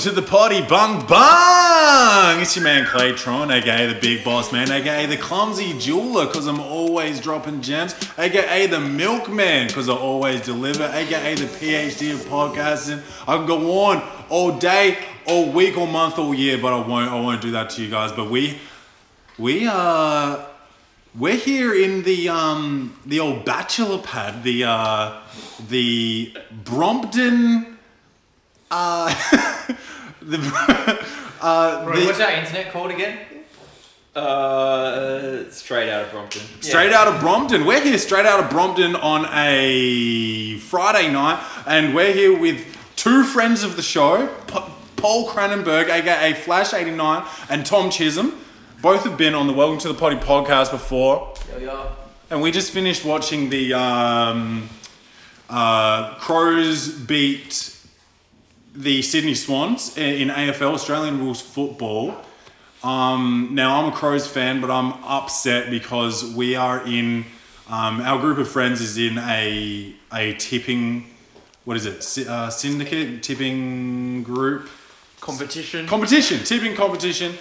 [0.00, 2.40] To the party, bung bung!
[2.40, 6.58] It's your man Claytron, aka the big boss man, aka the clumsy jeweler, cause I'm
[6.58, 13.02] always dropping gems, aka the milkman, cause I always deliver, aka the PhD of podcasting.
[13.28, 14.96] I can go on all day,
[15.26, 17.10] all week, all month, all year, but I won't.
[17.10, 18.10] I won't do that to you guys.
[18.10, 18.58] But we,
[19.38, 20.46] we are,
[21.14, 25.20] we're here in the um the old bachelor pad, the uh,
[25.68, 27.76] the Brompton.
[28.72, 29.12] Uh,
[30.22, 30.38] the,
[31.40, 33.18] uh, Bro, the- what's our internet called again?
[34.14, 36.42] Uh, straight out of Brompton.
[36.60, 37.64] Straight out of Brompton.
[37.64, 42.64] We're here straight out of Brompton on a Friday night, and we're here with
[42.96, 44.58] two friends of the show, P-
[44.96, 48.34] Paul Cranenberg, aka Flash89, and Tom Chisholm.
[48.82, 51.92] Both have been on the Welcome to the Potty podcast before, Yo, yo.
[52.30, 54.68] and we just finished watching the um,
[55.48, 57.69] uh, Crows beat
[58.74, 62.16] the Sydney Swans in AFL, Australian rules football.
[62.82, 67.24] Um, now I'm a Crows fan, but I'm upset because we are in
[67.68, 71.06] um, our group of friends is in a a tipping,
[71.64, 74.68] what is it, uh, syndicate tipping group
[75.20, 75.86] Competition.
[75.86, 77.34] competition, tipping competition,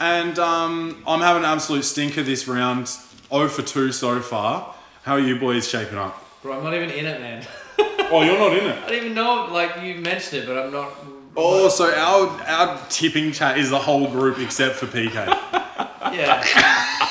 [0.00, 2.88] and um, I'm having an absolute stinker this round.
[3.28, 4.74] 0 for 2 so far.
[5.02, 6.22] How are you boys shaping up?
[6.42, 7.44] Bro, I'm not even in it, man.
[8.12, 8.78] Oh, you're not in it.
[8.84, 10.92] I don't even know, like, you mentioned it, but I'm not.
[11.36, 15.12] Oh, so our our tipping chat is the whole group except for PK.
[16.14, 16.40] Yeah.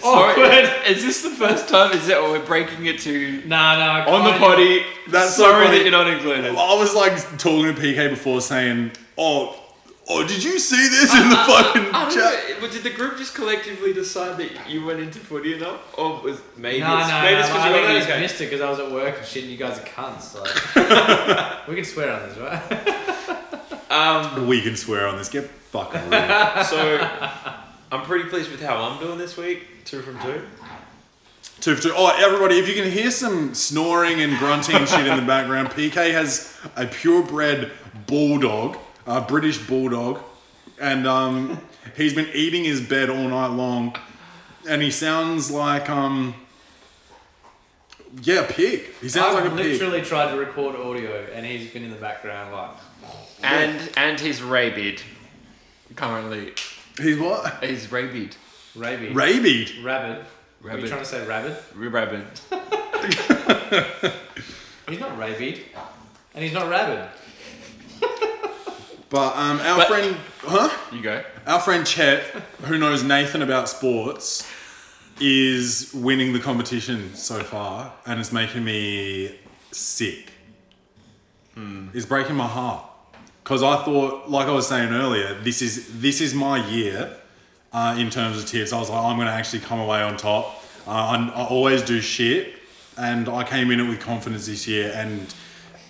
[0.00, 0.86] Sorry, Awkward.
[0.86, 1.92] is this the first time?
[1.92, 2.16] Is it?
[2.18, 4.10] Or we're breaking it to Nah, nah.
[4.12, 4.82] on the kinda- potty?
[5.08, 5.78] That's so sorry funny.
[5.78, 6.46] that you're not included.
[6.54, 9.56] I was like talking to PK before saying, "Oh,
[10.08, 12.56] oh, did you see this in the fucking I don't chat?" know.
[12.60, 16.40] But did the group just collectively decide that you went into footy enough, or was
[16.56, 17.40] maybe Nah, it's, nah, maybe nah.
[17.40, 18.20] it's because I you think got I the just UK?
[18.20, 20.34] missed it because I was at work and shit, and you guys are cunts.
[20.38, 23.90] Like, we can swear on this, right?
[23.90, 25.28] Um, We can swear on this.
[25.28, 26.64] Get fucking real.
[26.64, 27.08] so
[27.90, 29.84] I'm pretty pleased with how I'm doing this week.
[29.84, 30.42] Two from two.
[31.60, 31.92] Two for two.
[31.94, 35.68] Oh, everybody, if you can hear some snoring and grunting and shit in the background,
[35.70, 37.70] PK has a purebred
[38.06, 40.20] bulldog, a British bulldog,
[40.80, 41.60] and um,
[41.96, 43.96] he's been eating his bed all night long,
[44.68, 46.34] and he sounds like um,
[48.22, 48.82] yeah, a pig.
[49.00, 49.80] He sounds I've like a pig.
[49.80, 52.70] literally tried to record audio, and he's been in the background, like.
[53.42, 55.02] And and he's rabid.
[55.96, 56.52] Currently,
[56.96, 57.62] He's what?
[57.64, 58.36] he's rabid.
[58.74, 59.14] Rabid.
[59.14, 59.84] Rabied.
[59.84, 60.16] Rabid.
[60.18, 60.24] Are
[60.62, 60.88] you Rabid.
[60.88, 61.56] trying to say rabid?
[61.74, 62.24] Rabid.
[64.88, 65.60] He's not rabid.
[66.34, 67.08] And he's not rabid.
[69.12, 70.70] But um, our But- friend, huh?
[70.90, 71.22] You go.
[71.46, 72.22] Our friend Chet,
[72.64, 74.48] who knows Nathan about sports,
[75.20, 79.38] is winning the competition so far, and it's making me
[79.70, 80.30] sick.
[81.94, 82.82] It's breaking my heart
[83.44, 87.14] because I thought, like I was saying earlier, this is this is my year
[87.74, 88.72] uh, in terms of tips.
[88.72, 90.64] I was like, I'm going to actually come away on top.
[90.86, 92.54] Uh, I, I always do shit,
[92.96, 95.32] and I came in it with confidence this year, and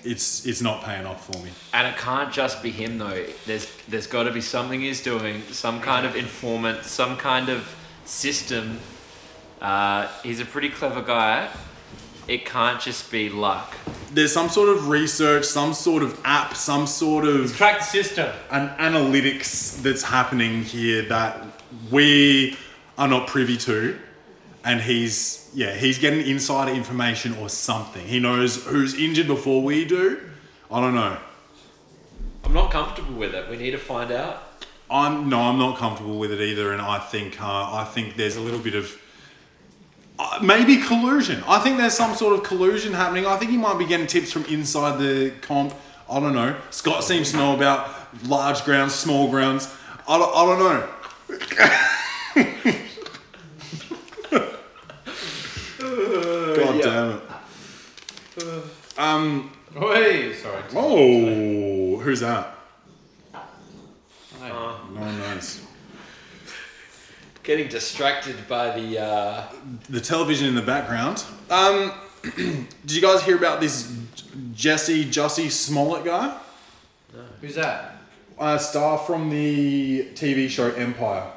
[0.04, 1.50] it's it's not paying off for me.
[1.72, 3.24] And it can't just be him though.
[3.46, 7.74] There's there's got to be something he's doing, some kind of informant, some kind of
[8.04, 8.78] system.
[9.60, 11.48] Uh, he's a pretty clever guy.
[12.28, 13.74] It can't just be luck.
[14.12, 18.30] there's some sort of research, some sort of app, some sort of Track the system.
[18.50, 21.44] an analytics that's happening here that
[21.90, 22.56] we
[22.96, 23.98] are not privy to.
[24.64, 28.06] And he's yeah, he's getting insider information or something.
[28.06, 30.20] He knows who's injured before we do.
[30.70, 31.18] I don't know.
[32.44, 33.48] I'm not comfortable with it.
[33.48, 34.42] We need to find out.
[34.90, 38.36] I'm no, I'm not comfortable with it either, and I think uh, I think there's
[38.36, 39.00] a little bit of
[40.18, 41.42] uh, maybe collusion.
[41.46, 43.26] I think there's some sort of collusion happening.
[43.26, 45.74] I think he might be getting tips from inside the comp.
[46.10, 46.56] I don't know.
[46.70, 47.88] Scott seems to know about
[48.26, 49.74] large grounds, small grounds.
[50.06, 50.88] I don't, I don't know.
[56.56, 57.22] God damn
[58.36, 58.81] it.
[58.98, 59.52] Um.
[59.74, 60.62] Hey, sorry.
[60.74, 62.58] Oh, who's that?
[63.32, 64.48] Hey.
[64.48, 65.62] No one knows.
[67.42, 69.00] Getting distracted by the.
[69.00, 69.44] Uh,
[69.88, 71.24] the television in the background.
[71.50, 71.92] Um,
[72.36, 73.96] did you guys hear about this
[74.54, 76.38] Jesse Jussie Smollett guy?
[77.40, 77.96] Who's that?
[78.38, 81.30] A star from the TV show Empire.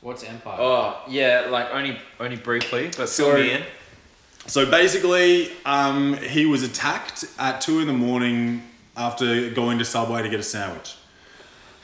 [0.00, 0.56] What's Empire?
[0.60, 3.62] oh yeah, like only only briefly, but So- fill me in.
[4.46, 8.62] So basically, um, he was attacked at two in the morning
[8.96, 10.96] after going to Subway to get a sandwich.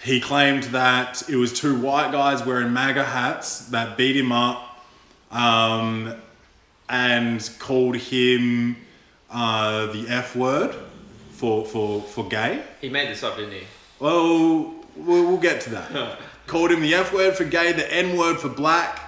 [0.02, 4.84] He claimed that it was two white guys wearing MAGA hats that beat him up
[5.30, 6.14] um,
[6.88, 8.76] and called him
[9.30, 10.74] uh, the F word
[11.32, 12.62] for, for, for gay.
[12.80, 13.62] He made this up, didn't he?
[13.98, 16.18] Well, we'll, we'll get to that.
[16.46, 19.00] Called him the F word for gay, the N word for black.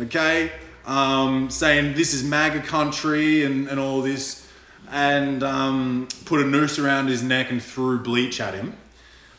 [0.00, 0.52] Okay,
[0.86, 4.46] um, saying this is MAGA country and, and all this,
[4.90, 8.76] and um, put a noose around his neck and threw bleach at him.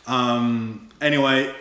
[0.08, 1.54] Um, anyway,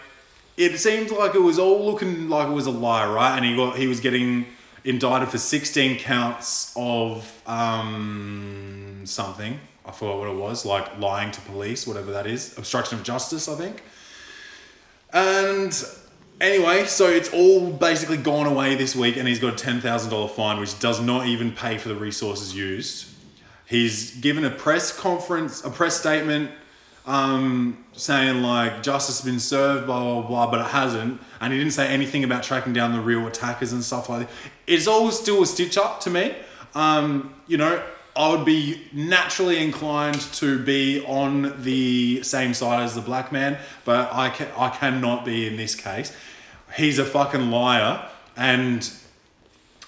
[0.57, 3.37] it seemed like it was all looking like it was a lie, right?
[3.37, 4.47] And he got he was getting
[4.85, 9.59] indicted for 16 counts of um, something.
[9.87, 13.49] I forgot what it was, like lying to police, whatever that is, obstruction of justice,
[13.49, 13.83] I think.
[15.13, 15.73] And
[16.41, 20.11] anyway, so it's all basically gone away this week, and he's got a ten thousand
[20.11, 23.09] dollar fine, which does not even pay for the resources used.
[23.67, 26.51] He's given a press conference, a press statement,
[27.07, 31.59] um, saying like justice has been served, blah blah blah, but it hasn't, and he
[31.59, 34.35] didn't say anything about tracking down the real attackers and stuff like that.
[34.67, 36.35] It's all still a stitch up to me.
[36.75, 37.83] Um, you know,
[38.17, 43.59] I would be naturally inclined to be on the same side as the black man,
[43.85, 46.17] but I can I cannot be in this case.
[46.77, 48.89] He's a fucking liar, and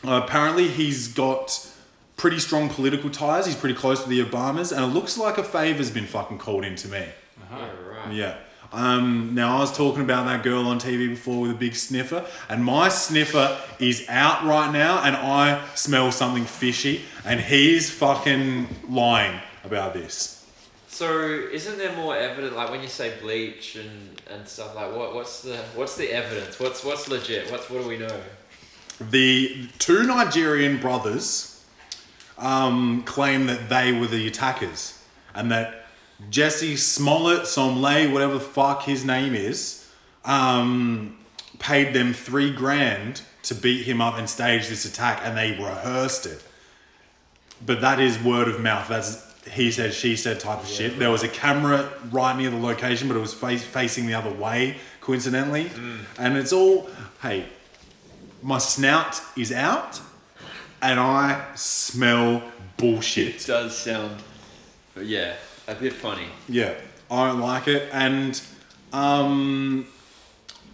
[0.05, 1.71] apparently he's got
[2.17, 3.47] pretty strong political ties.
[3.47, 6.65] He's pretty close to the Obamas, and it looks like a favor's been fucking called
[6.65, 7.07] into me.
[7.43, 7.59] Uh-huh.
[7.59, 8.13] Yeah, right.
[8.13, 8.37] Yeah.
[8.73, 12.27] Um, now I was talking about that girl on TV before with a big sniffer,
[12.49, 18.69] and my sniffer is out right now, and I smell something fishy, and he's fucking
[18.89, 20.37] lying about this.
[20.89, 22.55] So isn't there more evidence?
[22.55, 26.59] Like when you say bleach and, and stuff, like what what's the what's the evidence?
[26.59, 27.51] What's what's legit?
[27.51, 28.21] What's what do we know?
[28.99, 31.65] The two Nigerian brothers
[32.39, 34.99] um, claim that they were the attackers,
[35.35, 35.86] and that
[36.31, 39.87] Jesse Smollett, Somlay, whatever the fuck his name is,
[40.25, 41.19] um,
[41.59, 46.27] paid them three grand to beat him up and stage this attack, and they rehearsed
[46.27, 46.43] it.
[47.65, 48.89] But that is word of mouth.
[48.89, 50.99] That's he said, she said type of shit.
[50.99, 54.33] There was a camera right near the location, but it was face, facing the other
[54.33, 55.71] way, coincidentally.
[56.19, 56.91] And it's all,
[57.23, 57.47] hey,
[58.43, 60.01] my snout is out,
[60.83, 62.43] and I smell
[62.77, 63.43] bullshit.
[63.43, 64.21] It does sound,
[65.01, 65.37] yeah,
[65.69, 66.27] a bit funny.
[66.49, 66.75] Yeah,
[67.11, 68.41] I don't like it, and
[68.93, 69.87] um,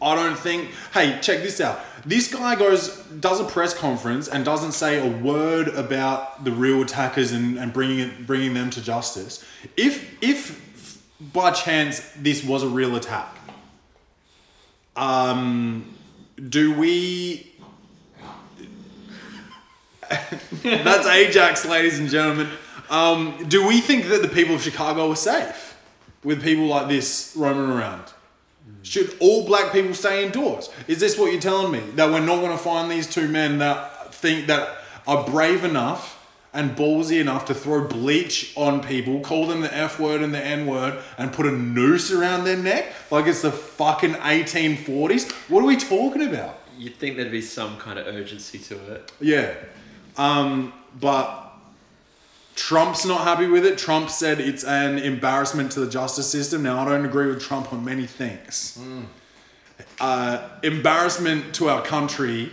[0.00, 0.71] I don't think.
[0.93, 1.81] Hey, check this out.
[2.05, 6.83] This guy goes, does a press conference, and doesn't say a word about the real
[6.83, 9.44] attackers and, and bringing it, bringing them to justice.
[9.77, 11.03] If if
[11.33, 13.37] by chance this was a real attack,
[14.97, 15.94] um,
[16.49, 17.49] do we?
[20.62, 22.49] That's Ajax, ladies and gentlemen.
[22.93, 25.79] Um, do we think that the people of Chicago are safe
[26.23, 28.05] with people like this roaming around?
[28.83, 30.69] Should all black people stay indoors?
[30.87, 31.81] Is this what you're telling me?
[31.94, 36.19] That we're not going to find these two men that think that are brave enough
[36.53, 40.44] and ballsy enough to throw bleach on people, call them the F word and the
[40.44, 45.33] N word, and put a noose around their neck like it's the fucking 1840s?
[45.49, 46.59] What are we talking about?
[46.77, 49.12] You'd think there'd be some kind of urgency to it.
[49.19, 49.55] Yeah.
[50.19, 51.42] Um, but
[52.54, 53.78] Trump's not happy with it.
[53.78, 56.62] Trump said it's an embarrassment to the justice system.
[56.62, 58.78] Now, I don't agree with Trump on many things.
[60.00, 62.53] Uh, embarrassment to our country.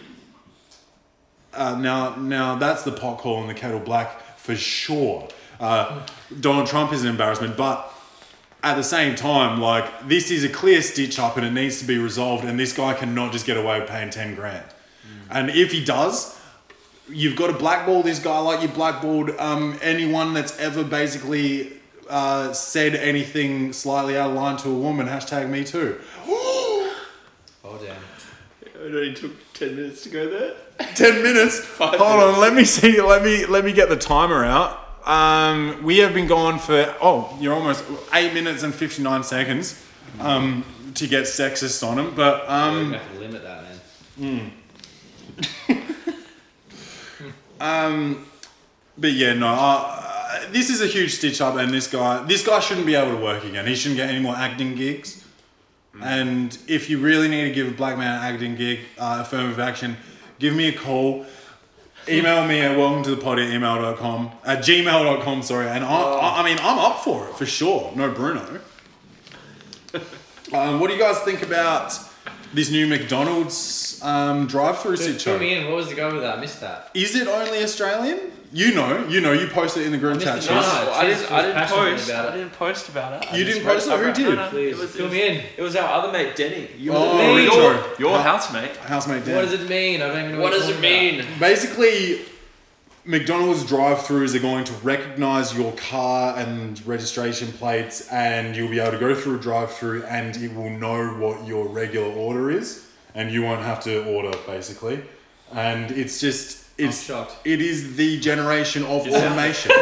[1.53, 5.27] Uh, now, now that's the pot calling the kettle black for sure.
[5.59, 6.05] Uh,
[6.39, 7.93] Donald Trump is an embarrassment, but
[8.63, 11.85] at the same time, like this is a clear stitch up and it needs to
[11.85, 12.45] be resolved.
[12.45, 14.65] And this guy cannot just get away with paying ten grand.
[15.29, 16.38] And if he does,
[17.11, 21.73] you've got to blackball this guy like you blackballed um, anyone that's ever basically
[22.09, 25.07] uh, said anything slightly out of line to a woman.
[25.07, 25.99] Hashtag me too.
[27.61, 27.97] Oh damn.
[28.63, 30.55] It only took ten minutes to go there.
[30.95, 31.59] Ten minutes.
[31.65, 32.35] Five Hold minutes.
[32.35, 32.41] on.
[32.41, 32.99] Let me see.
[33.01, 34.79] Let me let me get the timer out.
[35.05, 39.85] Um, we have been gone for oh, you're almost eight minutes and fifty nine seconds.
[40.19, 40.63] Um,
[40.95, 43.63] to get sexist on him, but We're um, gonna have to limit that,
[44.17, 44.51] man.
[48.99, 49.47] But yeah, no.
[49.47, 53.17] Uh, this is a huge stitch up, and this guy, this guy shouldn't be able
[53.17, 53.65] to work again.
[53.65, 55.23] He shouldn't get any more acting gigs.
[56.01, 59.59] And if you really need to give a black man an acting gig, uh, affirmative
[59.59, 59.97] action,
[60.37, 61.25] give me a call.
[62.07, 65.67] Email me at welcome to the pod at email.com, at gmail.com, sorry.
[65.67, 67.91] And I, I, I mean, I'm up for it for sure.
[67.95, 68.61] No Bruno.
[70.53, 71.93] um, what do you guys think about
[72.53, 75.39] this new McDonald's um, drive-through Fill situation?
[75.39, 75.65] me in.
[75.67, 76.37] What was the go with that?
[76.37, 76.89] I missed that.
[76.93, 78.31] Is it only Australian?
[78.51, 80.37] You know, you know, you posted it in the group chat.
[80.37, 81.31] missed No, I Chase didn't.
[81.31, 82.09] I didn't post.
[82.09, 82.31] about it.
[82.31, 83.31] I didn't post about it.
[83.31, 83.91] I You just didn't post it?
[83.91, 84.25] Who around- did?
[84.25, 85.43] No, no, Please, it was, fill it was, me in.
[85.57, 86.67] It was our other mate Denny.
[86.79, 88.75] Your, Oh, your, your housemate.
[88.77, 89.35] Housemate Dan.
[89.35, 90.01] What does it mean?
[90.01, 91.25] I don't even know What you're does it talking mean?
[91.39, 92.21] Basically,
[93.05, 98.91] McDonald's drive-throughs are going to recognize your car and registration plates, and you'll be able
[98.91, 103.31] to go through a drive-through, and it will know what your regular order is, and
[103.31, 105.01] you won't have to order basically.
[105.53, 107.35] And it's just it's shocked.
[107.45, 109.71] it is the generation of Just- automation.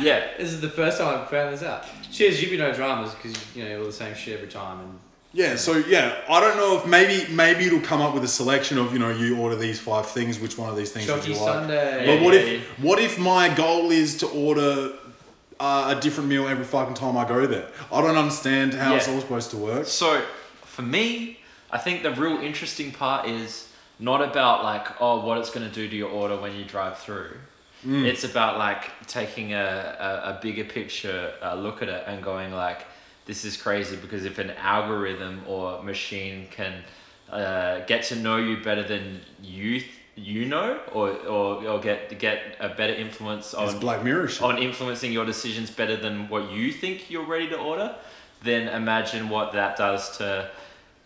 [0.00, 0.28] Yeah.
[0.38, 1.84] This is the first time I've found this out.
[2.10, 4.80] Cheers, you be no dramas because you know all the same shit every time.
[4.80, 4.98] And
[5.32, 8.78] Yeah, so yeah, I don't know if maybe maybe it'll come up with a selection
[8.78, 11.34] of you know you order these five things, which one of these things would you
[11.34, 11.44] like?
[11.44, 12.06] Sunday.
[12.06, 14.92] But what Yeah, if what if my goal is to order
[15.60, 17.68] uh, a different meal every fucking time I go there?
[17.92, 19.14] I don't understand how it's Yeah.
[19.14, 19.86] all supposed to work.
[19.86, 20.20] So
[20.64, 21.38] for me,
[21.70, 23.68] I think the real interesting part is
[24.00, 26.98] not about like oh what it's going to do to your order when you drive
[26.98, 27.36] through.
[27.82, 29.56] It's about like taking a,
[30.26, 32.84] a, a bigger picture uh, look at it and going like
[33.30, 36.72] this is crazy because if an algorithm or machine can
[37.30, 42.18] uh, get to know you better than you th- you know or, or, or get
[42.18, 44.42] get a better influence It's on Black Mirror shit.
[44.42, 47.94] on influencing your decisions better than what you think you're ready to order,
[48.42, 50.50] then imagine what that does to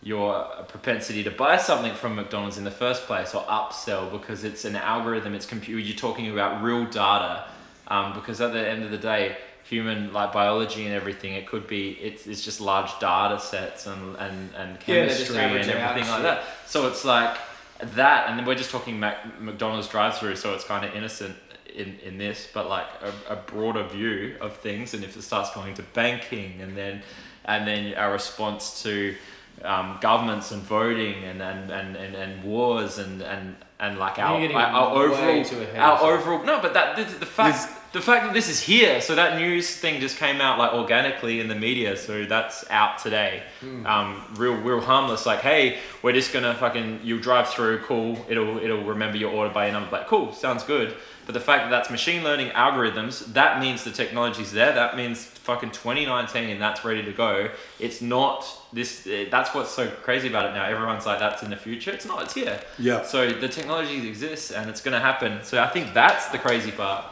[0.01, 0.31] your
[0.67, 4.75] propensity to buy something from McDonald's in the first place or upsell because it's an
[4.75, 7.45] algorithm, it's computer, you're talking about real data.
[7.87, 9.37] Um, because at the end of the day,
[9.69, 14.15] human like biology and everything, it could be it's, it's just large data sets and,
[14.17, 16.43] and, and Yeah, chemistry and average out everything like that.
[16.67, 17.37] So it's like
[17.79, 21.35] that, and then we're just talking Mac- McDonald's drive-through, so it's kind of innocent
[21.73, 24.93] in, in this, but like a, a broader view of things.
[24.93, 27.01] And if it starts going to banking, and then
[27.43, 29.15] and then our response to
[29.63, 34.39] um, governments and voting and and, and, and, and wars and, and and like our,
[34.39, 38.01] our, our overall too ahead of our overall no, but that this, the fact the
[38.01, 41.47] fact that this is here, so that news thing just came out like organically in
[41.47, 43.43] the media, so that's out today.
[43.61, 43.87] Hmm.
[43.87, 45.25] Um, real, real harmless.
[45.25, 48.23] Like, hey, we're just gonna fucking you drive through, cool.
[48.27, 49.91] It'll it'll remember your order by your number.
[49.91, 50.95] Like, cool, sounds good.
[51.25, 54.73] But the fact that that's machine learning algorithms, that means the technology's there.
[54.73, 57.49] That means fucking 2019 and that's ready to go.
[57.79, 59.07] It's not this.
[59.07, 60.65] eh, That's what's so crazy about it now.
[60.65, 61.89] Everyone's like, that's in the future.
[61.91, 62.21] It's not.
[62.23, 62.59] It's here.
[62.77, 63.01] Yeah.
[63.03, 65.39] So the technology exists and it's gonna happen.
[65.43, 67.05] So I think that's the crazy part.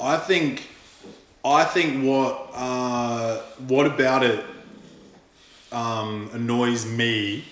[0.00, 0.68] I think,
[1.44, 4.44] I think what uh, what about it
[5.72, 7.44] um, annoys me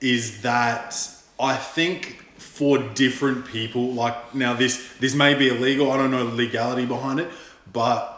[0.00, 0.96] is that
[1.40, 5.92] I think for different people, like now this this may be illegal.
[5.92, 7.30] I don't know the legality behind it,
[7.72, 8.14] but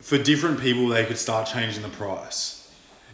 [0.00, 2.59] for different people, they could start changing the price.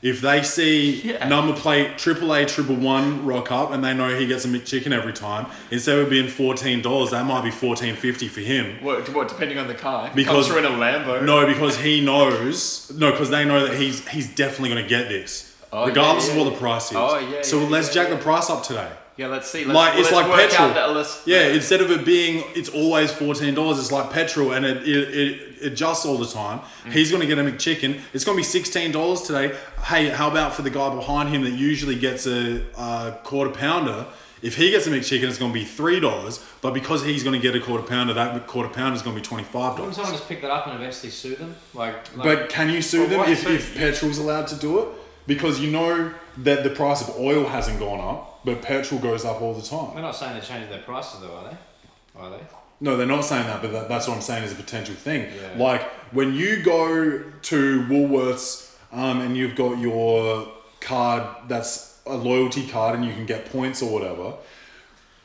[0.02, 1.26] If they see Yeah.
[1.28, 4.92] number plate triple A triple one rock up and they know he gets a McChicken
[4.92, 8.76] every time, instead of being fourteen dollars, that might be fourteen fifty for him.
[8.82, 10.10] What, what depending on the car?
[10.14, 11.22] Because- Comes through in a Lambo.
[11.24, 12.92] No, because he knows.
[12.96, 16.32] No, because they know that he's he's definitely going to get this, Oh, regardless yeah,
[16.34, 16.96] of what the price is.
[16.96, 18.16] Oh, yeah, So yeah, let's yeah, jack yeah.
[18.16, 18.88] the price up today.
[19.16, 19.64] Yeah, let's see.
[19.64, 20.68] Let's, Like it's let's like work petrol.
[20.68, 24.66] Out that, yeah, instead of it being it's always fourteen dollars, it's like petrol, and
[24.66, 26.60] it it, it adjusts all the time.
[26.84, 26.92] Mm.
[26.92, 28.00] He's going to get a McChicken.
[28.12, 29.56] It's going to be sixteen dollars today.
[29.84, 34.06] Hey, how about for the guy behind him that usually gets a, a quarter pounder?
[34.42, 36.44] If he gets a McChicken, it's going to be three dollars.
[36.60, 39.22] But because he's going to get a quarter pounder, that quarter pounder is going to
[39.22, 39.96] be twenty five dollars.
[39.96, 41.56] someone just pick that up and eventually sue them?
[41.75, 43.54] Like, like But can you sue them if, sue?
[43.54, 44.88] if petrol's allowed to do it?
[45.26, 49.40] Because you know that the price of oil hasn't gone up, but petrol goes up
[49.42, 49.94] all the time.
[49.94, 52.20] they're not saying they're changing their prices though, are they?
[52.20, 52.44] Are they?
[52.80, 55.23] No, they're not saying that, but that, that's what I'm saying is a potential thing.
[55.23, 55.62] Yeah.
[55.62, 60.49] Like when you go to Woolworths um, and you've got your
[60.80, 64.35] card that's a loyalty card and you can get points or whatever,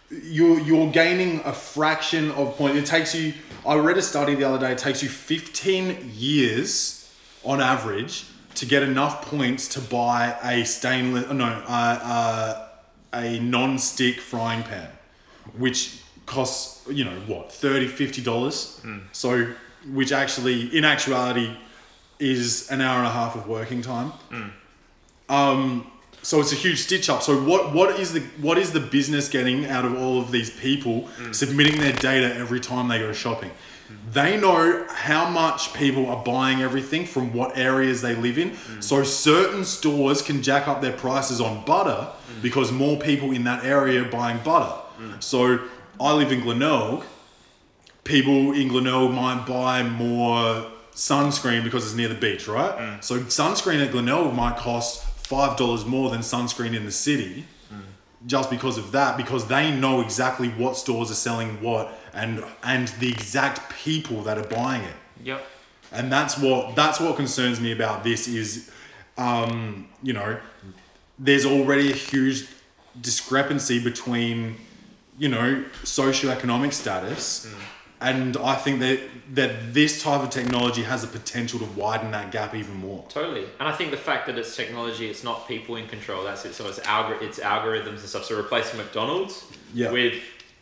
[0.10, 2.78] you're you're gaining a fraction of point.
[2.78, 3.34] It takes you.
[3.66, 4.72] I read a study the other day.
[4.74, 11.30] It takes you 15 years on average to get enough points to buy a stainless
[11.32, 12.68] no uh, uh,
[13.14, 14.90] a non-stick frying pan,
[15.58, 18.80] which costs you know what 30 50 dollars.
[18.82, 19.00] Hmm.
[19.12, 19.54] So
[19.92, 21.56] which actually in actuality
[22.20, 24.10] is an hour and a half of working time.
[24.30, 24.50] Hmm.
[25.30, 25.92] Um,
[26.24, 27.24] so it's a huge stitch up.
[27.24, 30.50] So what what is the what is the business getting out of all of these
[30.50, 31.32] people hmm.
[31.32, 33.52] submitting their data every time they go shopping?
[34.14, 38.56] They know how much people are buying everything from what areas they live in.
[38.80, 42.08] So certain stores can jack up their prices on butter
[42.42, 44.82] because more people in that area are buying butter.
[45.20, 45.60] So
[46.02, 47.04] I live in Glenelg.
[48.04, 53.04] People in Glenelg might buy more sunscreen because it's near the beach, right?
[53.04, 57.46] So sunscreen at Glenelg might cost five dollars more than sunscreen in the city,
[58.26, 59.16] just because of that.
[59.18, 64.38] Because they know exactly what stores are selling what and and the exact people that
[64.38, 65.46] are buying it Yep.
[65.94, 68.70] and that's what that's what concerns me about this is
[69.18, 70.38] um, you know
[71.18, 72.48] there's already a huge
[73.00, 74.58] discrepancy between
[75.22, 75.48] you know
[75.84, 77.48] socioeconomic status
[78.10, 79.00] and I think that
[79.36, 83.06] that this type of technology has the potential to widen that gap even more.
[83.08, 86.24] Totally, and I think the fact that it's technology, it's not people in control.
[86.24, 86.54] That's it.
[86.56, 88.26] So it's algor- it's algorithms and stuff.
[88.26, 89.36] So replacing McDonald's
[89.74, 89.92] Yeah.
[89.92, 90.16] with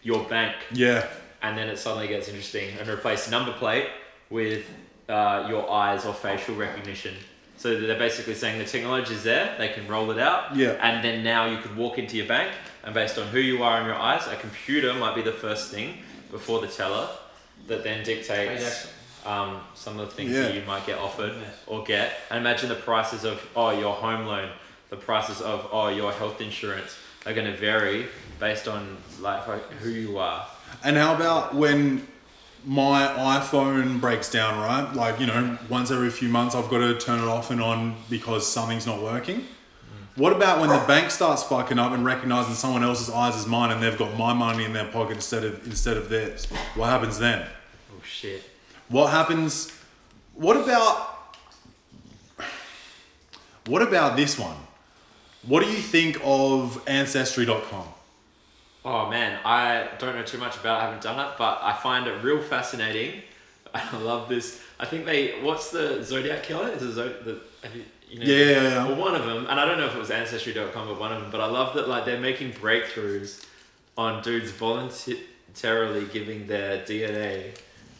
[0.04, 1.08] your bank, Yeah,
[1.42, 2.68] and then it suddenly gets interesting.
[2.80, 3.88] And replace number plate
[4.30, 4.64] with
[5.08, 7.16] uh, your eyes or facial recognition.
[7.62, 9.56] So they're basically saying the technology is there.
[9.58, 10.42] They can roll it out.
[10.56, 10.74] Yeah.
[10.88, 12.52] And then now you could walk into your bank,
[12.84, 15.72] and based on who you are in your eyes, a computer might be the first
[15.72, 15.98] thing
[16.32, 17.08] before the teller
[17.68, 18.88] that then dictates
[19.26, 20.44] um, some of the things Yeah.
[20.44, 21.54] that you might get offered Yes.
[21.68, 22.14] or get.
[22.30, 24.50] And imagine the prices of oh your home loan,
[24.90, 26.96] the prices of oh your health insurance
[27.26, 28.08] are going to vary
[28.40, 29.44] based on like
[29.82, 30.46] who you are.
[30.84, 32.08] and how about when
[32.66, 33.08] my
[33.40, 34.94] iPhone breaks down, right?
[34.94, 37.96] Like you know, once every few months, I've got to turn it off and on
[38.10, 39.46] because something's not working.
[40.20, 43.72] What about when the bank starts fucking up and recognizing someone else's eyes as mine,
[43.72, 46.46] and they've got my money in their pocket instead of instead of theirs?
[46.76, 47.48] What happens then?
[47.94, 48.44] Oh shit.
[48.90, 49.72] What happens?
[50.34, 51.38] What about?
[53.66, 54.58] What about this one?
[55.48, 57.88] What do you think of Ancestry.com?
[58.84, 60.80] Oh man, I don't know too much about.
[60.80, 63.22] it, I haven't done it, but I find it real fascinating.
[63.74, 64.62] I love this.
[64.82, 65.40] I think they.
[65.42, 66.68] What's the Zodiac killer?
[66.72, 67.40] Is it Zod- the?
[67.64, 68.88] Have you, you know, Yeah, yeah, yeah.
[68.88, 71.22] Well, one of them, and I don't know if it was Ancestry.com, but one of
[71.22, 71.32] them.
[71.32, 73.46] But I love that like they're making breakthroughs
[73.98, 77.52] on dudes voluntarily giving their DNA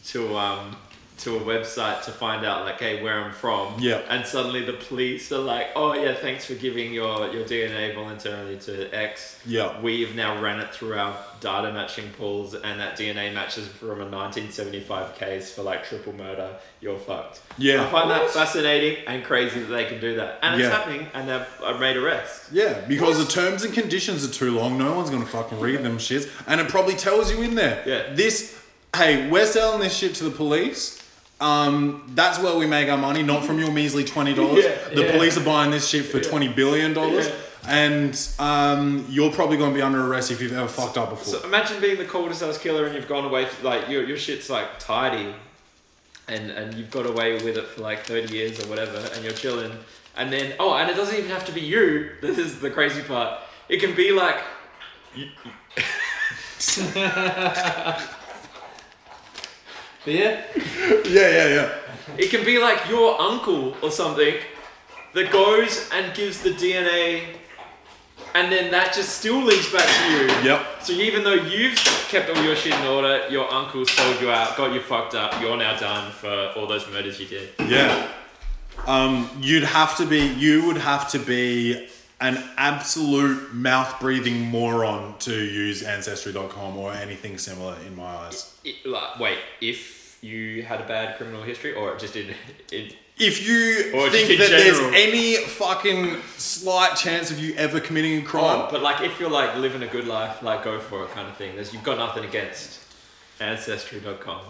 [0.06, 0.76] to um
[1.20, 3.74] to a website to find out like hey where I'm from.
[3.78, 4.02] Yeah.
[4.08, 8.56] And suddenly the police are like, oh yeah, thanks for giving your your DNA voluntarily
[8.60, 9.40] to X.
[9.46, 9.80] Yeah.
[9.80, 14.08] We've now ran it through our data matching pools, and that DNA matches from a
[14.08, 16.56] 1975 case for like triple murder.
[16.80, 17.40] You're fucked.
[17.58, 17.84] Yeah.
[17.84, 21.28] I find that fascinating and crazy that they can do that, and it's happening, and
[21.28, 22.50] they've uh, made arrests.
[22.52, 24.78] Yeah, because the terms and conditions are too long.
[24.78, 27.82] No one's gonna fucking read them shits, and it probably tells you in there.
[27.86, 28.14] Yeah.
[28.14, 28.58] This,
[28.94, 30.99] hey, we're selling this shit to the police.
[31.40, 34.64] Um, that's where we make our money, not from your measly twenty dollars.
[34.90, 35.12] Yeah, the yeah.
[35.12, 36.28] police are buying this shit for Yeah.
[36.28, 37.34] twenty billion dollars, Yeah.
[37.68, 41.40] and um, you're probably gonna be under arrest if you've ever fucked up before.
[41.40, 44.18] So imagine being the coldest house killer, and you've gone away for, like your your
[44.18, 45.34] shit's like tidy,
[46.28, 49.32] and and you've got away with it for like 30 years or whatever, and you're
[49.32, 49.72] chilling,
[50.18, 52.10] and then oh, and it doesn't even have to be you.
[52.20, 53.40] This is the crazy part.
[53.70, 54.36] It can be like.
[60.04, 60.44] Beer?
[60.56, 61.72] yeah, yeah, yeah.
[62.16, 64.34] It can be like your uncle or something
[65.14, 67.24] that goes and gives the DNA,
[68.34, 70.50] and then that just still links back to you.
[70.50, 70.66] Yep.
[70.82, 71.76] So even though you've
[72.08, 75.40] kept all your shit in order, your uncle sold you out, got you fucked up,
[75.40, 77.50] you're now done for all those murders you did.
[77.58, 78.08] Yeah.
[78.86, 81.88] Um, you'd have to be, you would have to be
[82.20, 88.54] an absolute mouth breathing moron to use Ancestry.com or anything similar in my eyes.
[88.64, 92.34] It, like, wait, if you had a bad criminal history, or just in
[93.22, 94.90] If you Or think that general.
[94.90, 99.20] there's any fucking slight chance of you ever committing a crime, oh, but like if
[99.20, 101.54] you're like living a good life, like go for it kind of thing.
[101.54, 102.80] There's you've got nothing against
[103.38, 104.40] ancestry.com.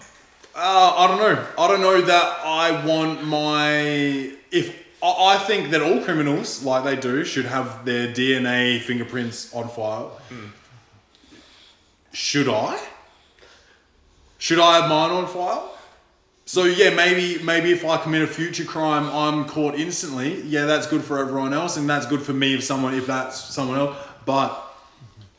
[0.54, 1.46] Uh, I don't know.
[1.58, 4.32] I don't know that I want my.
[4.52, 9.68] If I think that all criminals, like they do, should have their DNA fingerprints on
[9.68, 10.20] file.
[10.28, 10.46] Hmm.
[12.12, 12.78] Should I?
[14.38, 15.74] Should I have mine on file?
[16.44, 20.42] So yeah, maybe maybe if I commit a future crime, I'm caught instantly.
[20.42, 23.38] Yeah, that's good for everyone else, and that's good for me if someone if that's
[23.38, 23.96] someone else.
[24.26, 24.60] But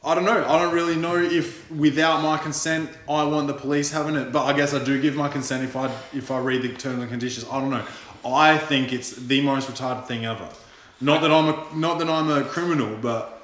[0.04, 0.46] I don't know.
[0.48, 4.32] I don't really know if without my consent I want the police having it.
[4.32, 7.02] But I guess I do give my consent if I if I read the terms
[7.02, 7.46] and conditions.
[7.52, 7.86] I don't know.
[8.26, 10.48] I think it's the most retarded thing ever.
[11.00, 13.42] Not that I'm a not that I'm a criminal, but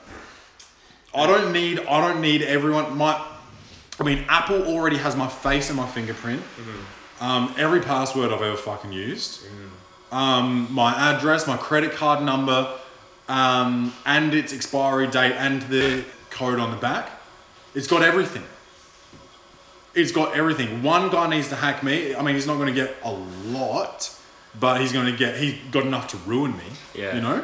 [1.15, 3.19] I don't need I don't need everyone my
[3.99, 6.41] I mean Apple already has my face and my fingerprint.
[7.19, 9.41] Um, every password I've ever fucking used.
[10.11, 12.71] Um, my address, my credit card number,
[13.27, 17.09] um, and its expiry date and the code on the back.
[17.73, 18.43] It's got everything.
[19.95, 20.83] It's got everything.
[20.83, 22.13] One guy needs to hack me.
[22.15, 24.15] I mean, he's not going to get a lot,
[24.59, 25.37] but he's going to get.
[25.37, 26.63] He got enough to ruin me.
[26.95, 27.15] Yeah.
[27.15, 27.43] You know.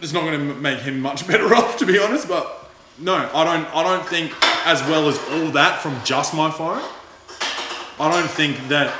[0.00, 2.28] It's not going to make him much better off, to be honest.
[2.28, 3.66] But no, I don't.
[3.74, 4.32] I don't think
[4.66, 6.82] as well as all that from just my phone.
[8.00, 8.94] I don't think that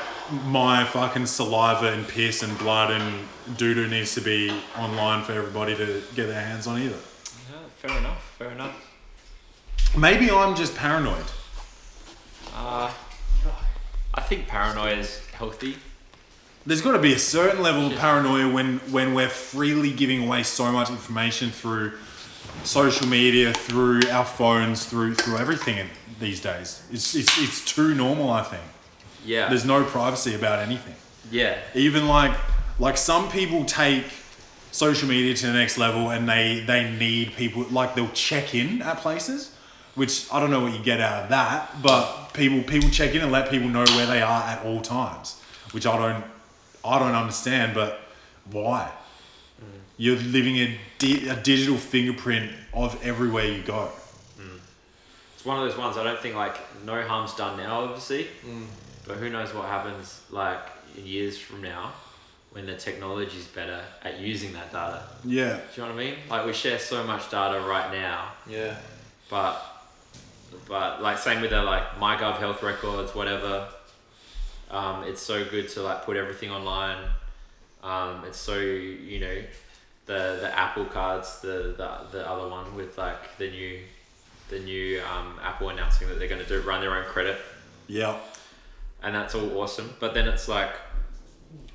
[0.45, 3.27] my fucking saliva and piss and blood and
[3.57, 6.95] doo doo needs to be online for everybody to get their hands on either.
[6.95, 8.35] Yeah, fair enough.
[8.37, 8.75] Fair enough.
[9.97, 11.25] Maybe I'm just paranoid.
[12.53, 12.91] Uh,
[14.13, 15.77] I think paranoia is healthy.
[16.69, 20.43] There's got to be a certain level of paranoia when when we're freely giving away
[20.43, 21.93] so much information through
[22.63, 25.89] social media, through our phones, through through everything.
[26.19, 26.83] These days.
[26.91, 28.61] It's, it's, it's too normal, I think.
[29.25, 29.47] Yeah.
[29.47, 30.95] There's no privacy about anything.
[31.31, 31.57] yeah.
[31.73, 32.37] Even like
[32.77, 34.05] like some people take
[34.71, 38.83] social media to the next level and they they need people like they'll check in
[38.83, 39.55] at places,
[39.95, 43.23] which I don't know what you get out of that, but people people check in
[43.23, 46.25] and let people know where they are at all times, which I don't
[46.83, 47.99] I don't understand, but
[48.51, 48.91] why?
[49.97, 53.89] You're living a, di- a digital fingerprint of everywhere you go.
[54.39, 54.57] Mm.
[55.35, 58.27] It's one of those ones I don't think like no harm's done now, obviously.
[58.47, 58.65] Mm.
[59.05, 60.59] But who knows what happens like
[60.97, 61.91] in years from now
[62.51, 65.03] when the technology's better at using that data.
[65.25, 65.55] Yeah.
[65.75, 66.15] Do you know what I mean?
[66.29, 68.75] Like we share so much data right now, Yeah.
[69.29, 69.61] but
[70.67, 73.67] but like same with the like MyGov health records, whatever.
[74.71, 77.03] Um, it's so good to like put everything online.
[77.83, 79.41] Um, it's so you know
[80.05, 83.79] the the Apple cards, the the, the other one with like the new
[84.49, 87.37] the new um, Apple announcing that they're going to do run their own credit
[87.87, 88.17] Yeah.
[89.03, 89.93] and that's all awesome.
[89.99, 90.71] But then it's like,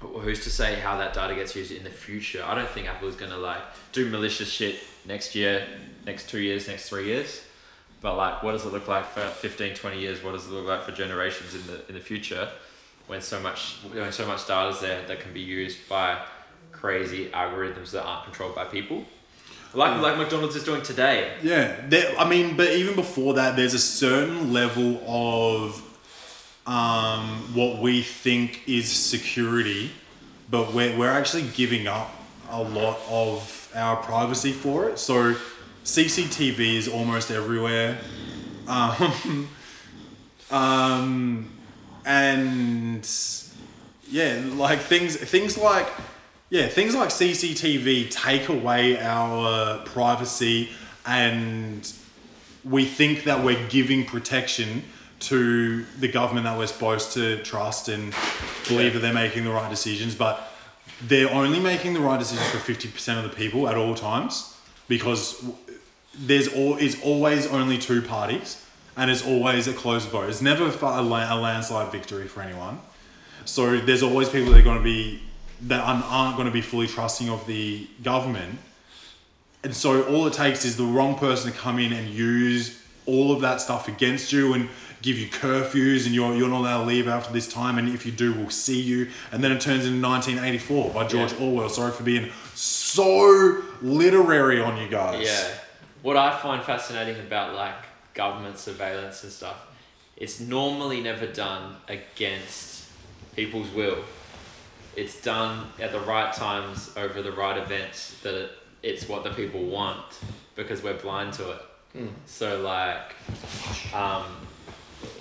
[0.01, 2.43] who's to say how that data gets used in the future?
[2.45, 4.77] I don't think Apple is gonna like do malicious shit
[5.07, 5.67] next year,
[6.05, 7.43] next two years, next three years.
[8.01, 10.23] But like, what does it look like for 15, 20 years?
[10.23, 12.49] What does it look like for generations in the in the future,
[13.07, 16.21] when so much when so much data is there that can be used by
[16.73, 19.05] crazy algorithms that aren't controlled by people,
[19.75, 21.35] like like McDonald's is doing today.
[21.43, 25.83] Yeah, there, I mean, but even before that, there's a certain level of
[26.67, 29.91] um, what we think is security,
[30.51, 32.11] but we're, we're actually giving up
[32.51, 34.99] a lot of our privacy for it.
[34.99, 35.35] So,
[35.85, 37.99] CCTV is almost everywhere.
[38.67, 39.49] Um,
[40.51, 41.54] um,
[42.05, 43.09] and
[44.11, 45.89] yeah, like things things like
[46.51, 50.71] yeah, things like CCTV take away our privacy
[51.07, 51.93] and
[52.65, 54.85] we think that we're giving protection
[55.21, 58.15] to the government that we're supposed to trust and
[58.69, 60.51] believe that they're making the right decisions, but
[61.03, 64.57] they're only making the right decisions for 50% of the people at all times
[64.89, 65.45] because
[66.17, 68.64] there's all is always only two parties
[68.97, 70.29] and it's always a close vote.
[70.29, 72.81] It's never a, a landslide victory for anyone.
[73.45, 75.21] So there's always people that are going to be
[75.63, 78.59] that aren't- aren't going to be fully trusting of the government.
[79.63, 83.33] And so all it takes is the wrong person to come in and use all
[83.33, 84.69] of that stuff against you and
[85.01, 88.07] give you curfews and you're, you're not allowed to leave after this time and if
[88.07, 91.41] you do we'll see you and then it turns into 1984 by George Yeah.
[91.47, 91.69] Orwell.
[91.69, 95.27] Sorry for being so literary on you guys.
[95.27, 95.55] Yeah.
[96.03, 97.75] What I find fascinating about like
[98.15, 99.67] government surveillance and stuff,
[100.17, 102.89] it's normally never done against
[103.35, 103.99] people's will.
[104.97, 108.51] It's done at the right times over the right events that it,
[108.83, 110.21] it's what the people want
[110.55, 111.63] because we're blind to it.
[112.27, 113.15] So like,
[113.95, 114.25] um,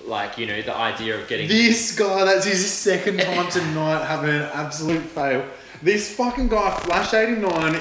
[0.06, 4.32] like you know the idea of getting This guy, that's his second time tonight having
[4.32, 5.46] an absolute fail.
[5.82, 7.80] This fucking guy, Flash 89,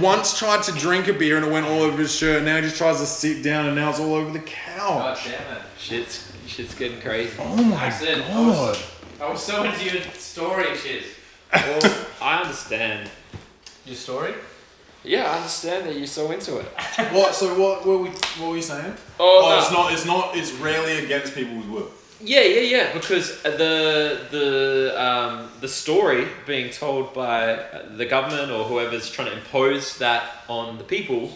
[0.00, 2.42] once tried to drink a beer and it went all over his shirt.
[2.42, 4.76] Now he just tries to sit down and now it's all over the couch.
[4.76, 5.24] God couch.
[5.30, 5.62] damn it.
[5.78, 7.32] shit's shit's getting crazy.
[7.38, 8.24] Oh my Accent.
[8.24, 8.46] I god.
[8.68, 11.04] was, I was so into your story, Shiz.
[11.52, 13.10] Well, I understand.
[13.84, 14.34] Your story?
[15.04, 16.66] Yeah, I understand that you're so into it.
[17.12, 17.34] What?
[17.34, 17.86] So what?
[17.86, 18.08] What were we?
[18.10, 18.94] What were you saying?
[19.20, 19.58] Oh, Oh, no.
[19.60, 19.92] it's not.
[19.92, 20.36] It's not.
[20.36, 21.90] It's rarely against people's will.
[22.20, 22.92] Yeah, yeah, yeah.
[22.92, 29.36] Because the the um, the story being told by the government or whoever's trying to
[29.36, 31.30] impose that on the people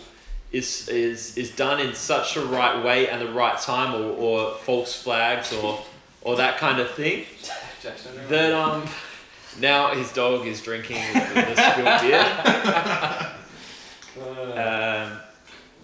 [0.52, 4.54] is is is done in such a right way and the right time, or, or
[4.58, 5.82] false flags, or
[6.22, 7.26] or that kind of thing.
[8.28, 8.84] That um,
[9.60, 13.26] now his dog is drinking the spilled beer.
[14.20, 15.18] Um,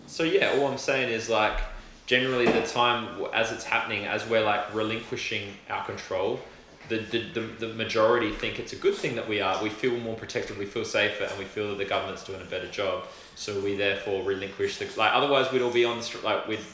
[0.07, 1.59] so yeah, all I'm saying is like
[2.07, 6.41] generally the time as it's happening, as we're like relinquishing our control,
[6.89, 9.61] the, the, the, majority think it's a good thing that we are.
[9.61, 12.45] We feel more protected, we feel safer, and we feel that the government's doing a
[12.45, 13.05] better job.
[13.35, 15.13] So we therefore relinquish the like.
[15.13, 16.73] Otherwise, we'd all be on the street like with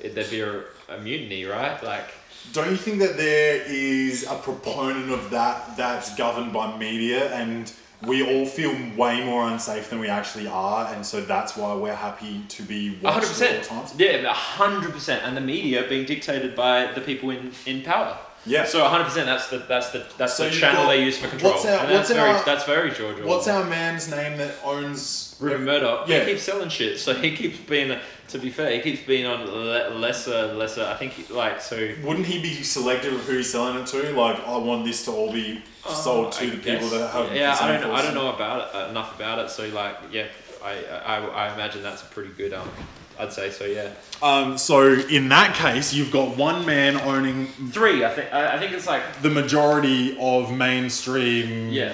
[0.00, 1.82] there'd be a, a mutiny, right?
[1.82, 2.08] Like
[2.52, 7.72] Don't you think that there is a proponent of that that's governed by media and
[8.06, 11.94] we all feel way more unsafe than we actually are, and so that's why we're
[11.94, 13.64] happy to be A watched at all percent.
[13.64, 13.94] times?
[13.96, 15.22] Yeah, a hundred percent.
[15.24, 18.16] And the media being dictated by the people in, in power.
[18.44, 18.64] Yeah.
[18.64, 19.26] So a hundred percent.
[19.26, 21.52] That's the that's the that's So the channel got- they use for control.
[21.52, 23.28] what's our- and that's what's very our- that's very George Orwell.
[23.28, 26.08] What's our man's name that owns Rupert Murdoch?
[26.08, 26.20] Yeah.
[26.24, 27.96] He keeps selling shit, so he keeps being.
[28.32, 30.84] To be fair, he keeps being on le- lesser lesser.
[30.84, 31.94] I think like so.
[32.02, 34.12] Wouldn't he be selective of who he's selling it to?
[34.12, 37.34] Like, I want this to all be sold to I the people that have.
[37.36, 39.50] Yeah, I don't I don't know about it uh, enough about it.
[39.50, 40.28] So like yeah,
[40.64, 42.70] I I, I imagine that's a pretty good um
[43.18, 43.64] I'd say so.
[43.64, 43.90] Yeah.
[44.22, 48.02] Um, so in that case, you've got one man owning Three.
[48.04, 48.32] I think.
[48.32, 51.92] I, I think it's like the majority of mainstream yeah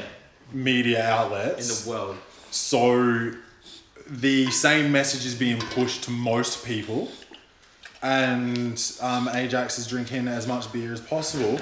[0.52, 2.16] media outlets in the world.
[2.50, 3.32] So
[4.08, 7.10] the same message is being pushed to most people,
[8.02, 11.60] and um, Ajax is drinking as much beer as possible.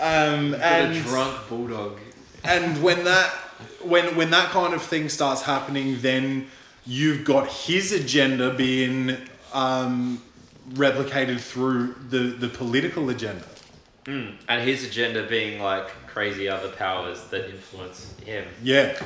[0.00, 1.98] Um, And a drunk bulldog.
[2.44, 3.30] and when that
[3.82, 6.46] when when that kind of thing starts happening, then
[6.86, 9.16] you've got his agenda being
[9.52, 10.22] um,
[10.70, 13.44] replicated through the the political agenda.
[14.06, 18.46] And his agenda being like crazy other powers that influence him.
[18.62, 18.98] Yeah,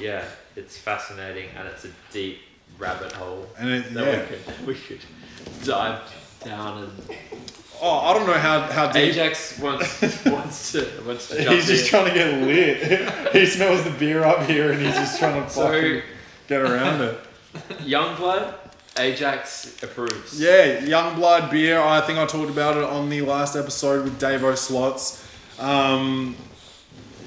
[0.00, 0.24] Yeah,
[0.58, 2.38] it's fascinating and it's a deep
[2.78, 4.20] rabbit hole and it, that yeah.
[4.20, 5.00] we could we could
[5.64, 6.00] dive
[6.44, 6.92] down and
[7.80, 9.10] Oh, I don't know how how deep.
[9.12, 11.90] Ajax wants wants to wants to jump He's just in.
[11.90, 13.32] trying to get lit.
[13.32, 16.00] he smells the beer up here, and he's just trying to So
[16.48, 17.20] get around it.
[17.84, 18.52] Young blood,
[18.98, 20.40] Ajax approves.
[20.40, 21.80] Yeah, young blood beer.
[21.80, 25.24] I think I talked about it on the last episode with Davo Slots.
[25.60, 26.34] Um,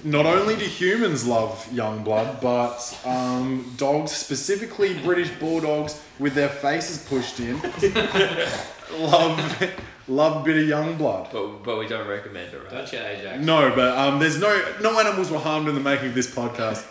[0.04, 6.50] not only do humans love young blood, but um, dogs, specifically British Bulldogs with their
[6.50, 7.60] faces pushed in,
[9.00, 9.64] love
[10.08, 11.32] love a bit of Youngblood.
[11.32, 12.72] But but we don't recommend it, right?
[12.72, 13.46] Don't you, Ajax?
[13.46, 16.86] No, but um, there's no no animals were harmed in the making of this podcast.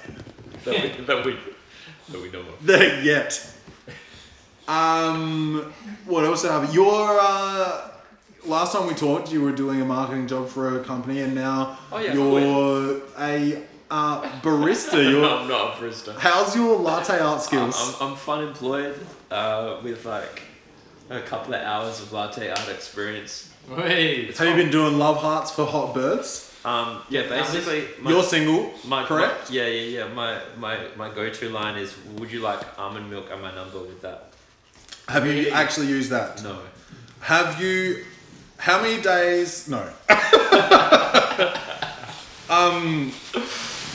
[0.64, 1.36] That we that we
[2.10, 2.46] that we know of.
[2.66, 3.46] There yet.
[4.68, 5.72] Um,
[6.06, 7.89] what else have your uh,
[8.44, 11.78] last time we talked, you were doing a marketing job for a company, and now
[11.92, 15.02] Oh, yeah, you're a uh, barista.
[15.10, 16.16] You're, No, I'm not a barista.
[16.16, 17.96] how's your latte art I'm, skills?
[18.00, 18.94] I'm, I'm fun employed
[19.32, 20.42] uh, with like
[21.10, 23.52] a couple of hours of latte art experience.
[23.68, 24.36] Wait.
[24.36, 26.46] have you been doing love hearts for hot birds?
[26.64, 29.48] Um, yeah, basically, my, you're single, my, correct?
[29.48, 30.12] my- yeah, yeah, yeah.
[30.12, 34.02] My, my, my go-to line is, "Would you like almond milk and my number with
[34.02, 34.32] that?"
[35.08, 36.42] have you actually used that?
[36.42, 36.58] No.
[37.20, 38.04] Have you?
[38.60, 39.68] How many days?
[39.68, 39.78] No.
[42.50, 43.10] um,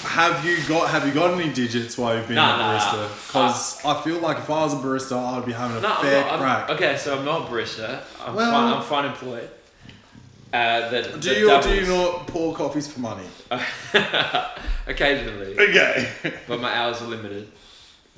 [0.03, 0.89] have you got?
[0.89, 2.93] Have you got any digits while you've been Nah, a nah, barista?
[2.93, 3.07] nah.
[3.27, 6.01] Because I feel like if I was a barista, I'd be having a No, I'm
[6.01, 6.69] fair not, I'm- crack.
[6.71, 8.01] okay, so I'm not a barista.
[8.25, 8.73] I'm Well- fine.
[8.73, 9.49] I'm fine employed.
[10.53, 12.15] Uh, that, do that you or do you doubles.
[12.17, 13.25] not pour coffees for money?
[14.87, 16.09] Occasionally, Okay.
[16.47, 17.51] but my hours are limited.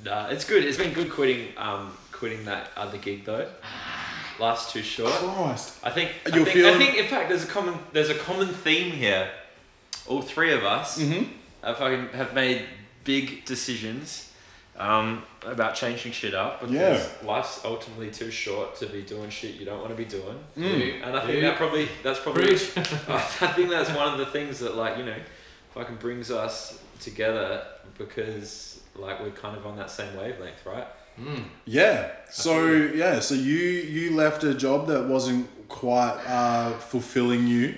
[0.04, 0.64] Nah, it's good.
[0.64, 3.48] It's been good quitting um quitting that other gig though.
[4.38, 5.12] Life's too short.
[5.12, 5.78] Christ.
[5.82, 6.12] I think.
[6.26, 9.28] I You're think, I think in fact there's a common there's a common theme here.
[10.06, 11.24] All three of us Mm-hmm.
[11.64, 12.64] have fucking have made
[13.04, 14.32] big decisions
[14.76, 17.26] um, about changing shit up because Yeah.
[17.26, 20.38] life's ultimately too short to be doing shit you don't want to be doing.
[20.56, 21.02] Mm.
[21.04, 21.44] And I think Dude.
[21.44, 22.70] that probably that's probably Preach.
[23.08, 23.18] I
[23.56, 25.16] think that's one of the things that like you know
[25.74, 27.64] fucking brings us together
[27.98, 30.86] because like we're kind of on that same wavelength, right?
[31.20, 31.44] Mm.
[31.64, 32.10] Yeah.
[32.30, 33.20] So yeah.
[33.20, 37.74] So you you left a job that wasn't quite uh, fulfilling you.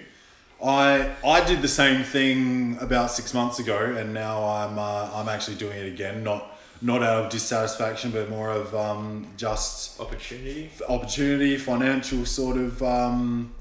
[0.62, 5.28] I I did the same thing about six months ago, and now I'm uh, I'm
[5.28, 6.22] actually doing it again.
[6.22, 10.70] Not not out of dissatisfaction, but more of um, just Opportunity.
[10.88, 12.82] opportunity, financial sort of.
[12.82, 13.52] Um,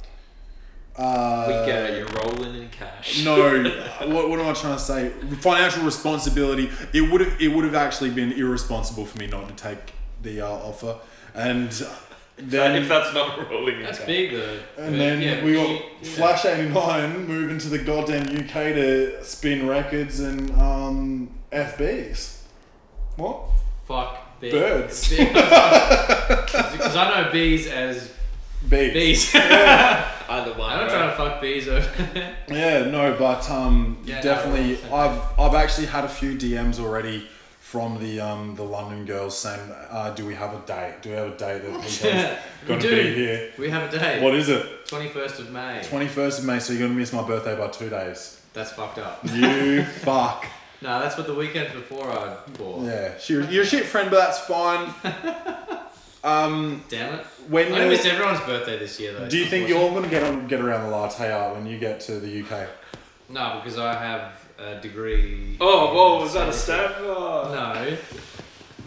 [0.99, 1.97] uh, we get it.
[1.99, 3.23] You're rolling in cash.
[3.23, 3.63] no,
[4.07, 5.09] what, what am I trying to say?
[5.41, 6.69] Financial responsibility.
[6.93, 10.41] It would have it would have actually been irresponsible for me not to take the
[10.41, 10.97] uh, offer,
[11.33, 11.71] and
[12.37, 14.07] then if that's not rolling in That's cash.
[14.07, 14.59] big though.
[14.77, 16.09] and But, then yeah, we got yeah.
[16.15, 22.41] Flash eighty nine moving to the goddamn UK to spin records and um, FBs.
[23.17, 23.49] What?
[23.87, 24.53] Fuck bees.
[24.53, 25.09] Birds.
[25.09, 25.33] Because
[26.95, 28.13] I know bees as
[28.69, 28.93] Bees.
[28.93, 29.31] bees.
[30.29, 30.71] Either one.
[30.71, 30.91] I'm not right?
[30.91, 31.89] try to fuck bees over.
[32.49, 36.79] Yeah, no, but um, Yeah, no, definitely, we're I've I've actually had a few DMs
[36.79, 37.27] already
[37.59, 39.59] from the um the London girls saying,
[39.91, 40.95] uh, "Do we have a date?
[41.01, 42.03] Do we have a date that PK's
[42.63, 43.03] we going to do.
[43.03, 44.21] be here?" We have a date.
[44.23, 44.85] What is it?
[44.87, 45.81] 21st of May.
[45.83, 46.59] Twenty first of May.
[46.59, 48.41] So you're going to miss my birthday by two days.
[48.53, 49.19] That's fucked up.
[49.33, 50.47] You fuck.
[50.81, 52.83] No, that's what the weekend before I for.
[52.85, 54.93] Yeah, you're, you're a shit friend, but that's fine.
[56.23, 57.25] Um, Damn it.
[57.47, 59.29] when I you missed everyone's birthday this year though.
[59.29, 62.01] do you think you're going to get get around the latte art when you get
[62.01, 62.67] to the UK?
[63.29, 65.55] No, because I have a degree.
[65.61, 66.91] Oh, whoa, was that a stab?
[66.99, 67.49] Oh.
[67.53, 67.97] No.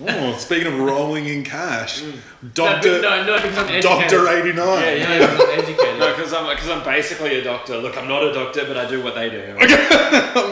[0.08, 2.02] Oh, speaking of rolling in cash,
[2.54, 3.82] Doctor no, no, because I'm educated.
[3.82, 4.82] Doctor eighty nine.
[4.82, 5.98] Yeah, Yeah, because I'm educated.
[6.00, 7.78] No, because I'm because I'm basically a doctor.
[7.78, 9.54] Look, I'm not a doctor, but I do what they do.
[9.60, 9.68] I'm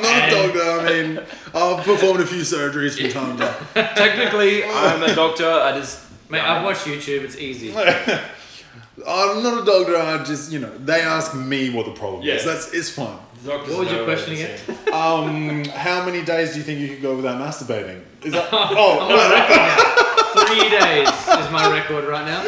[0.03, 0.62] not And- a doctor.
[0.62, 1.19] I mean,
[1.55, 3.95] I've performed a few surgeries from time to time.
[3.97, 5.51] Technically, I'm a doctor.
[5.51, 5.99] I just
[6.31, 7.23] Mate, I've watched YouTube.
[7.25, 7.73] It's easy.
[9.07, 9.97] I'm not a doctor.
[9.97, 12.35] I just, you know, they ask me what the problem Yeah.
[12.35, 12.45] is.
[12.45, 13.19] That's it's fine.
[13.45, 14.59] Doctors What was your know question again?
[14.69, 14.77] in.
[14.93, 18.03] Um, how many days do you think you could go without masturbating?
[18.23, 18.49] Is that?
[18.53, 20.47] I'm Oh, on record now.
[20.47, 22.05] Three days is my record.
[22.05, 22.43] record right now.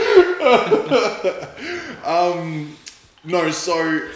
[3.24, 4.08] No, so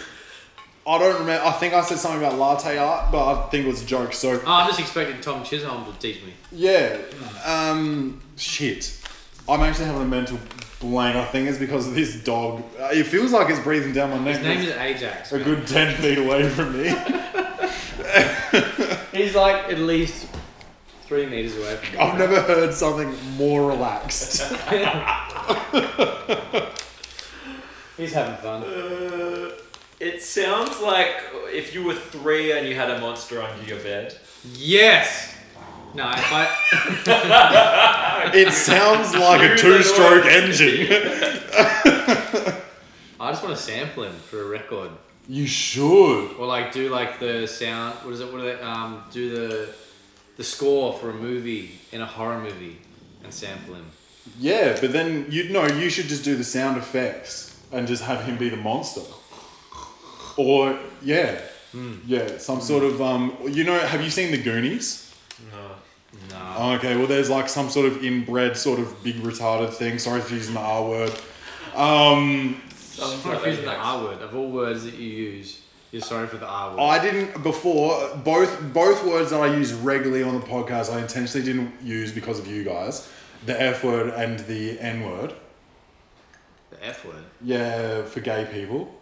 [0.87, 1.45] I don't remember.
[1.47, 4.13] I think I said something about latte art, but I think it was a joke.
[4.13, 6.33] So Oh, I'm just expecting Tom Chisholm to teach me.
[6.53, 6.99] yeah,
[7.45, 8.99] um, shit.
[9.49, 10.39] I'm actually having a mental
[10.81, 11.17] blank.
[11.17, 12.63] I think it's because of this dog.
[12.79, 14.37] Uh, It feels like it's breathing down my neck.
[14.39, 15.33] His name is Ajax.
[15.33, 15.45] a man.
[15.45, 16.89] good ten feet away from me.
[19.13, 20.27] He's like at least
[21.07, 22.01] three meters away from me.
[22.01, 24.43] I've never heard something more relaxed.
[27.97, 28.63] He's having fun.
[28.65, 29.53] Uh,
[30.01, 31.15] it sounds like
[31.47, 34.15] if you were three and you had a monster under your bed.
[34.53, 35.35] Yes.
[35.97, 40.87] No, if I It sounds like a two-stroke engine.
[43.19, 44.91] I just want to sample him for a record,
[45.29, 46.35] You should.
[46.39, 47.95] or like do like the sound.
[48.05, 48.31] What is it?
[48.33, 49.69] What do they um do the
[50.37, 52.79] the score for a movie in a horror movie
[53.25, 53.87] and sample him?
[54.39, 58.25] Yeah, but then you know you should just do the sound effects and just have
[58.25, 59.03] him be the monster.
[60.37, 61.41] Or yeah,
[62.07, 63.35] yeah, some sort of um.
[63.49, 65.11] You know, have you seen the Goonies?
[65.53, 65.76] No.
[66.31, 66.55] No.
[66.59, 69.99] Oh, okay, well, there's like some sort of inbred sort of big retarded thing.
[69.99, 71.11] Sorry for using the R word.
[71.75, 72.61] Um,
[73.03, 74.23] I'm not using the R word.
[74.23, 75.61] Of all words that you use,
[75.93, 76.81] you're sorry for the R word.
[76.81, 80.93] I didn't before both both words that I use regularly on the podcast.
[80.93, 83.11] I intentionally didn't use because of you guys.
[83.45, 85.35] The F word and the N word.
[86.71, 87.25] the F word.
[87.43, 88.93] Yeah, for gay people.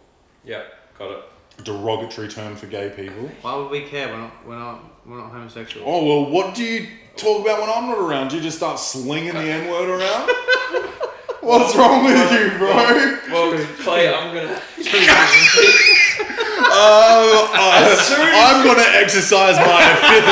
[0.43, 0.63] Yeah,
[0.99, 1.23] got it.
[1.63, 3.31] Derogatory term for gay people.
[3.41, 4.09] Why would we care?
[4.09, 4.45] We're not.
[4.45, 4.83] We're not.
[5.07, 5.87] We're not homosexual.
[5.89, 8.29] Oh well, what do you talk about when I'm not around?
[8.29, 10.29] Do you just start slinging the N word around?
[11.41, 12.73] What's wrong with you, bro?
[13.31, 14.51] Well, Clay, I'm gonna.
[14.51, 14.57] Uh,
[17.53, 20.27] I, I'm going to exercise my Fifth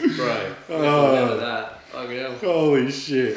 [0.00, 0.16] Amendment.
[0.16, 0.54] Bro.
[0.70, 1.36] Oh.
[1.36, 1.76] That.
[2.40, 3.36] Holy shit!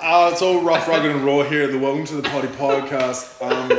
[0.00, 3.42] Uh, it's all rough, rugged, and raw here at the Welcome to the Potty podcast.
[3.42, 3.70] Um,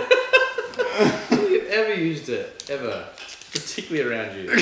[1.30, 2.66] Have you ever used it?
[2.70, 3.08] Ever?
[3.52, 4.50] Particularly around you.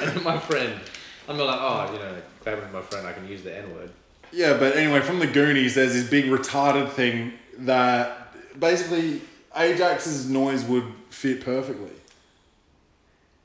[0.00, 0.80] and my friend.
[1.28, 3.90] I'm not like, oh, you know, with my friend, I can use the N word.
[4.32, 9.20] yeah, but anyway, from the Goonies, there's this big retarded thing that basically
[9.54, 11.90] Ajax's noise would fit perfectly.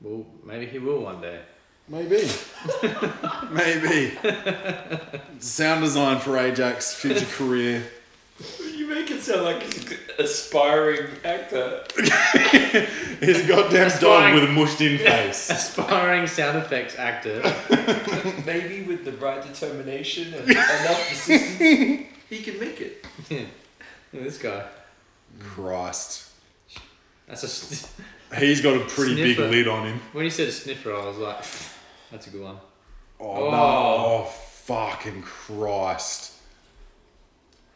[0.00, 1.40] Well, maybe he will one day.
[1.88, 2.28] Maybe.
[3.52, 4.18] Maybe.
[5.38, 7.84] Sound design for Ajax future career.
[8.86, 11.82] You make it sound like he's an aspiring actor.
[13.20, 14.34] He's a goddamn dog fine.
[14.34, 15.50] with a mushed in face.
[15.50, 17.40] Aspiring sound effects actor.
[18.46, 23.04] Maybe with the right determination and enough persistence, he can make it.
[23.30, 23.48] Look at
[24.22, 24.66] this guy.
[25.40, 26.28] Christ.
[27.26, 27.48] That's a.
[27.48, 27.88] Sn-
[28.38, 29.50] He's got a pretty big Sniffer.
[29.50, 30.00] lid on him.
[30.12, 31.44] when you said sniffer, I was like,
[32.12, 32.58] that's a good one.
[33.18, 33.50] Oh, Oh.
[33.50, 33.56] no.
[33.56, 34.24] Oh,
[34.64, 36.34] fucking Christ.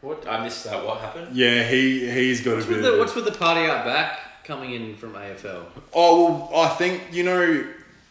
[0.01, 0.27] What?
[0.27, 0.83] I missed that.
[0.85, 1.35] What happened?
[1.35, 3.85] Yeah, he, he's got What's a with bit the of What's with the party out
[3.85, 5.63] back coming in from AFL?
[5.93, 7.65] Oh, well, I think, you know,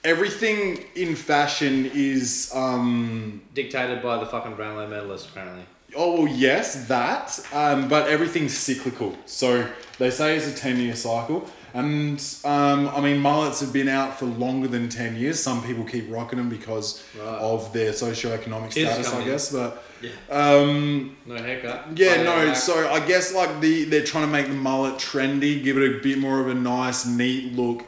[0.04, 5.64] everything in fashion is, um, Dictated by the fucking Brownlow medalist, apparently.
[5.96, 9.16] oh, well, yes, that, um, but everything's cyclical.
[9.26, 11.48] So they say it's a 10 year cycle.
[11.74, 15.40] And, um, I mean, mullets have been out for longer than 10 years.
[15.40, 17.26] Some people keep rocking them because Right.
[17.26, 19.26] of their socioeconomic His status, I coming.
[19.26, 19.52] guess.
[19.52, 20.10] But, Yeah.
[20.30, 21.88] um, No haircut.
[21.96, 22.46] Yeah, Party no.
[22.46, 22.56] back.
[22.56, 26.02] So I guess like the they're trying to make the mullet trendy, give it a
[26.02, 27.84] bit more of a nice, neat look.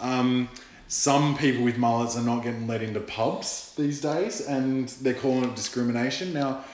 [0.00, 0.48] Um,
[0.88, 5.44] some people with mullets are not getting let into pubs these days, and they're calling
[5.44, 6.32] it discrimination.
[6.32, 6.64] Now,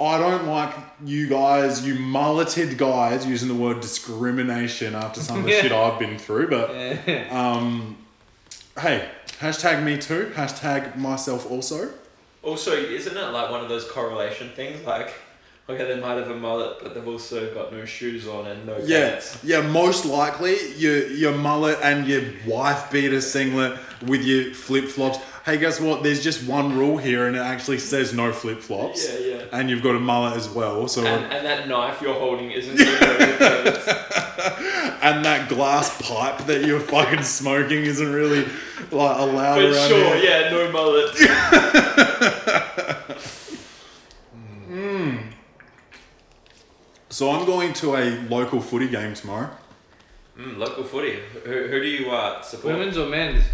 [0.00, 5.44] I don't like you guys, you mulleted guys, using the word discrimination after some of
[5.44, 5.60] the Yeah.
[5.62, 6.48] shit I've been through.
[6.48, 6.70] But
[7.06, 7.26] Yeah.
[7.30, 7.98] um,
[8.78, 9.08] hey,
[9.40, 10.32] hashtag me too.
[10.34, 11.90] Hashtag myself also.
[12.42, 14.84] Also, isn't it like one of those correlation things?
[14.86, 15.12] Like,
[15.68, 18.78] okay, they might have a mullet, but they've also got no shoes on and no
[18.82, 19.38] Yeah, pants.
[19.44, 19.60] yeah.
[19.60, 25.18] Most likely, your your mullet and your wife beater singlet with your flip flops.
[25.44, 26.02] Hey, guess what?
[26.02, 29.06] There's just one rule here, and it actually says no flip flops.
[29.10, 29.42] Yeah, yeah.
[29.52, 30.86] And you've got a mullet as well.
[30.88, 32.78] So, And, and, that knife you're holding isn't
[35.02, 38.44] and that glass pipe that you're fucking smoking isn't really
[38.90, 40.24] like allowed But around sure, here.
[40.42, 41.10] yeah, no mullet.
[47.10, 49.50] So I'm going to a local footy game tomorrow.
[50.38, 51.18] Mm, local footy.
[51.44, 52.76] Who, who do you uh, support?
[52.76, 53.44] Women's or men's?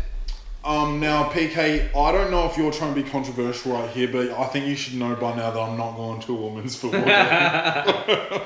[0.62, 4.30] Um, now, PK, I don't know if you're trying to be controversial right here, but
[4.30, 7.04] I think you should know by now that I'm not going to a women's football
[7.04, 8.40] game.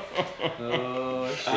[0.59, 1.47] Oh shit.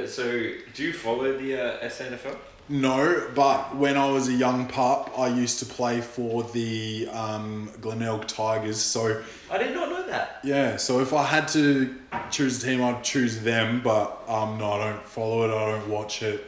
[0.00, 0.24] Um, so,
[0.72, 2.36] do you follow the uh, SANFL?
[2.68, 7.70] No, but when I was a young pup, I used to play for the um,
[7.80, 8.80] Glenelg Tigers.
[8.80, 10.40] So I did not know that.
[10.42, 11.94] yeah, so if I had to
[12.30, 13.82] choose a team, I'd choose them.
[13.84, 15.54] But um, no, I don't follow it.
[15.54, 16.44] I don't watch it.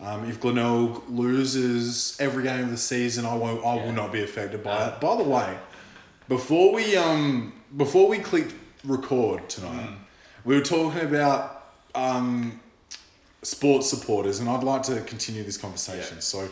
[0.00, 3.64] Um, if Glenelg loses every game of the season, I won't.
[3.64, 3.84] I Yeah.
[3.84, 4.86] will not be affected by No.
[4.86, 5.00] it.
[5.00, 5.58] By the way,
[6.28, 8.54] before we um before we clicked
[8.84, 9.94] record tonight, Mm.
[10.44, 12.58] we were talking about um
[13.42, 16.16] sports supporters, and I'd like to continue this conversation.
[16.16, 16.20] Yeah.
[16.20, 16.48] So,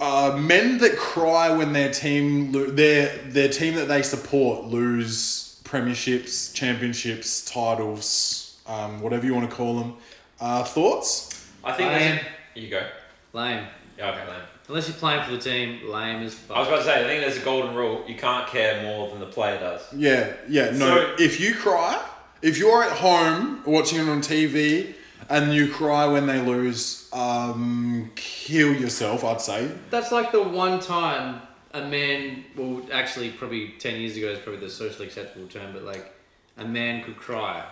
[0.00, 5.60] uh, men that cry when their team lo- their their team that they support lose
[5.64, 9.96] premierships, championships, titles, um, whatever you want to call them.
[10.40, 11.46] Uh, thoughts?
[11.62, 11.98] I think Lame.
[12.00, 12.20] there's
[12.56, 12.86] a, you go.
[13.32, 13.66] Lame.
[13.96, 14.40] Yeah, okay, lame.
[14.68, 17.20] Unless you're playing for the team, lame as I was about to say, I think
[17.22, 18.02] there's a golden rule.
[18.08, 19.82] You can't care more than the player does.
[19.94, 20.70] Yeah, yeah.
[20.70, 22.02] No, So- if you cry,
[22.44, 24.94] if you're at home watching it on TV
[25.30, 29.24] and you cry when they lose, um, kill yourself.
[29.24, 29.70] I'd say.
[29.90, 31.40] That's like the one time
[31.72, 35.82] a man, well, actually, probably 10 years ago is probably the socially acceptable term, but
[35.82, 36.12] like
[36.56, 37.64] a man could cry,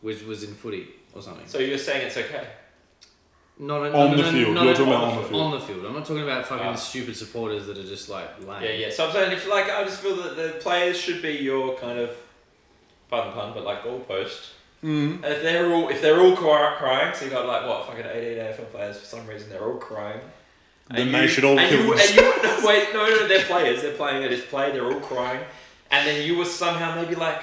[0.00, 1.46] which was in footy or something.
[1.46, 2.48] So you're saying it's okay?
[3.56, 4.54] Not a, On no, the no, field.
[4.54, 5.40] not You're talking about on the field.
[5.42, 5.84] On the field.
[5.86, 6.74] I'm not talking about fucking Ah.
[6.74, 8.62] stupid supporters that are just like lame.
[8.64, 8.90] Yeah, yeah.
[8.90, 12.00] So I'm saying, if like, I just feel that the players should be your kind
[12.00, 12.10] of,
[13.08, 14.50] pardon the pun, but like goalpost.
[14.84, 15.16] Mm.
[15.16, 18.38] And if they're all if they're all crying, so you got like what fucking 18
[18.38, 20.20] AFL players for some reason they're all crying.
[20.90, 23.80] Then they should all and kill you, and you, no, wait, no, no, they're players.
[23.80, 24.70] They're playing at his play.
[24.70, 25.42] They're all crying,
[25.90, 27.40] and then you were somehow maybe like,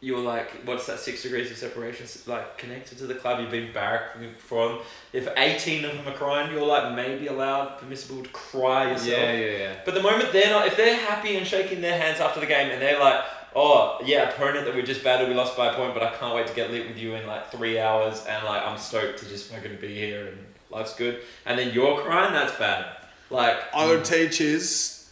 [0.00, 0.98] you were like, what's that?
[0.98, 3.40] Six degrees of separation, like connected to the club.
[3.40, 4.80] You've been barracked from.
[5.12, 9.06] If 18 of them are crying, you're like maybe allowed, permissible to cry yourself.
[9.06, 9.74] Yeah, yeah, yeah.
[9.84, 12.72] But the moment they're not, if they're happy and shaking their hands after the game
[12.72, 13.22] and they're like,
[13.54, 16.34] oh, yeah, opponent that we just battled, we lost by a point, but I can't
[16.34, 19.28] wait to get lit with you in like three hours and like I'm stoked to
[19.28, 20.38] just fucking be here and
[20.70, 21.20] life's good.
[21.46, 22.86] And then you're crying, that's bad.
[23.30, 25.10] Like, I would teach is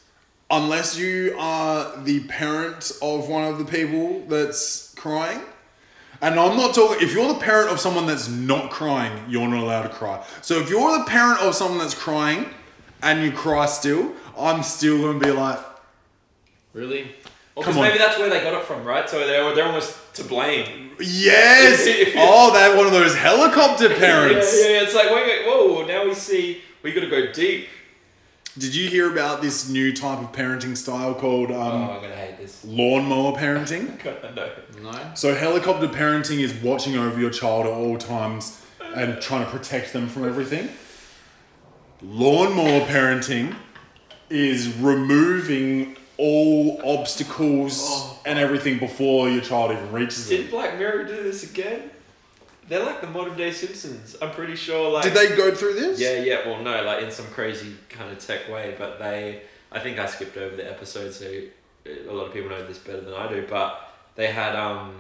[0.50, 5.40] unless you are the parent of one of the people that's crying.
[6.22, 9.62] And I'm not talking, if you're the parent of someone that's not crying, you're not
[9.62, 10.24] allowed to cry.
[10.40, 12.46] So if you're the parent of someone that's crying
[13.02, 15.58] and you cry still, I'm still going to be like,
[16.76, 17.14] Really?
[17.56, 17.88] Well, 'cause come on.
[17.88, 19.08] maybe that's where they got it from, right?
[19.08, 20.92] So they're, they're almost to blame.
[21.00, 22.12] yes!
[22.16, 24.54] oh, they're one of those helicopter parents.
[24.60, 24.82] Yeah, yeah, yeah.
[24.82, 27.68] It's like, wait, wait, whoa, now we see, we gotta go deep.
[28.58, 32.14] Did you hear about this new type of parenting style called oh, um, I'm gonna
[32.14, 32.64] hate this.
[32.64, 34.02] lawnmower parenting?
[34.34, 34.50] no.
[34.82, 35.10] No?
[35.14, 38.62] So helicopter parenting is watching over your child at all times
[38.94, 40.70] and trying to protect them from everything.
[42.02, 43.54] Lawnmower parenting
[44.30, 48.18] is removing all obstacles Oh.
[48.24, 50.50] and everything before your child even reaches Did it.
[50.50, 51.90] Black Mirror do this again?
[52.68, 54.16] They're like the modern day Simpsons.
[54.20, 54.90] I'm pretty sure.
[54.90, 56.00] Like, Did they go through this?
[56.00, 56.46] Yeah, yeah.
[56.48, 59.42] Well, no, like in some crazy kind of tech way, but they.
[59.70, 61.26] I think I skipped over the episode, so
[61.86, 63.46] a lot of people know this better than I do.
[63.48, 64.94] But they had um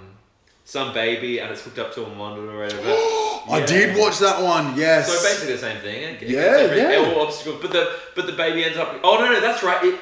[0.64, 2.82] some baby, and it's hooked up to a monitor or whatever.
[3.48, 4.76] I did watch that one.
[4.76, 5.08] Yes.
[5.12, 6.02] So basically the same thing.
[6.02, 6.98] It, it Yeah, every- yeah.
[7.14, 9.00] All obstacles, but the but the baby ends up.
[9.02, 9.82] Oh no, no, that's right.
[9.84, 9.98] It.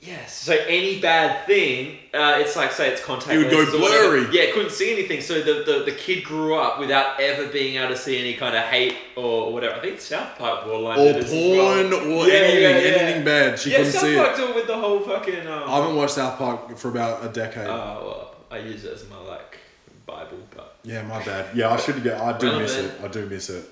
[0.00, 0.32] Yes.
[0.32, 3.32] So any bad thing, uh, it's like say it's contact.
[3.34, 4.20] It would go lenses whatever.
[4.22, 4.36] blurry.
[4.36, 5.20] Yeah, couldn't see anything.
[5.20, 8.54] So the, the the kid grew up without ever being able to see any kind
[8.56, 9.74] of hate or whatever.
[9.74, 11.00] I think South Park borderline.
[11.00, 11.90] or did this as well.
[11.90, 12.96] porn or Yeah, anything, yeah, yeah.
[13.02, 13.58] anything bad.
[13.58, 14.36] She yeah, couldn't South see Park it.
[14.36, 15.46] do it with the whole fucking.
[15.48, 17.66] Um, I haven't watched South Park for about a decade.
[17.66, 19.58] Oh well, I use it as my like
[20.06, 21.56] Bible, but Yeah, my bad.
[21.56, 22.20] Yeah, I should get.
[22.20, 22.92] I do miss it.
[23.02, 23.64] I do miss it.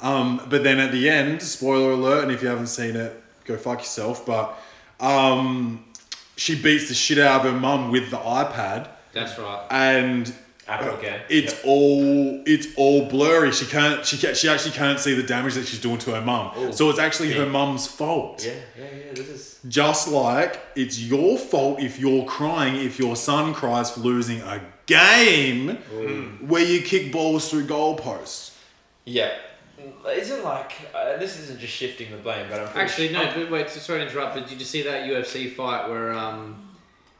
[0.00, 3.58] Um, but then at the end, spoiler alert, and if you haven't seen it, go
[3.58, 4.24] fuck yourself.
[4.26, 4.58] But
[5.02, 5.84] um,
[6.36, 9.66] she beats the shit out of her mum with the iPad, That's right.
[9.70, 10.32] and
[10.68, 11.20] Apple again.
[11.28, 13.50] it's all it's all blurry.
[13.52, 14.06] She can't.
[14.06, 16.52] She can't, she actually can't see the damage that she's doing to her mum.
[16.56, 16.72] Ooh.
[16.72, 17.50] So it's actually her Yeah.
[17.50, 18.44] mum's fault.
[18.46, 19.12] Yeah, yeah, yeah.
[19.12, 19.58] This is.
[19.68, 24.60] Just like it's your fault if you're crying if your son cries for losing a
[24.86, 25.76] game
[26.46, 28.56] where you kick balls through goalposts.
[29.04, 29.32] Yeah.
[30.10, 33.50] Isn't like uh, this isn't just shifting the blame, but I'm pretty Actually, no, but
[33.50, 36.70] wait, sorry to interrupt, but did you see that UFC fight where um,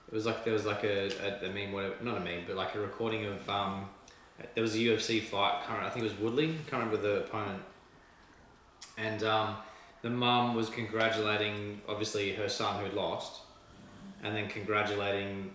[0.09, 2.57] it was like there was like a, a, a meme, whatever, not a meme, but
[2.57, 3.89] like a recording of um,
[4.55, 5.63] there was a UFC fight.
[5.67, 6.49] Can't, I think it was Woodley.
[6.69, 7.63] Can't remember the opponent.
[8.99, 9.57] And um,
[10.03, 13.41] the mum was congratulating, obviously, her son who had lost,
[14.23, 15.53] and then congratulating,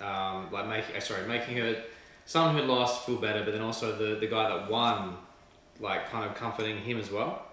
[0.00, 1.82] um, like making, uh, sorry, making her
[2.26, 5.16] son who had lost feel better, but then also the the guy that won,
[5.80, 7.46] like kind of comforting him as well.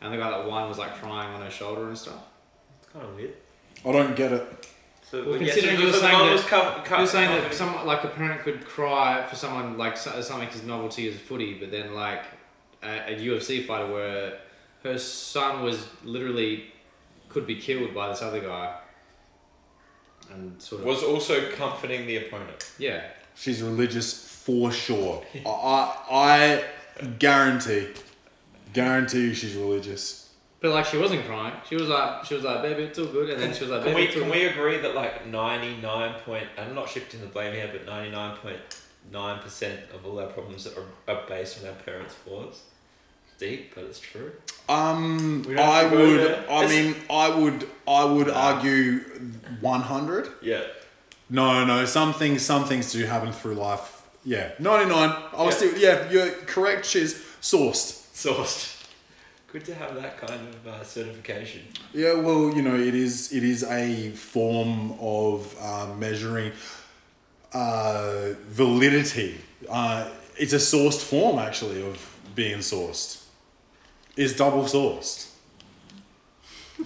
[0.00, 2.22] And the guy that won was like crying on her shoulder and stuff.
[2.82, 3.34] It's kind of weird.
[3.84, 4.66] I don't get it.
[5.02, 7.06] So, Well, yeah, considering so you were the saying mum that- was co- co- You're
[7.06, 11.08] saying that comforting- some like a parent could cry for someone like something as novelty
[11.08, 12.24] as footy, but then like
[12.82, 14.38] a, a UFC fighter where
[14.84, 16.72] her son was literally
[17.28, 18.74] could be killed by this other guy,
[20.30, 22.70] and sort of Was also comforting the opponent.
[22.78, 23.04] yeah.
[23.34, 24.12] She's religious
[24.44, 25.24] for sure.
[25.46, 26.64] I, I I
[27.18, 27.88] guarantee,
[28.72, 30.32] guarantee you she's religious.
[30.60, 31.54] But like she wasn't crying.
[31.68, 33.84] She was like she was like baby it's all good, and then she was like
[33.84, 34.38] Can baby we it's all can good.
[34.40, 38.10] we agree that like ninety nine point I'm not shifting the blame here, but ninety
[38.10, 38.58] nine point
[39.12, 40.82] nine percent of all our problems are,
[41.12, 42.62] are based on our parents' flaws.
[43.38, 44.32] Deep, but it's true.
[44.68, 46.18] Um, We don't I have to go would.
[46.20, 46.50] there.
[46.50, 47.68] I It's- mean, I would.
[47.86, 48.98] I would argue
[49.60, 50.28] one hundred.
[50.42, 50.62] Yeah.
[51.30, 51.84] No, no.
[51.84, 53.97] Some things, some things do happen through life.
[54.28, 55.10] Yeah, ninety nine.
[55.32, 55.50] I'll Yeah.
[55.58, 55.78] still.
[55.78, 56.84] Yeah, you're correct.
[56.84, 57.86] She's sourced.
[58.24, 58.74] Sourced.
[59.50, 61.62] Good to have that kind of uh, certification.
[61.94, 63.32] Yeah, well, you know, it is.
[63.32, 66.52] It is a form of uh, measuring
[67.54, 69.40] uh, validity.
[69.66, 71.96] Uh, it's a sourced form, actually, of
[72.34, 73.24] being sourced.
[74.16, 75.30] Is double sourced.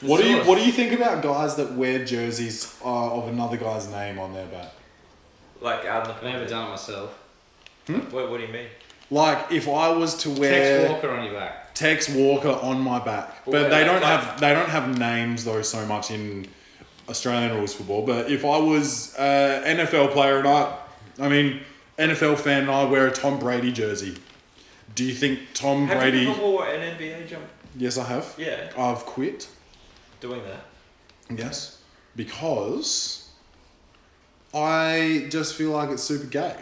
[0.00, 3.58] What do you What do you think about guys that wear jerseys uh, of another
[3.58, 4.72] guy's name on their back?
[5.60, 7.18] Like out in the I never done it myself.
[7.86, 7.98] Hmm?
[8.14, 8.66] What, what do you mean?
[9.10, 10.50] Like, if I was to wear
[10.84, 11.74] Tex Walker on your back.
[11.74, 15.44] Tex Walker on my back, but Well, they don't like- have they don't have names
[15.44, 16.48] though so much in
[17.08, 18.04] Australian rules football.
[18.04, 20.76] But if I was an NFL player and I,
[21.20, 21.60] I mean
[21.98, 24.16] NFL fan and I wear a Tom Brady jersey,
[24.94, 26.20] do you think Tom Have Brady?
[26.22, 27.44] you ever wore an NBA jump?
[27.76, 28.34] Yes, I have.
[28.38, 29.48] Yeah, I've quit.
[30.20, 30.64] doing that.
[31.38, 31.80] Yes,
[32.16, 33.25] because
[34.56, 36.56] I just feel like it's super gay.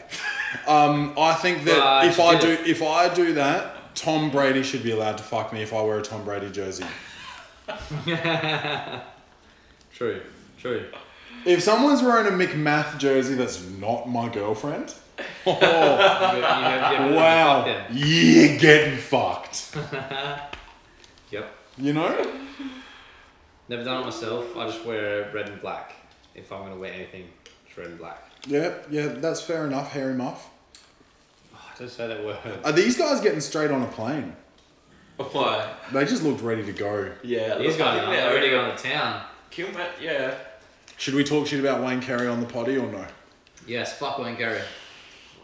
[0.66, 4.62] Um, I think that Right, if I do did if I do that, Tom Brady
[4.64, 6.84] should be allowed to fuck me if I wear a Tom Brady jersey.
[9.92, 10.20] True,
[10.58, 10.86] true.
[11.46, 14.92] If someone's wearing a McMath jersey that's not my girlfriend,
[15.46, 19.76] oh, You, wow, you're getting fucked.
[21.30, 21.52] Yep.
[21.78, 22.32] You know?
[23.68, 24.56] Never done it myself.
[24.56, 25.94] I just wear red and black.
[26.34, 27.28] If I'm gonna wear anything,
[27.82, 28.22] it's black.
[28.46, 30.48] Yeah, yeah, that's fair enough, Harry Muff.
[31.54, 32.38] Oh, don't say that word.
[32.64, 34.36] Are these guys getting straight on a plane?
[35.16, 35.72] Why?
[35.92, 37.10] They just looked ready to go.
[37.22, 37.90] Yeah, He's look, going.
[37.90, 39.22] I think they're already over- going to town.
[39.50, 40.34] Can you yeah.
[40.96, 43.04] Should we talk shit about Wayne Carey on the potty or no?
[43.66, 44.60] Yes, fuck Wayne Carey.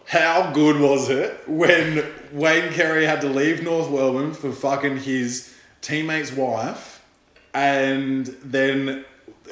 [0.06, 5.54] How good was it when Wayne Carey had to leave North Melbourne for fucking his
[5.80, 7.04] teammate's wife,
[7.54, 9.04] and then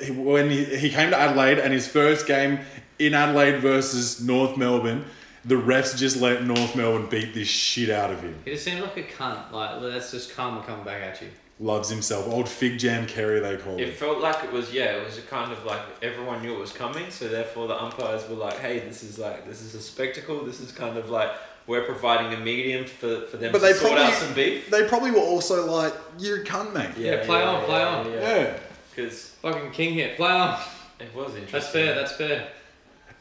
[0.02, 2.60] he, when he, he came to Adelaide and his first game
[2.98, 5.04] in Adelaide versus North Melbourne,
[5.44, 8.34] the refs just let North Melbourne beat this shit out of him.
[8.44, 9.50] He just seemed like a cunt.
[9.52, 11.28] Like that's just karma coming back at you.
[11.60, 13.92] Loves himself, old fig jam Carey they call It him.
[13.94, 16.72] felt like it was yeah, it was a kind of like everyone knew it was
[16.72, 20.44] coming, so therefore the umpires were like, hey, this is like this is a spectacle.
[20.44, 21.30] This is kind of like
[21.66, 24.70] we're providing a medium for, for them But to they sort out probably- some beef.
[24.70, 28.12] They probably were also like, "You're a cunt, mate." Yeah, play on, play on.
[28.12, 28.58] Yeah.
[28.98, 30.16] Because Fucking king hit.
[30.16, 30.58] Play on.
[30.98, 31.52] it was interesting.
[31.52, 31.94] That's fair.
[31.94, 32.48] That's fair.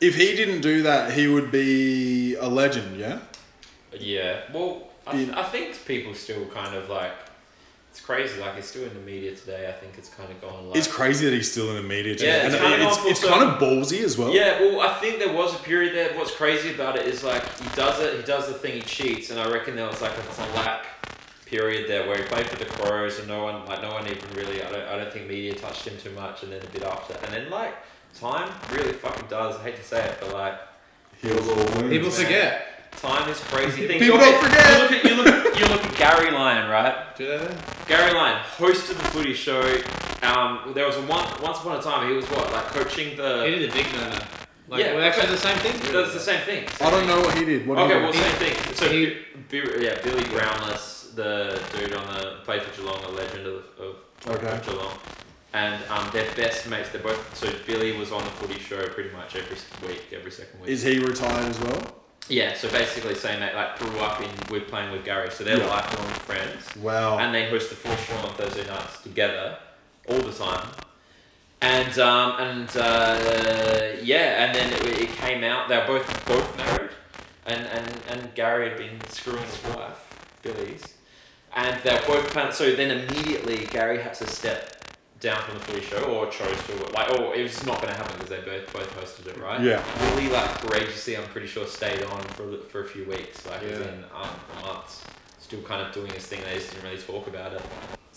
[0.01, 2.97] If he didn't do that, he would be a legend.
[2.99, 3.19] Yeah.
[3.99, 4.41] Yeah.
[4.51, 7.11] Well, I, In- I think people still kind of like
[7.91, 8.39] it's crazy.
[8.39, 9.69] Like it's still in the media today.
[9.69, 12.15] I think it's kind of gone like It's crazy that he's still in the media.
[12.15, 12.25] Too.
[12.25, 14.34] Yeah, and it's kind of it's, it's kind of ballsy as well.
[14.34, 16.17] Yeah, well, I think there was a period there.
[16.17, 19.30] What's crazy about it is like he does it, he does the thing, he cheats,
[19.30, 20.86] and I reckon there was like a Polak
[21.49, 24.29] period there where he played for the Crows, and no one, like no one even
[24.35, 26.83] really, I don't, I don't think media touched him too much, and then a bit
[26.83, 27.73] after, and then like
[28.19, 29.57] time really fucking does.
[29.59, 30.53] I hate to say it, but like
[31.21, 31.89] Heals all wounds.
[31.89, 32.11] People man.
[32.11, 32.91] forget.
[32.97, 33.99] time is crazy thing.
[33.99, 34.65] People You don't look forget.
[34.65, 37.15] at- You look at you look, you look at Gary Lyon, right?
[37.15, 37.37] Do they?
[37.37, 37.57] Then?
[37.87, 39.61] Gary Lyon, host of the Footy Show.
[40.23, 43.45] Um, there was a one, once upon a time he was what like coaching the
[43.45, 43.57] He the.
[43.59, 44.19] did the big murder.
[44.69, 45.73] Like, Yeah, we're actually the same thing.
[45.79, 46.65] He does the same thing.
[46.81, 47.65] I don't know what he did.
[47.65, 48.73] What Okay, did well, he same thing.
[48.75, 49.17] So, he-
[49.49, 53.65] Bi- Bi- yeah, Billy Brownless, the dude on the played for Geelong, a legend of,
[53.80, 53.95] of,
[54.28, 54.47] Okay.
[54.47, 54.97] of Geelong,
[55.53, 56.89] and um, they're best mates.
[56.89, 57.36] They're both.
[57.36, 59.57] So Billy was on the Footy Show pretty much every
[59.88, 60.70] week, every second week.
[60.70, 61.95] Is he retired as well?
[62.30, 65.57] yeah, so basically saying that like grew up in with playing with Gary, so they're
[65.59, 65.68] Yeah.
[65.68, 67.18] lifelong friends, Wow.
[67.20, 69.57] and they host the Footy Show on Thursday nights together
[70.09, 70.68] all the time.
[71.61, 75.68] And um, and uh, yeah, and then it, it came out.
[75.70, 76.91] They're both both married,
[77.47, 80.03] and, and, and Gary had been screwing his wife,
[80.43, 80.84] Billy's,
[81.58, 84.74] and they're both plan- So then immediately Gary had to step
[85.20, 87.97] down from the footy show, or chose to, like, oh it was not going to
[87.99, 89.60] happen because they both both hosted it, right?
[89.62, 89.84] Yeah.
[90.12, 93.78] Billy like courageously, I'm pretty sure, stayed on for for a few weeks, like Yeah.
[93.89, 94.30] in um,
[94.62, 95.03] months,
[95.39, 96.41] still kind of doing his thing.
[96.45, 97.62] They just didn't really talk about it.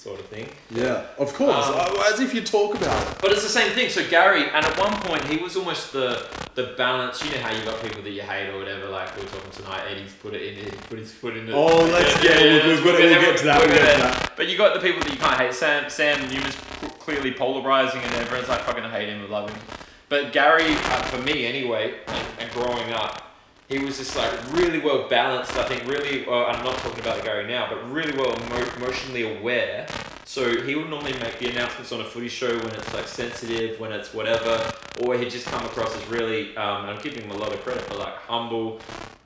[0.00, 0.48] Sort of thing.
[0.70, 1.66] Yeah, of course.
[1.66, 3.18] Um, as if you talk about it.
[3.20, 3.90] But it's the same thing.
[3.90, 7.22] So Gary, and at one point he was almost the the balance.
[7.24, 8.88] You know how you got people that you hate or whatever.
[8.88, 10.64] Like we were talking tonight, Eddie's put it in.
[10.64, 11.52] He put his foot in it.
[11.54, 14.32] Oh, let's- yeah, we've- we've got to- we'll get to that, we'll get to that.
[14.36, 15.54] But you got the people that you can't hate.
[15.54, 16.56] Sam Sam Newman's
[16.98, 19.60] clearly polarizing, and everyone's like fucking hate him or love him.
[20.08, 23.29] But Gary, uh, for me anyway, and, and growing up,
[23.70, 25.56] he was just like really well balanced.
[25.56, 26.26] I think really.
[26.26, 29.86] Well, I'm not talking about the Gary now, but really well emo- emotionally aware.
[30.24, 33.78] So he would normally make the announcements on a footy show when it's like sensitive,
[33.80, 36.56] when it's whatever, or he'd just come across as really.
[36.56, 38.80] Um, I'm giving him a lot of credit, for like humble,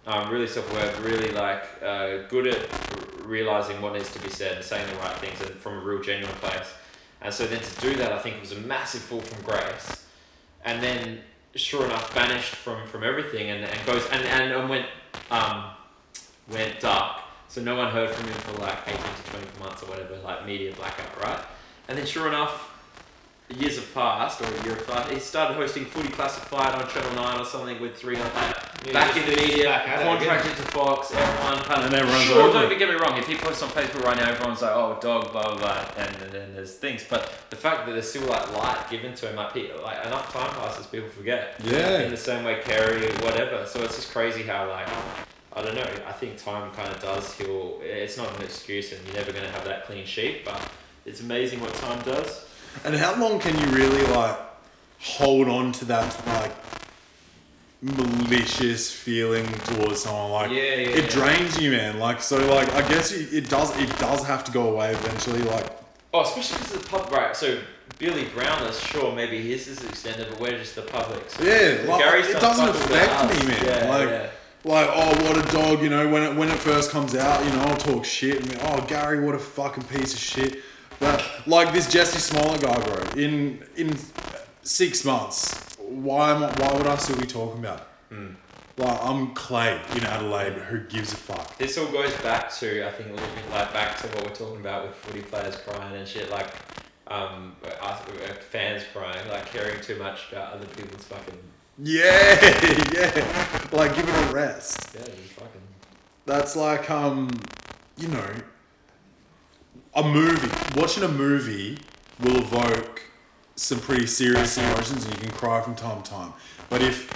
[0.06, 4.56] um, really self-aware, really like uh, good at r- realizing what needs to be said,
[4.56, 6.72] and saying the right things, and from a real genuine place.
[7.22, 10.04] And so then to do that, I think was a massive fall from grace
[10.64, 11.20] and then
[11.56, 14.86] sure enough banished from from everything and, and goes and, and, and went
[15.30, 15.70] um
[16.50, 17.20] went dark.
[17.48, 20.44] So no one heard from him for like 18 to 24 months or whatever like
[20.46, 21.44] media blackout right?
[21.88, 22.73] And then sure enough
[23.58, 27.14] years have passed or a year have passed he started hosting footy classified on channel
[27.14, 28.30] 9 or something with 300
[28.86, 31.94] Yeah, back in the media back at it contracted to fox everyone kind of And
[31.94, 32.52] everyone's sure over.
[32.68, 35.32] don't get me wrong if he posts on facebook right now everyone's like oh dog
[35.32, 37.04] blah blah blah and, and then there's things.
[37.08, 40.32] But the fact that there's still like light given to him like, pe- like enough
[40.32, 41.54] time passes people forget.
[41.62, 42.00] Yeah.
[42.00, 43.66] in the same way Carey whatever.
[43.66, 44.86] So it's just crazy how like
[45.56, 47.78] I don't know I think time kind of does heal.
[47.82, 50.60] It's not an excuse and you're never going to have that clean sheet but
[51.06, 52.46] it's amazing what time does
[52.84, 54.36] And how long can you really like
[55.00, 56.52] hold on to that like
[57.80, 60.30] malicious feeling towards someone?
[60.32, 61.10] Like Yeah, yeah, it yeah.
[61.10, 61.98] drains you, man.
[61.98, 63.76] Like so, like I guess it, it does.
[63.78, 65.42] It does have to go away eventually.
[65.42, 67.58] Like oh especially because the pub right so
[67.98, 72.24] Billy Brownless sure maybe his is extended but we're just the public so yeah, like,
[72.24, 73.88] it doesn't fuck all about affect me, man.
[73.88, 74.30] Like.
[74.66, 77.50] Like oh what a dog you know when it when it first comes out you
[77.52, 80.62] know I'll talk shit and be, oh Gary what a fucking piece of shit
[81.46, 83.96] like this Jussie Smollett guy bro in in
[84.62, 88.14] six months why am I, why would I still be talking about it?
[88.14, 88.34] Hmm.
[88.76, 92.90] Like I'm Clay in Adelaide who gives a fuck This all goes back to I
[92.90, 95.96] think a little bit like back to what we're talking about with footy players crying
[95.96, 96.52] and shit like
[97.08, 101.38] um us, uh, fans crying like caring too much about other people's fucking
[101.82, 102.02] yeah
[102.94, 105.60] yeah like give it a rest yeah just fucking
[106.24, 107.28] That's like um,
[107.98, 108.30] you know,
[109.94, 110.80] a movie.
[110.80, 111.78] Watching a movie
[112.20, 113.02] will evoke
[113.56, 116.32] some pretty serious emotions, and you can cry from time to time.
[116.68, 117.10] But if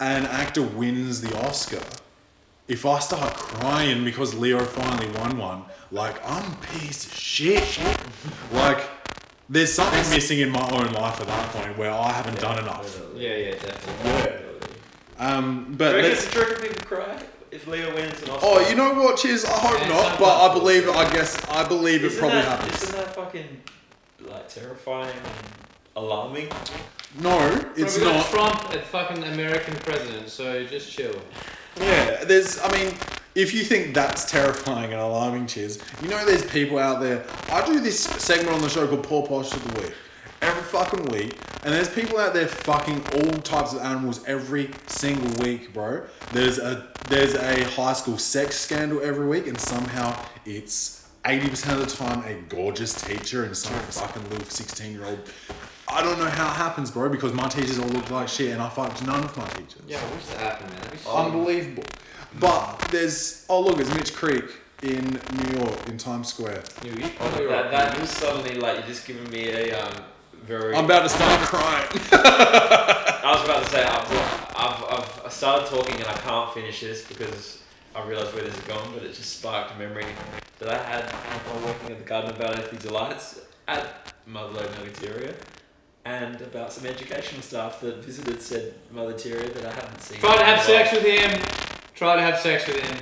[0.00, 1.82] an actor wins the Oscar,
[2.68, 7.80] if I start crying because Leo finally won one, like I'm a piece of shit.
[8.52, 8.80] Like
[9.48, 13.00] there's something missing in my own life at that point where I haven't done enough.
[13.16, 14.46] Yeah, yeah, definitely.
[15.18, 18.30] Um, Do but you reckon, let's, do you reckon people cry if Leo wins an
[18.30, 18.40] Oscar?
[18.46, 19.44] Oh, you know what, Cheers.
[19.44, 20.60] I hope Yeah, not, but I sometimes.
[20.60, 20.88] believe.
[20.88, 22.82] I guess I believe it isn't probably that, happens.
[22.82, 23.60] Isn't that fucking
[24.20, 25.34] like terrifying and
[25.96, 26.48] alarming?
[27.20, 27.38] No,
[27.76, 28.32] it's Bro, we not.
[28.32, 31.14] got Trump a fucking American president, so just chill.
[31.76, 32.60] Yeah, there's.
[32.60, 32.94] I mean,
[33.34, 35.78] if you think that's terrifying and alarming, cheers.
[36.02, 37.24] you know, there's people out there.
[37.50, 39.94] I do this segment on the show called Poor Posture of the Week
[40.42, 45.30] every fucking week, and there's people out there fucking all types of animals every single
[45.44, 46.02] week, bro.
[46.32, 51.80] There's a there's a high school sex scandal every week, and somehow it's eighty percent
[51.80, 55.20] of the time a gorgeous teacher and some fucking little sixteen year old.
[55.88, 58.62] I don't know how it happens, bro, because my teachers all look like shit, and
[58.62, 59.82] I fucked none of my teachers.
[59.88, 60.80] Yeah, I wish that happened, man.
[60.82, 61.12] That'd be sick.
[61.14, 61.84] Unbelievable.
[62.38, 64.44] But there's oh look, it's Mitch Creek
[64.82, 66.62] in New York in Times Square.
[66.84, 67.12] New York.
[67.20, 67.70] Oh, New that, York.
[67.72, 69.92] that was suddenly like you're just giving me a um
[70.50, 70.74] very.
[70.74, 71.88] I'm about to start crying.
[72.12, 74.12] I was about to say I've,
[74.56, 77.62] I've, I've started talking and I can't finish this because
[77.94, 80.04] I realised where this is going, but it just sparked a memory
[80.58, 81.10] that I had
[81.46, 85.34] while working at the Garden of Bounty Delights at Motherlode Nugateria
[86.04, 90.18] and about some educational staff that visited said Motherteria that I haven't seen.
[90.20, 91.40] Try to have in sex with him.
[91.94, 92.98] Try to have sex with him.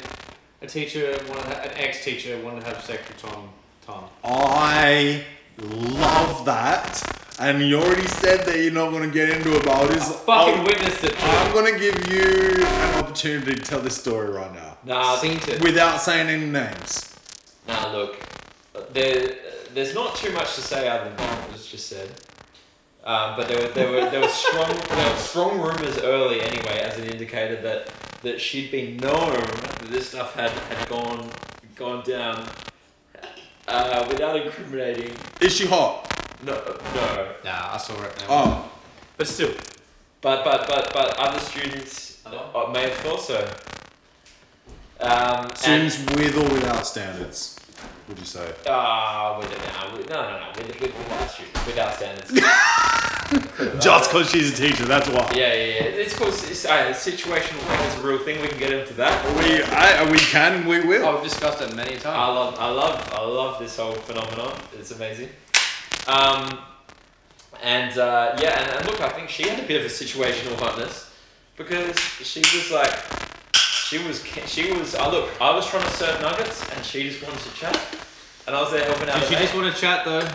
[0.60, 3.48] A teacher, wanted to ha- an ex-teacher, wanted to have sex with Tom.
[3.86, 4.04] Tom.
[4.24, 5.24] I
[5.58, 7.17] love that.
[7.40, 10.54] And you already said that you're not gonna get into it, but I'll I fucking
[10.58, 11.14] I'll- witnessed it.
[11.22, 14.76] I'm gonna give you an opportunity to tell this story right now.
[14.84, 15.62] Nah, I've Seen it.
[15.62, 17.14] Without saying any names.
[17.68, 18.16] Nah, look,
[18.92, 19.36] there,
[19.72, 22.10] there's not too much to say other than what was just said.
[23.04, 26.80] Um, but there were there were there were strong there were strong rumors early anyway,
[26.82, 27.88] as it indicated that
[28.22, 31.30] that she'd been known that this stuff had, had gone
[31.76, 32.44] gone down
[33.68, 35.14] uh, without incriminating.
[35.40, 36.07] Is she hot?
[36.44, 36.52] No,
[36.94, 37.34] no.
[37.44, 38.16] Nah, I saw it.
[38.20, 38.26] Now.
[38.28, 38.70] Oh.
[39.16, 39.52] But still.
[40.20, 43.48] But but but but other students uh, may have thought so.
[45.00, 47.54] Um, and- with or without standards.
[48.08, 48.52] Would you say?
[48.66, 49.94] Ah, with it now.
[49.94, 50.46] With, no, no, no.
[50.56, 52.32] With, with, without students, with our standards.
[53.84, 55.30] Just because she's a teacher, that's why.
[55.34, 55.82] Yeah, yeah, yeah.
[56.00, 57.80] It's called it's, uh, situational thing.
[57.86, 58.40] It's a real thing.
[58.40, 59.22] We can get into that.
[59.36, 61.04] We, I, we can, we will.
[61.04, 62.06] Oh, we've discussed it many times.
[62.06, 62.34] I times.
[62.34, 64.54] love, I love, I love this whole phenomenon.
[64.78, 65.28] It's amazing.
[66.08, 66.58] Um,
[67.62, 70.58] and uh, yeah, and, and look, I think she had a bit of a situational
[70.58, 71.12] hotness
[71.56, 72.92] because she was like,
[73.54, 74.94] she was, she was.
[74.94, 77.78] I look, I was trying to serve nuggets, and she just wanted to chat,
[78.46, 79.20] and I was there helping out.
[79.20, 79.40] Did she mate.
[79.42, 80.26] just want to chat though?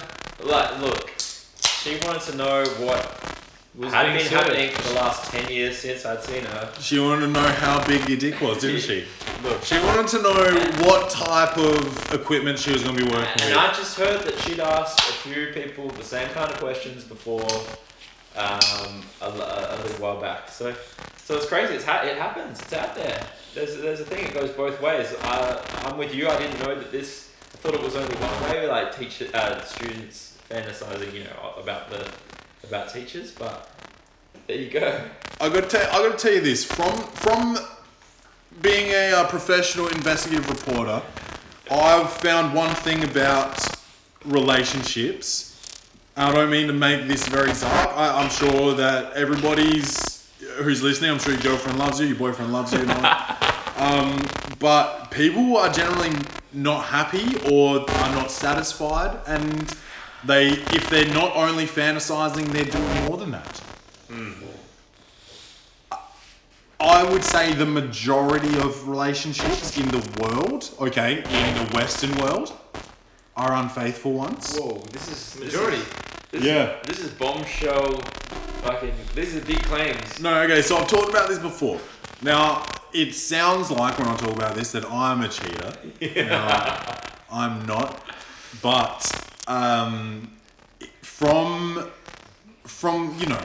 [0.45, 3.32] like, look, she wanted to know what
[3.75, 4.43] Was had being been served?
[4.47, 6.71] happening for the last ten years since I'd seen her.
[6.79, 9.05] She wanted to know how big your dick was, didn't she?
[9.43, 13.41] Look, She wanted to know what type of equipment she was going to be working
[13.41, 13.57] And with.
[13.57, 17.49] I just heard that she'd asked a few people the same kind of questions before
[18.35, 20.49] um, a, a, a little while back.
[20.49, 20.75] So,
[21.17, 21.73] so it's crazy.
[21.73, 22.59] It's ha- it happens.
[22.61, 23.25] It's out there.
[23.55, 24.25] There's, there's a thing.
[24.25, 25.13] It goes both ways.
[25.21, 26.27] I, I'm with you.
[26.29, 27.31] I didn't know that this.
[27.53, 31.89] I thought it was only one way, like teach uh, students fantasizing, you know, about
[31.89, 32.07] the
[32.63, 33.31] about teachers.
[33.31, 33.69] But
[34.47, 35.01] there you go.
[35.41, 37.57] I got to tell, I got to tell you this from from
[38.61, 41.01] being a uh, professional investigative reporter,
[41.69, 43.59] I've found one thing about
[44.25, 45.49] relationships.
[46.15, 47.97] I don't mean to make this very dark.
[47.97, 50.13] I, I'm sure that everybody's
[50.57, 53.05] who's listening, I'm sure your girlfriend loves you, your boyfriend loves you, and all.
[53.77, 54.25] um,
[54.59, 56.11] but people are generally
[56.51, 59.75] not happy or are not satisfied, and
[60.25, 63.61] they if they're not only fantasizing, they're doing more than that.
[64.09, 64.43] Mm-hmm.
[66.79, 72.51] I would say the majority of relationships in the world, okay, in the Western world,
[73.37, 74.57] are unfaithful ones.
[74.57, 75.81] Whoa, this is Majority.
[76.31, 76.75] This is, Yeah.
[76.85, 78.01] This is bombshell.
[78.63, 78.93] Fucking.
[79.15, 80.19] This is big claims.
[80.19, 81.79] No, okay, so I've talked about this before.
[82.21, 85.73] Now, it sounds like when I talk about this that I'm a cheater.
[86.29, 86.99] Now,
[87.31, 88.05] I'm not.
[88.61, 89.09] But
[89.47, 90.31] um,
[91.01, 91.89] from
[92.63, 93.41] from you know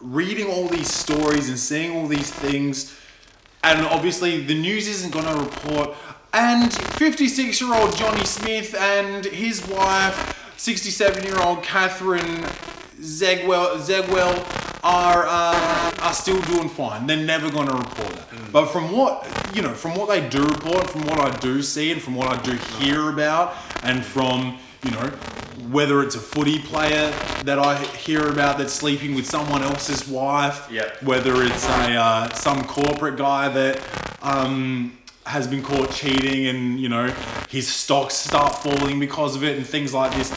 [0.00, 2.98] reading all these stories and seeing all these things,
[3.64, 5.96] and obviously the news isn't going to report.
[6.32, 12.44] And 56 year old Johnny Smith and his wife, 67 year old Catherine
[13.00, 17.06] Zegwell, Zegwell, are uh, are still doing fine.
[17.06, 18.52] They're never going to report it.
[18.52, 21.90] But from what you know, from what they do report, from what I do see,
[21.90, 25.10] and from what I do hear about, and from you know
[25.70, 27.10] whether it's a footy player
[27.44, 31.02] that I hear about that's sleeping with someone else's wife, Yep.
[31.02, 33.80] whether it's a uh, some corporate guy that
[34.22, 37.12] um, has been caught cheating and you know
[37.48, 40.32] his stocks start falling because of it and things like this.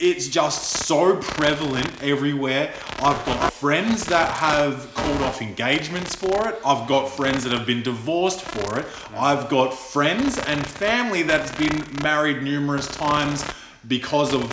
[0.00, 2.74] It's just so prevalent everywhere.
[3.00, 6.60] I've got friends that have called off engagements for it.
[6.66, 8.86] I've got friends that have been divorced for it.
[9.16, 13.44] I've got friends and family that's been married numerous times
[13.86, 14.50] because of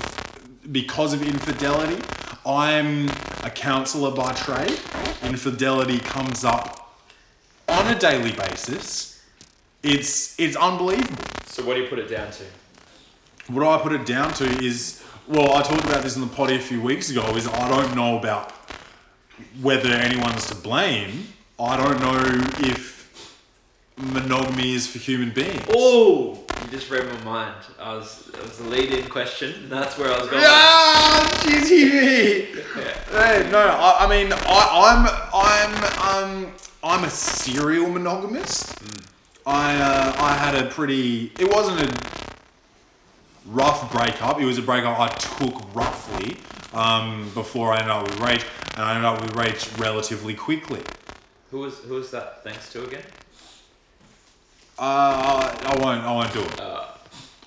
[0.71, 2.01] because of infidelity.
[2.45, 3.09] I'm
[3.43, 4.79] a counselor by trade.
[5.23, 6.97] Infidelity comes up
[7.67, 9.23] on a daily basis.
[9.83, 11.23] It's it's unbelievable.
[11.45, 12.43] So what do you put it down to?
[13.47, 16.55] What I put it down to is, well, I talked about this in the potty
[16.55, 17.35] a few weeks ago.
[17.35, 18.51] Is I don't know about
[19.61, 21.27] whether anyone's to blame.
[21.59, 22.23] I don't know
[22.59, 23.00] if
[24.01, 25.65] monogamy is for human beings.
[25.69, 27.55] Oh, you just read my mind.
[27.79, 30.43] I was it was the lead-in question, and that's where I was going.
[30.45, 32.63] Ah, GTV.
[33.11, 38.75] Hey, no, I, I mean, I, I'm, I'm, um, I'm a serial monogamist.
[39.45, 41.31] I, uh, I had a pretty.
[41.39, 42.31] It wasn't a
[43.45, 44.39] rough breakup.
[44.39, 46.37] It was a breakup I took roughly
[46.73, 48.45] um, before I ended up with Rach,
[48.75, 50.81] and I ended up with Rach relatively quickly.
[51.51, 52.43] Who was who was that?
[52.43, 53.03] Thanks to again?
[54.81, 56.03] Uh, I won't.
[56.03, 56.59] I won't do it.
[56.59, 56.85] Uh,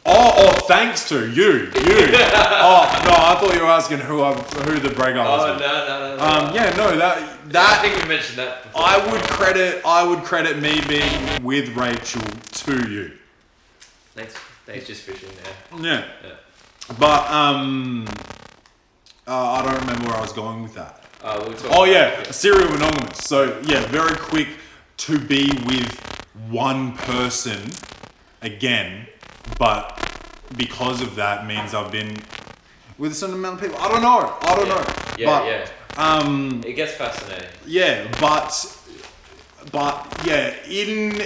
[0.07, 1.71] Oh, oh, thanks to you, you.
[1.73, 5.41] oh no, I thought you were asking who I, who the breakup was.
[5.41, 5.61] oh no with.
[5.63, 6.17] no no.
[6.17, 6.23] no.
[6.23, 7.79] Um, yeah, no, that that.
[7.79, 8.65] I think we mentioned that.
[8.65, 8.83] Before.
[8.85, 13.13] I would credit I would credit me being with Rachel to you.
[14.15, 14.35] Thanks.
[14.67, 15.81] Thanks, just fishing there.
[15.83, 16.35] Yeah, Yeah.
[16.99, 18.05] but um,
[19.27, 21.03] uh, I don't remember where I was going with that.
[21.23, 23.19] Uh, we'll Oh yeah, serial monogamous.
[23.25, 24.49] So yeah, very quick
[24.99, 26.24] to be with
[26.55, 27.61] one person
[28.41, 29.07] again,
[29.59, 29.99] but
[30.57, 32.17] because of that means I've been
[32.97, 33.77] with a certain amount of people.
[33.85, 34.37] I don't know.
[34.41, 34.75] I don't Yeah.
[34.75, 34.85] know.
[35.19, 35.69] Yeah, but, yeah.
[35.97, 37.49] Um, It gets fascinating.
[37.67, 38.51] yeah, but
[39.73, 41.23] but yeah, in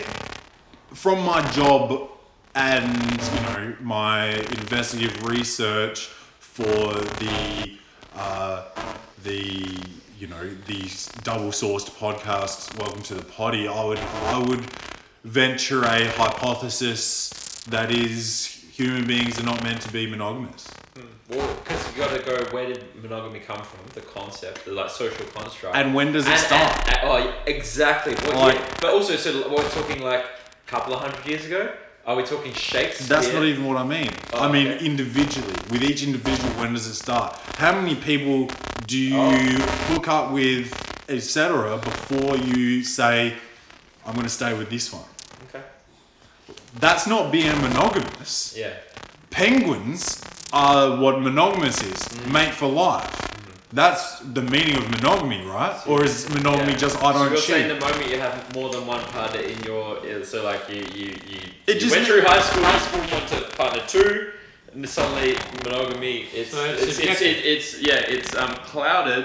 [0.95, 2.09] from my job
[2.55, 4.29] and you know my
[4.61, 6.09] investigative research
[6.41, 7.77] for the
[8.17, 8.63] uh,
[9.23, 9.41] the
[10.19, 10.81] you know the
[11.23, 13.99] double sourced podcast welcome to the potty i would
[14.35, 14.65] i would
[15.25, 17.31] venture a hypothesis
[17.69, 20.67] that is human beings are not meant to be monogamous.
[20.97, 21.03] Hmm.
[21.31, 22.37] Well, because you got to go.
[22.53, 23.81] Where did monogamy come from?
[23.95, 25.77] The concept, the like social construct.
[25.77, 26.89] And when does it And- start?
[26.89, 28.15] and- and- oh, exactly.
[28.15, 28.75] What, Like- yeah.
[28.81, 31.71] But also, so we're talking like a couple of hundred years ago.
[32.07, 33.07] Are we talking Shakespeare?
[33.09, 34.11] That's not even what I mean.
[34.33, 34.87] Oh, I mean okay.
[34.87, 35.53] individually.
[35.71, 37.39] With each individual, when does it start?
[37.57, 38.49] How many people
[38.87, 39.31] do you Oh.
[39.93, 40.73] hook up with,
[41.11, 43.35] etc., before you say,
[44.09, 45.05] "I'm going to stay with this one"?
[45.49, 45.63] Okay.
[46.81, 48.55] That's not being monogamous.
[48.57, 48.73] Yeah.
[49.31, 50.21] Penguins
[50.53, 52.33] are what monogamous is, Mm.
[52.33, 53.15] mate for life.
[53.71, 55.77] That's the meaning of monogamy, right?
[55.87, 56.79] Or is monogamy Yeah.
[56.79, 59.99] just I don't you're saying the moment you have more than one partner in your,
[59.99, 63.01] uh, so like you you you, It you just went through high school, high school
[63.13, 64.31] went to partner two,
[64.73, 67.27] and suddenly monogamy it's So it's it's, it's, subjective.
[67.29, 69.25] it, it's yeah it's um clouded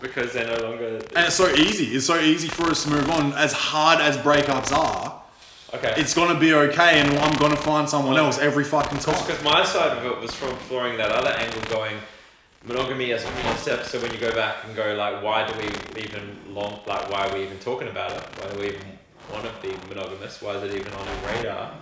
[0.00, 1.96] because they're no longer And it's so easy.
[1.96, 3.32] It's so easy for us to move on.
[3.34, 5.22] As hard as breakups are,
[5.74, 5.94] okay.
[5.96, 9.26] it's gonna be okay, and I'm gonna find someone else every fucking time.
[9.26, 11.96] Because my side of it was from exploring that other angle, going
[12.66, 13.86] monogamy as a concept.
[13.86, 17.26] So when you go back and go like, why do we even long like why
[17.26, 18.22] are we even talking about it?
[18.40, 18.98] Why do we even
[19.32, 20.42] want to be monogamous?
[20.42, 21.74] Why is it even on our radar?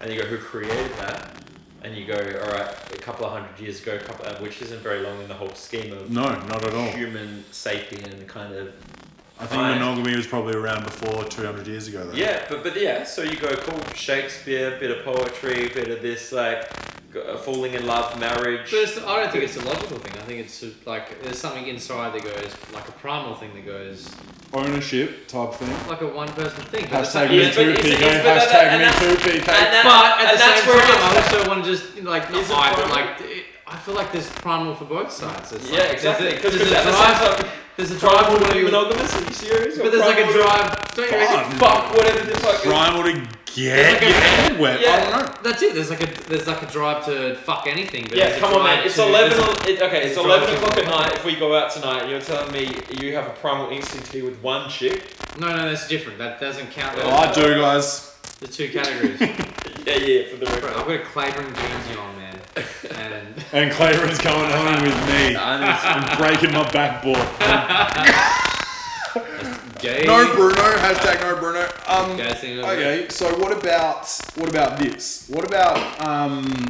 [0.00, 1.42] And you go, who created that?
[1.82, 4.60] And you go, all right, a couple of hundred years ago, a couple of, which
[4.62, 6.88] isn't very long in the whole scheme of No, not at all.
[6.88, 8.72] human sapien kind of.
[9.40, 9.78] I think Fine.
[9.78, 12.12] monogamy was probably around before 200 years ago, though.
[12.16, 16.32] Yeah, but but yeah, so you go cool Shakespeare, bit of poetry, bit of this
[16.32, 16.97] like uh,
[17.38, 18.70] falling in love, marriage.
[18.70, 20.12] But it's, I don't think it's a logical thing.
[20.20, 24.10] I think it's like there's something inside that goes like a primal thing that goes
[24.52, 25.68] Ownership type thing.
[25.88, 26.86] like a one person thing.
[26.86, 27.84] Hashtag me Yeah, too, PK.
[27.84, 29.46] it's- but that- Hashtag me that's- too, PK.
[29.46, 32.90] But at the same time, I also want to just like not Is it but
[32.90, 35.52] like it, I feel like there's primal for both sides.
[35.52, 36.28] It's Yeah, like, exactly.
[36.36, 37.52] There's a, Because there's a drive.
[37.76, 39.14] There's a drive to to be monogamous.
[39.14, 39.76] Are you serious?
[39.78, 40.94] But there's like a drive.
[40.96, 41.26] Don't you?
[41.26, 41.52] Fuck.
[41.60, 42.62] Fuck whatever the fuck.
[42.62, 43.28] Primal to
[43.64, 44.78] get like a- your head wet.
[44.78, 45.10] I Yeah.
[45.10, 45.32] don't know.
[45.42, 45.74] That's it.
[45.74, 48.04] There's like a there's like a drive to fuck anything.
[48.08, 48.84] But Yeah, there's a come on, man.
[48.86, 49.30] It's to- eleven.
[49.30, 51.12] there's a- o- It, okay, it's there's eleven drive o'clock at night.
[51.14, 54.22] If we go out tonight, you're telling me you have a primal instinct to be
[54.22, 55.04] with one chick.
[55.38, 56.18] No, no, that's different.
[56.18, 56.98] That doesn't count.
[57.02, 58.14] Oh, I do, guys.
[58.40, 59.20] The two categories.
[59.86, 60.22] Yeah, yeah.
[60.28, 60.70] For the Bro, record.
[60.76, 62.36] I've got a Clayburn jeans on, man,
[63.00, 65.34] and And Clayton's going home with me.
[65.40, 67.16] I'm breaking my backboard.
[69.78, 70.04] gay.
[70.06, 70.54] No Bruno.
[70.54, 71.66] Hashtag no Bruno.
[71.86, 74.06] Um, okay, so what about
[74.36, 75.28] what about this?
[75.28, 76.66] What about um?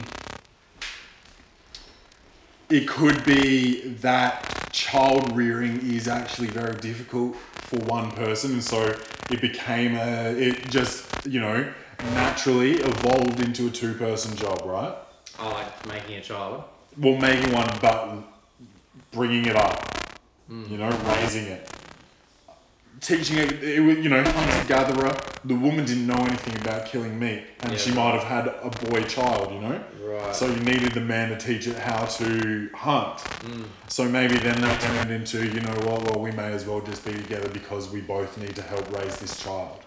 [2.70, 8.94] It could be that child rearing is actually very difficult for one person, and so
[9.30, 10.30] it became a.
[10.36, 11.72] It just you know
[12.14, 14.94] naturally evolved into a two person job, right?
[15.40, 16.64] Oh, like making a child.
[16.98, 18.18] well, making one, but
[19.12, 19.96] bringing it up,
[20.50, 21.68] you know, raising it,
[23.00, 23.62] teaching it.
[23.62, 25.16] It was, you know, hunter gatherer.
[25.44, 27.78] The woman didn't know anything about killing meat, and Yeah.
[27.78, 29.52] she might have had a boy child.
[29.52, 30.34] You know, Right.
[30.34, 33.18] so you needed the man to teach it how to hunt.
[33.44, 33.64] Mm.
[33.88, 36.02] So maybe then that turned into, you know what?
[36.04, 39.16] Well, we may as well just be together because we both need to help raise
[39.16, 39.80] this child.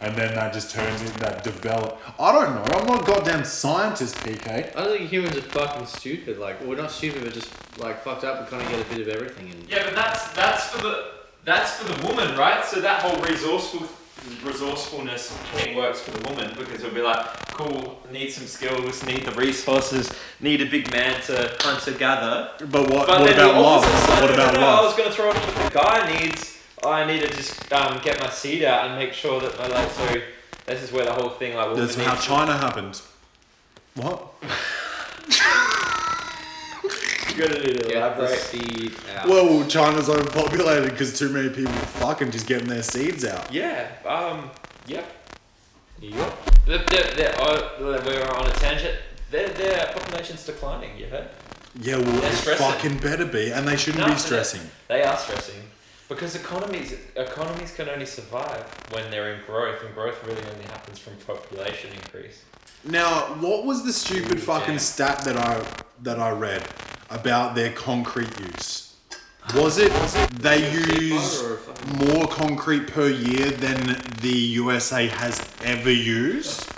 [0.00, 2.00] And then that just turns into that develop.
[2.18, 2.64] I don't know.
[2.76, 4.72] I'm not a goddamn scientist, PK.
[4.74, 6.38] I don't think humans are fucking stupid.
[6.38, 8.84] Like, we're well, not stupid, but just like fucked up and kind of get a
[8.96, 9.50] bit of everything.
[9.52, 11.04] And Yeah, but that's that's for the
[11.44, 12.64] that's for the woman, right?
[12.64, 13.86] So that whole resourceful
[14.44, 19.24] resourcefulness thing works for the woman because it'll be like, cool, need some skills, need
[19.24, 20.08] the resources,
[20.40, 22.50] need a big man to hunt to gather.
[22.60, 23.84] But what, But what about the love?
[23.84, 26.58] side- What no, about no, I was gonna throw it the guy needs.
[26.84, 29.90] I need to just um, get my seed out and make sure that my like
[29.90, 30.20] so.
[30.66, 31.74] This is where the whole thing like.
[31.76, 33.00] That's how China happened.
[33.94, 34.32] What?
[37.36, 38.38] You're gonna get the elaborate.
[38.38, 39.28] seed out.
[39.28, 43.52] Well, China's overpopulated because too many people are fucking just getting their seeds out.
[43.52, 43.88] Yeah.
[44.06, 44.50] Um.
[44.86, 45.04] Yep.
[46.00, 46.50] Yup.
[46.66, 48.98] They're, they're, they're, uh, we're on a tangent.
[49.30, 50.96] Their their population's declining.
[50.98, 51.28] You heard?
[51.80, 52.66] Yeah, well, They're it stressing.
[52.66, 54.60] fucking better be, and they shouldn't No, be stressing.
[54.88, 55.62] They are stressing
[56.08, 60.98] because economies economies can only survive when they're in growth, and growth really only happens
[60.98, 62.42] from population increase.
[62.84, 65.64] Now, what was the stupid fucking stat that I
[66.02, 66.66] that I read
[67.10, 68.96] about their concrete use?
[69.54, 69.92] Was it
[70.32, 71.44] they use
[72.10, 76.68] more concrete per year than the USA has ever used?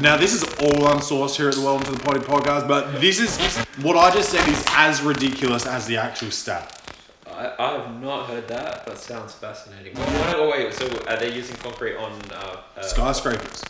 [0.00, 3.20] Now, this is all unsourced here at the Welcome to the Potty podcast, but this
[3.20, 6.80] is what I just said is as ridiculous as the actual stat.
[7.26, 9.92] I, I have not heard that, but sounds fascinating.
[9.98, 13.62] Oh wait, so are they using concrete on uh, uh, skyscrapers.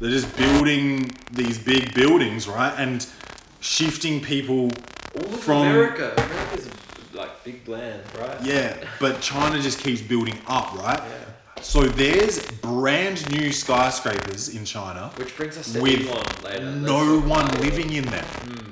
[0.00, 2.74] They're just building these big buildings, right?
[2.76, 3.06] And
[3.60, 4.70] shifting people
[5.14, 6.12] all of from- America?
[6.16, 8.42] America's a, like big land, right?
[8.42, 10.98] Yeah, but China just keeps building up, right?
[11.02, 11.62] Yeah.
[11.62, 16.70] So there's brand new skyscrapers in China Which brings us to with Elon later.
[16.72, 18.24] no Let's one living in them.
[18.24, 18.70] Hmm.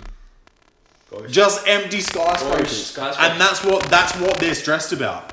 [1.10, 1.32] Ghost.
[1.32, 2.88] Just empty skyscrapers.
[2.88, 3.30] Skyscrapers.
[3.30, 5.32] And that's what that's what they're stressed about.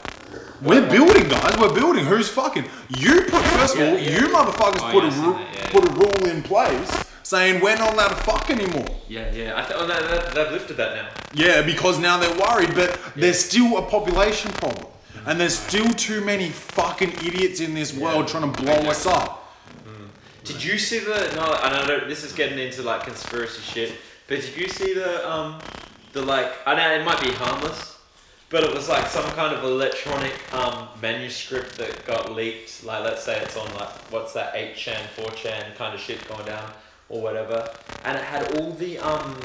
[0.62, 1.58] We're building, guys.
[1.60, 2.06] We're building.
[2.06, 2.66] Who's fucking?
[2.90, 5.70] You put first of all, you motherfuckers Oh, put yeah, a seen ru- that, yeah,
[5.72, 8.86] put a rule in place saying we're not allowed to fuck anymore.
[9.08, 9.54] Yeah, yeah.
[9.58, 11.10] I th- oh, no, they've lifted that now.
[11.34, 14.86] Yeah, because now they're worried, but there's still a population problem,
[15.26, 19.40] and there's still too many fucking idiots in this world trying to blow us up.
[20.44, 21.32] Did you see the?
[21.36, 23.94] No, I know that this is getting into like conspiracy shit.
[24.28, 25.60] But did you see the um,
[26.14, 26.52] the like?
[26.66, 27.91] I know it might be harmless,
[28.52, 32.84] but it was like some kind of electronic um manuscript that got leaked.
[32.84, 36.28] Like let's say it's on like what's that eight chan, four chan kind of shit
[36.28, 36.72] going down
[37.10, 37.68] or whatever,
[38.04, 39.40] and it had all the um,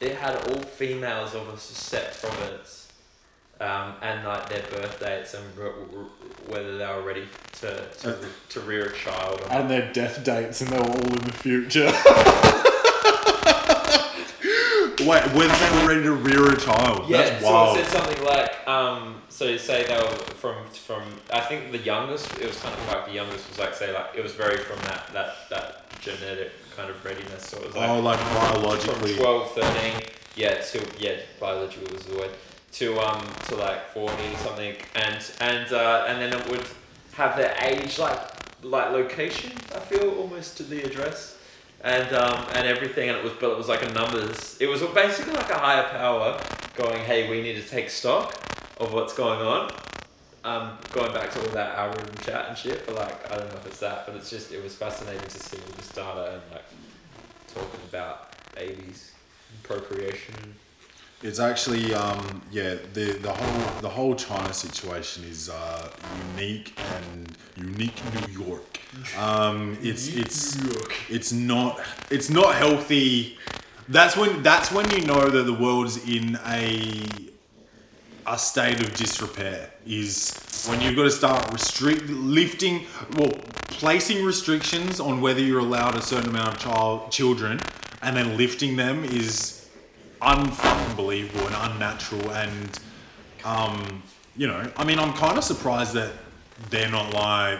[0.00, 2.80] it had all females of a set prominence.
[3.60, 5.44] Um, and like their birth dates and
[6.48, 7.24] whether they were ready
[7.60, 8.18] to to,
[8.48, 9.60] to rear a child or not.
[9.60, 11.92] And their death dates, and they're all in the future.
[15.00, 17.08] Wait, when they were ready to rear a child?
[17.08, 17.78] Yeah, That's so wild.
[17.78, 21.78] it said something like, um, so you say they were from from I think the
[21.78, 22.30] youngest.
[22.38, 25.10] It was of like the youngest was like say like it was very from that
[25.12, 27.44] that that genetic kind of readiness.
[27.46, 29.16] So it was like oh, like from biologically.
[29.16, 29.92] 12, 13,
[30.36, 32.30] yeah, to yeah, biological was the word
[32.72, 36.64] to um to like forty or something, and and uh, and then it would
[37.14, 38.18] have their age like
[38.62, 39.52] like location.
[39.74, 41.33] I feel almost to the address.
[41.84, 44.56] And um, and everything, and it was, but it was like a numbers.
[44.58, 46.40] It was basically like a higher power
[46.76, 48.34] going, "Hey, we need to take stock
[48.80, 49.70] of what's going on."
[50.44, 53.56] Um, going back to all that algorithm chat and shit, but like I don't know
[53.56, 56.42] if it's that, but it's just it was fascinating to see all this data and
[56.52, 56.64] like
[57.48, 59.12] talking about babies,
[59.50, 60.34] and procreation.
[61.24, 65.88] It's actually um, yeah the the whole the whole China situation is uh,
[66.36, 68.78] unique and unique New York.
[69.16, 70.58] Um, it's it's
[71.08, 73.38] it's not it's not healthy.
[73.88, 77.06] That's when that's when you know that the world's in a
[78.26, 79.70] a state of disrepair.
[79.86, 82.84] Is when you've got to start restrict lifting
[83.16, 83.32] well
[83.68, 87.60] placing restrictions on whether you're allowed a certain amount of child children
[88.02, 89.63] and then lifting them is
[90.24, 92.78] unfucking believable and unnatural and
[93.44, 94.02] um,
[94.36, 96.12] you know i mean i'm kind of surprised that
[96.70, 97.58] they're not like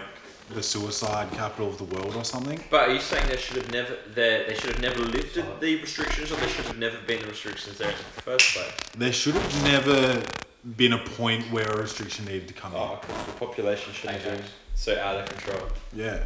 [0.53, 3.71] the suicide capital of the world or something But are you saying they should have
[3.71, 7.21] never they they should have never lifted the restrictions, or there should have never been
[7.21, 8.71] the restrictions there in the first place?
[8.97, 10.21] there should have never
[10.77, 14.37] been a point where a restriction needed to come Oh, because the population shouldn't have
[14.37, 14.45] been
[14.75, 15.67] so out of control.
[15.93, 16.19] yeah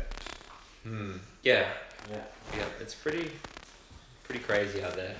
[0.83, 1.17] Hmm.
[1.43, 1.67] Yeah.
[2.09, 2.23] Yeah.
[2.57, 2.63] Yeah.
[2.81, 3.31] It's pretty,
[4.29, 5.15] pretty crazy out there.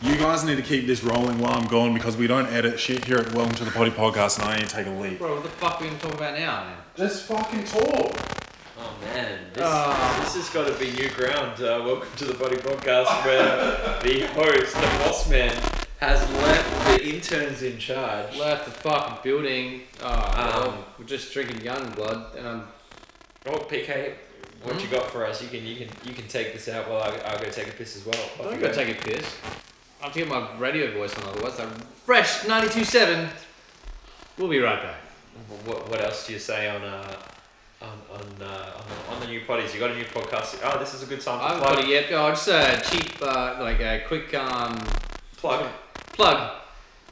[0.00, 3.04] you guys need to keep this rolling while i'm gone because we don't edit shit
[3.04, 5.34] here at welcome to the potty podcast and i need to take a leap Bro,
[5.34, 6.76] what the fuck are we gonna talk about now, man?
[6.96, 8.16] just fucking talk
[8.80, 10.20] Oh man, this, Oh.
[10.24, 11.60] this has got to be new ground.
[11.60, 15.52] Uh, welcome to the Body Podcast, where the host, the boss man,
[15.98, 18.36] has left the interns in charge.
[18.36, 19.80] Left the fucking building.
[20.00, 20.22] Oh, Um,
[20.74, 22.68] well, we're just drinking young blood, and I'm.
[23.46, 24.12] Oh, PK,
[24.62, 25.40] what you got for us?
[25.42, 27.72] You can you can you can take this out while I I'll go take a
[27.72, 28.14] piss as well.
[28.14, 28.72] Off I'm gonna go.
[28.72, 29.36] take a piss.
[30.00, 31.58] I have to get my radio voice on otherwise.
[31.58, 31.70] I'm
[32.04, 33.28] fresh 92.7.
[34.38, 35.00] We'll be right back.
[35.64, 37.16] What, what else do you say on uh
[37.80, 39.72] on on, uh, on, the, on the new potties?
[39.74, 40.58] You got a new podcast?
[40.64, 41.74] Oh, this is a good time I haven't plug.
[41.76, 42.04] got it yet.
[42.12, 44.76] Oh, just a cheap, uh, like a quick um,
[45.36, 45.64] Plug.
[46.12, 46.56] plug.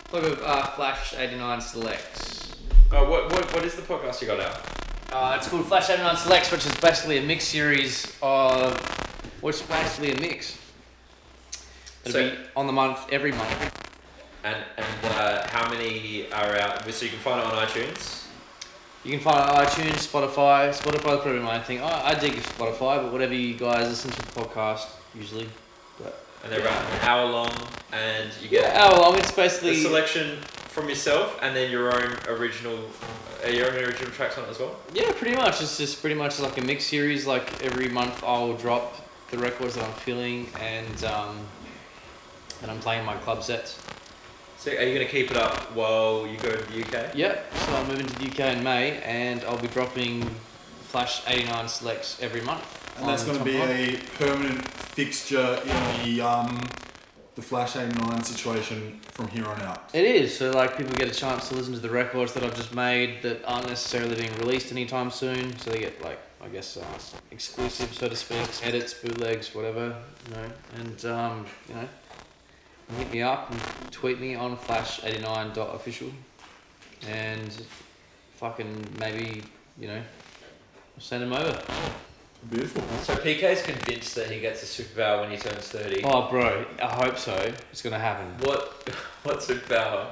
[0.04, 2.56] Plug of uh, Flash 89 Selects.
[2.92, 4.75] Oh, what, what what is the podcast you got out?
[5.12, 8.76] Uh, it's called Flash 89 Selects, which is basically a mix series of.
[9.40, 10.58] What's basically a mix.
[12.04, 13.72] It'll So- be on the month, every month.
[14.44, 16.88] And and uh, how many are out?
[16.92, 18.24] So you can find it on iTunes.
[19.04, 20.70] You can find it on iTunes, Spotify.
[20.70, 21.80] Spotify's probably my thing.
[21.80, 25.48] I, I dig Spotify, but whatever you guys listen to the podcast, usually.
[26.42, 27.50] And they're about an hour long,
[27.92, 29.18] and you Yeah, get hour long.
[29.18, 29.82] It's a basically.
[29.82, 32.78] selection from yourself, and then your own original,
[33.44, 34.76] uh, your own original tracks on it as well.
[34.92, 35.60] Yeah, pretty much.
[35.60, 37.26] It's just pretty much like a mix series.
[37.26, 38.94] Like every month, I'll drop
[39.30, 41.38] the records that I'm feeling, and um,
[42.62, 43.80] and I'm playing my club sets.
[44.58, 47.14] So are you gonna keep it up while you go to the UK?
[47.14, 47.52] Yep.
[47.54, 50.28] So I'm moving to the UK in May, and I'll be dropping
[50.96, 52.64] Flash 89 selects every month.
[52.96, 53.68] And that's going to be Line.
[53.68, 56.58] a permanent fixture in the um,
[57.34, 59.90] the Flash 89 situation from here on out.
[59.92, 60.34] It is.
[60.34, 63.20] So like people get a chance to listen to the records that I've just made
[63.20, 65.58] that aren't necessarily being released anytime soon.
[65.58, 66.84] So they get like I guess uh,
[67.30, 69.94] exclusive, so to speak, edits, bootlegs, whatever.
[70.30, 71.88] You know, and um, you know,
[72.96, 76.08] hit me up and tweet me on flash89.official
[77.06, 77.66] and
[78.36, 79.42] fucking maybe
[79.78, 80.02] you know,
[80.98, 81.62] send him over.
[81.68, 81.92] Oh,
[82.50, 82.82] beautiful.
[83.02, 86.02] So PK's convinced that he gets a superpower when he turns 30.
[86.04, 87.34] Oh, bro, I hope so.
[87.70, 88.26] It's gonna happen.
[88.46, 88.68] What
[89.24, 90.06] what superpower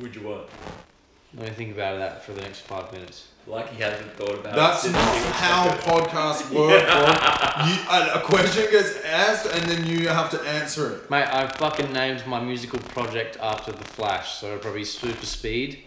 [0.00, 0.46] would you want?
[1.34, 3.28] Let me think about that for the next five minutes.
[3.46, 4.92] Like he hasn't thought about That's it.
[4.92, 5.82] since not he was how younger.
[5.82, 7.66] podcasts work, bro.
[7.66, 11.10] You, a, a question gets asked and then you have to answer it.
[11.10, 15.78] Mate, I fucking named my musical project after the Flash, so it'll probably Super Speed.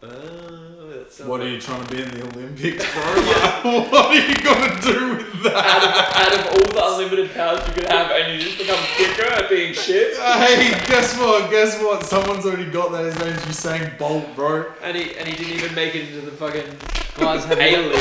[0.00, 3.02] Oh, that sounds What are you trying to be in the Olympics, bro?
[3.28, 5.54] Like, what are you gonna do with that?
[5.54, 8.78] out of, out of all the unlimited powers you could have, and you just become
[8.96, 10.16] quicker at being shit.
[10.16, 11.50] Hey, guess what?
[11.50, 12.04] Guess what?
[12.04, 13.04] Someone's already got that.
[13.06, 14.72] His name's Usain Bolt, bro.
[14.82, 16.76] And he and he didn't even make it into the fucking
[17.18, 17.92] Guys, have you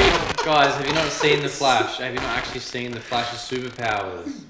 [0.45, 1.97] guys have you not seen the Flash?
[1.97, 4.41] Have you not actually seen the Flash's superpowers?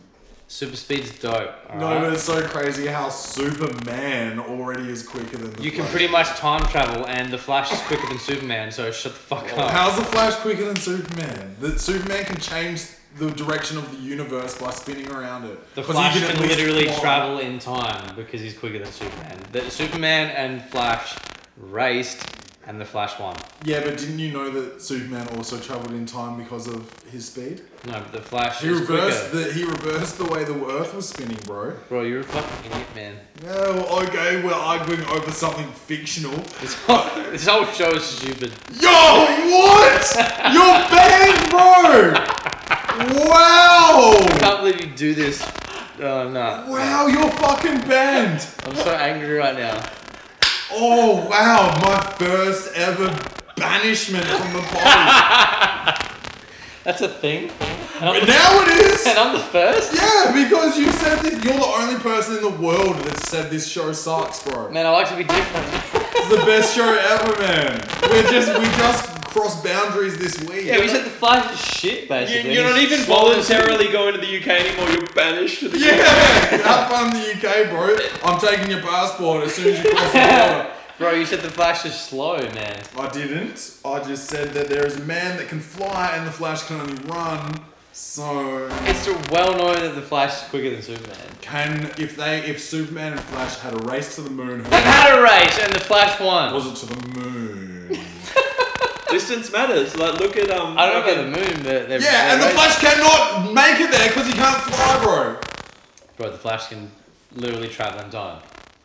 [0.50, 1.54] Super Speed's dope.
[1.76, 2.02] No, alright?
[2.04, 5.92] but it's so crazy how Superman already is quicker than the You can Flash.
[5.92, 8.72] pretty much time travel, and the Flash is quicker than Superman.
[8.72, 9.72] So shut the fuck up.
[9.72, 11.56] How's the Flash quicker than Superman?
[11.60, 12.86] The Superman can change
[13.18, 15.76] the direction of the universe by spinning around it.
[15.76, 17.00] The 'Cause he Flash at can least literally fly.
[17.00, 19.40] travel in time because he's quicker than Superman.
[19.52, 21.16] The Superman and Flash
[21.58, 22.20] raced,
[22.68, 23.36] and the Flash won.
[23.64, 27.62] Yeah, but didn't you know that Superman also traveled in time because of his speed?
[27.86, 29.48] No, but the Flash He is reversed quicker.
[29.48, 31.74] the he reversed the way the Earth was spinning, bro.
[31.90, 33.16] Bro, you're a fucking idiot, man.
[33.44, 36.36] Yeah, well, okay, we're arguing over something fictional.
[36.62, 38.52] This whole, this whole show is stupid.
[38.82, 40.16] Yo, what?
[40.54, 42.14] You're banned, bro.
[43.30, 44.18] Wow.
[44.20, 45.42] I can't believe you do this.
[46.00, 46.66] Oh no.
[46.68, 48.46] Wow, you're fucking banned.
[48.66, 49.80] I'm so angry right now.
[50.72, 53.08] Oh wow, my first ever
[53.56, 56.04] banishment from the party.
[56.84, 57.52] That's a thing.
[58.00, 59.08] And the, now it is.
[59.08, 59.94] and I'm the first.
[59.94, 61.44] Yeah, because you said this.
[61.44, 64.70] You're the only person in the world that said this show sucks, bro.
[64.70, 65.68] Man, I like to be different.
[66.16, 67.82] It's the best show ever, man.
[68.10, 70.66] We're just we just crossed boundaries this week.
[70.66, 72.54] Yeah, we said the Flash is shit, You, basically.
[72.54, 74.90] you're not even swollen voluntarily going to the UK anymore.
[74.90, 75.94] You're banished to the Yeah,
[76.66, 77.98] have fun in the UK, bro.
[78.24, 80.72] I'm taking your passport as soon as you cross the border.
[80.98, 82.82] Bro, you said the Flash is slow, man.
[82.98, 83.78] I didn't.
[83.86, 86.82] I just said that there is a man that can fly and the Flash can
[86.82, 87.60] only run.
[87.94, 91.18] So It's well known that the Flash is quicker than Superman.
[91.42, 95.18] can if they if Superman and Flash had a race to the moon, They've had
[95.18, 96.54] a race and the Flash won.
[96.54, 97.77] was it to the moon?
[99.18, 99.96] Distance matters.
[99.98, 100.78] Like look at um.
[100.78, 103.80] I don't know fucking- about the moon, but they're yeah, and the Flash cannot make
[103.82, 105.40] it there because he can't fly, bro.
[106.18, 106.92] Bro, the Flash can
[107.36, 108.40] literally travel in time.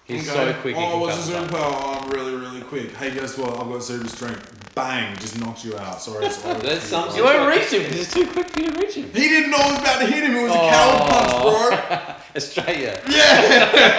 [0.04, 0.52] He's Okay.
[0.54, 0.74] so quick.
[0.76, 1.60] he Oh, can what's the travel in time.
[1.60, 1.82] superpower?
[1.84, 2.96] Oh, I'm really, really quick.
[2.96, 3.50] Hey, guess what?
[3.60, 4.74] I've got super strength.
[4.74, 5.14] Bang!
[5.18, 6.00] Just knocked you out.
[6.00, 6.60] Sorry, it's over.
[6.60, 9.10] That You won't reach him because it's too quick for you to reach him.
[9.12, 10.34] He didn't know I was about to hit him.
[10.34, 12.14] It was a cow punch, bro.
[12.36, 12.98] Australia.
[13.06, 13.40] Yeah.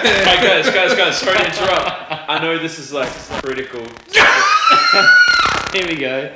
[0.02, 2.28] Hey guys, guys, guys, sorry to interrupt.
[2.28, 3.08] I know this is like
[3.40, 3.86] critical.
[5.74, 6.32] Here we go.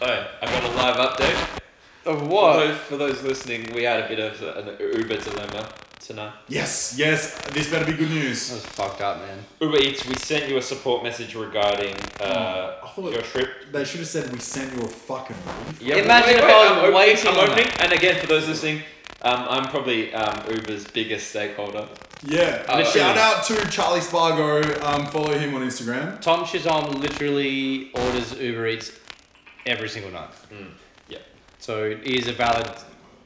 [0.00, 1.60] Oh, I got a live update.
[2.06, 2.56] Of For what?
[2.56, 5.68] those, for those listening, we had a bit of an Uber dilemma
[6.00, 6.32] tonight.
[6.48, 7.38] yes, yes.
[7.50, 8.48] This better be good news.
[8.48, 8.64] That news.
[8.64, 9.40] was fucked up, man.
[9.60, 13.70] Uber Eats, we sent you a support message regarding uh, I thought- your trip.
[13.70, 15.82] They should have said we sent you a fucking leaf.
[15.82, 18.48] Yeah, Imagine if I was I'm opening, waiting I'm on opening, and again, for those
[18.48, 18.78] listening,
[19.20, 21.88] um, I'm probably um, Uber's biggest stakeholder.
[22.24, 22.64] Yeah.
[22.68, 24.62] Uh, Shout out to Charlie Spargo.
[24.84, 26.20] Um, follow him on Instagram.
[26.20, 28.92] Tom Chisholm literally orders Uber Eats
[29.66, 30.30] every single night.
[30.52, 30.68] Mm,
[31.08, 31.18] yeah.
[31.58, 32.70] So it is a valid,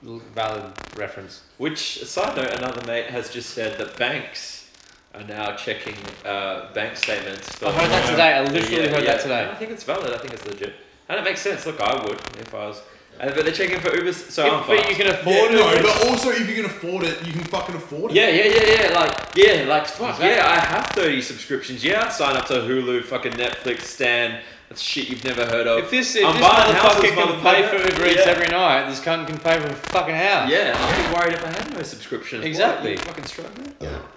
[0.03, 1.43] valid reference.
[1.59, 4.71] Which, side note, another mate has just said that banks
[5.15, 5.95] are now checking
[6.25, 7.55] uh, bank statements.
[7.57, 8.33] For I heard that today.
[8.35, 9.13] I literally Yeah, heard yeah.
[9.13, 9.43] that today.
[9.43, 10.13] And I think it's valid.
[10.13, 10.75] I think it's legit.
[11.09, 11.67] And it makes sense.
[11.67, 12.81] Look, I would if I was.
[13.19, 14.91] Uh, but they're checking for Ubers, so I'm If, but fine.
[14.91, 17.45] you can Yeah, afford no, Uber but also if you can afford it, you can
[17.45, 18.17] fucking afford it.
[18.17, 18.95] Yeah, yeah, yeah, yeah.
[18.99, 20.29] Like, yeah, like, fuck, Exactly.
[20.29, 21.83] yeah, I have 30 subscriptions.
[21.83, 24.41] Yeah, I sign up to Hulu, fucking Netflix, Stan.
[24.69, 25.79] That's shit you've never heard of.
[25.79, 27.77] If this, if I'm this buying motherfucker houses, can pay for.
[27.77, 28.33] Uber Eats Yeah.
[28.33, 30.51] every night, this cunt can pay for a fucking house.
[30.51, 32.41] Yeah, I'd be worried if I had no subscription.
[32.41, 32.93] What, Exactly.
[32.93, 33.73] you fucking struggling?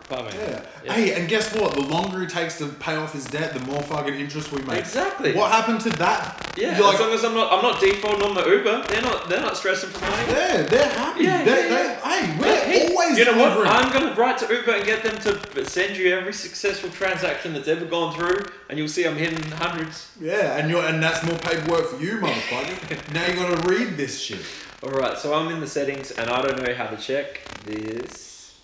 [0.09, 0.39] Fuck me.
[0.39, 0.61] Yeah.
[0.84, 0.93] Yeah.
[0.93, 1.73] Hey, and guess what?
[1.76, 4.80] The longer it takes to pay off his debt, the more fucking interest we make.
[4.80, 5.34] Exactly.
[5.35, 6.51] What happened to that?
[6.57, 8.85] Yeah, You're as like, long as I'm not, I'm not defaulting on the Uber.
[8.88, 10.23] They're not, they're not stressing for money.
[10.31, 11.23] yeah, they're happy.
[11.26, 13.67] Yeah, they, yeah, they, hey, we're Hey, always you know what?
[13.67, 17.67] I'm gonna write to Uber and get them to send you every successful transaction that's
[17.67, 20.11] ever gone through, and you'll see I'm hitting hundreds.
[20.21, 23.13] Yeah, and you're and that's more paperwork for you, motherfucker.
[23.13, 24.41] now you gotta read this shit.
[24.83, 28.59] All right, so I'm in the settings, and I don't know how to check this,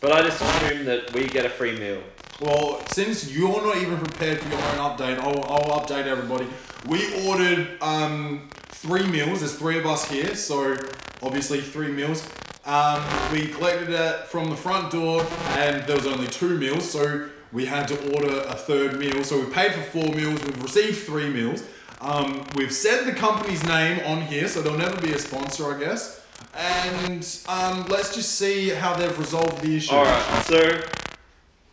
[0.00, 2.02] but I just assume that we get a free meal.
[2.40, 6.46] Well, since you're not even prepared for your own update, I'll, I'll update everybody.
[6.86, 9.40] We ordered um, three meals.
[9.40, 10.76] There's three of us here, so
[11.22, 12.26] obviously three meals.
[12.66, 17.28] Um, we collected it from the front door, and there was only two meals, so
[17.52, 19.24] we had to order a third meal.
[19.24, 20.42] So we paid for four meals.
[20.44, 21.64] We've received three meals.
[22.00, 25.78] Um, we've said the company's name on here, so they'll never be a sponsor, I
[25.78, 26.24] guess.
[26.54, 29.94] And um, let's just see how they've resolved the issue.
[29.94, 30.80] All right, so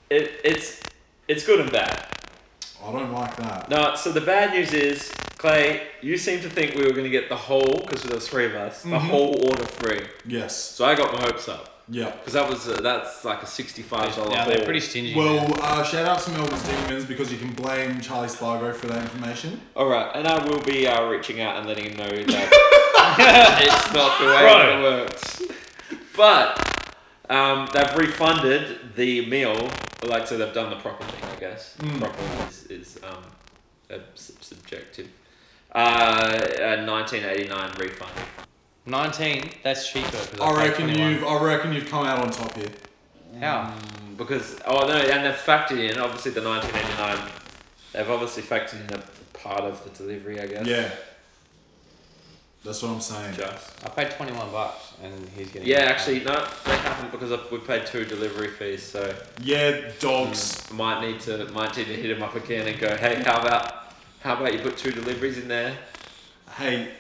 [0.09, 0.81] it it's
[1.27, 2.16] it's good and bad.
[2.87, 3.69] I don't like that.
[3.69, 7.09] No, so the bad news is, Clay, you seem to think we were going to
[7.09, 8.99] get the whole because there was three of us, the Mhm.
[9.09, 10.01] whole order free.
[10.25, 10.55] Yes.
[10.55, 12.09] So I got my hopes up Yeah.
[12.11, 15.13] because that was uh, that's like a sixty-five dollar Yeah, they're pretty stingy.
[15.15, 15.53] Well, man.
[15.61, 19.61] uh, shout out to Melbourne's Demons because you can blame Charlie Spargo for that information.
[19.75, 22.49] All right, and I will be uh, reaching out and letting him know that
[23.61, 24.69] it's not the way Right.
[24.69, 25.41] it works.
[26.15, 26.76] But
[27.29, 29.69] um, they've refunded the meal,
[30.03, 31.75] like so they've done the proper thing, I guess.
[31.79, 31.99] Mm.
[31.99, 33.23] Proper is, is um,
[33.91, 35.07] uh, sub- subjective.
[35.73, 36.29] Uh,
[36.59, 38.11] a 1989 refund.
[38.85, 40.09] 19, that's cheaper.
[40.11, 41.11] 'cause I paid reckon 21.
[41.11, 42.69] you've I reckon you've come out on top here.
[43.41, 43.73] How?
[43.73, 47.31] Mm, because oh no, and they've factored in obviously the 1989.
[47.93, 49.03] They've obviously factored in a
[49.37, 50.65] part of the delivery, I guess.
[50.65, 50.89] Yeah.
[52.63, 53.35] That's what I'm saying.
[53.35, 53.85] Just.
[53.85, 55.67] I paid 21 bucks and he's getting.
[55.67, 60.57] Yeah, actually, no, they haven't because I've, we paid two delivery fees, so Yeah, dogs.
[60.67, 63.39] mm, might need to might need to hit him up again and go, hey, how
[63.41, 65.77] about how about you put two deliveries in there?
[66.57, 66.91] Hey,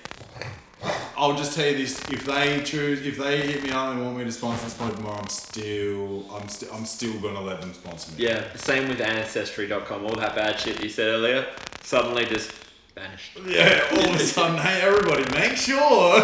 [1.17, 4.17] I'll just tell you this: if they choose, if they hit me up and want
[4.17, 7.73] me to sponsor this pod tomorrow, I'm still, I'm still, I'm still gonna let them
[7.73, 8.25] sponsor me.
[8.25, 10.05] Yeah, same with ancestry.com.
[10.05, 11.47] All that bad shit you said earlier
[11.81, 12.51] suddenly just
[12.97, 13.37] vanished.
[13.47, 16.19] Yeah, all of a sudden, hey everybody, make sure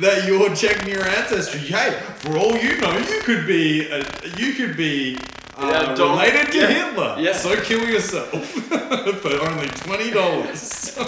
[0.00, 1.60] that you're checking your ancestry.
[1.60, 4.04] Hey, for all you know, you could be, uh,
[4.36, 5.16] you could be
[5.56, 7.16] uh, Yeah, related to yeah, Hitler.
[7.18, 7.32] yeah.
[7.32, 8.46] So kill yourself
[9.22, 10.98] for only twenty dollars.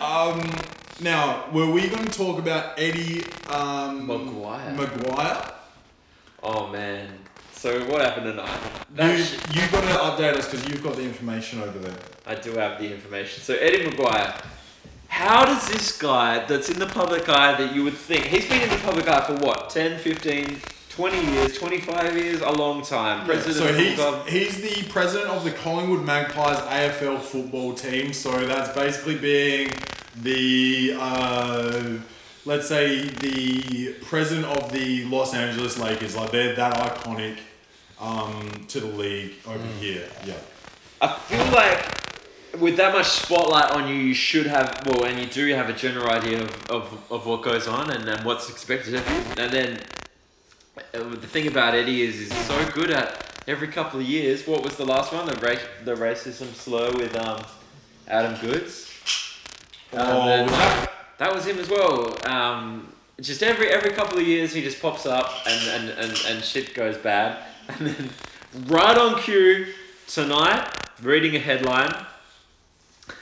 [0.00, 0.40] um,
[1.00, 4.76] now, were we going to talk about Eddie um, McGuire.
[4.76, 5.52] McGuire?
[6.42, 7.08] Oh man.
[7.64, 8.60] So what happened tonight?
[8.90, 11.96] You, That shit- you've got to update us because you've got the information over there.
[12.26, 13.42] I do have the information.
[13.42, 14.38] So Eddie McGuire.
[15.08, 18.60] How does this guy that's in the public eye that you would think he's been
[18.60, 20.60] in the public eye for what 10, 15,
[20.90, 23.24] 20 years, 25 years, a long time.
[23.24, 24.28] President so of he's, club.
[24.28, 28.12] he's the president of the Collingwood Magpies AFL football team.
[28.12, 29.72] So that's basically being
[30.20, 31.82] the uh,
[32.44, 36.14] let's say the president of the Los Angeles Lakers.
[36.14, 37.38] Like they're that iconic
[38.00, 39.78] um, to the league over Mm.
[39.78, 40.08] here.
[40.26, 40.34] Yeah.
[41.00, 45.26] I feel like with that much spotlight on you, you should have, well, and you
[45.26, 48.94] do have a general idea of, of, of what goes on and, and what's expected
[48.94, 49.42] of you.
[49.42, 49.80] And then
[50.94, 54.46] uh, the thing about Eddie is he's so good at every couple of years.
[54.46, 55.26] What was the last one?
[55.26, 57.42] The, ra- the racism slur with um,
[58.08, 58.90] Adam Goodes.
[59.92, 62.16] Um, Oh, then- was that- that was him as well.
[62.28, 66.44] Um, just every every couple of years he just pops up and, and, and, and
[66.44, 67.38] shit goes bad.
[67.68, 68.10] And then
[68.66, 69.66] right on cue
[70.06, 70.68] tonight,
[71.02, 71.94] reading a headline.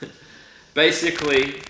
[0.75, 1.61] Basically,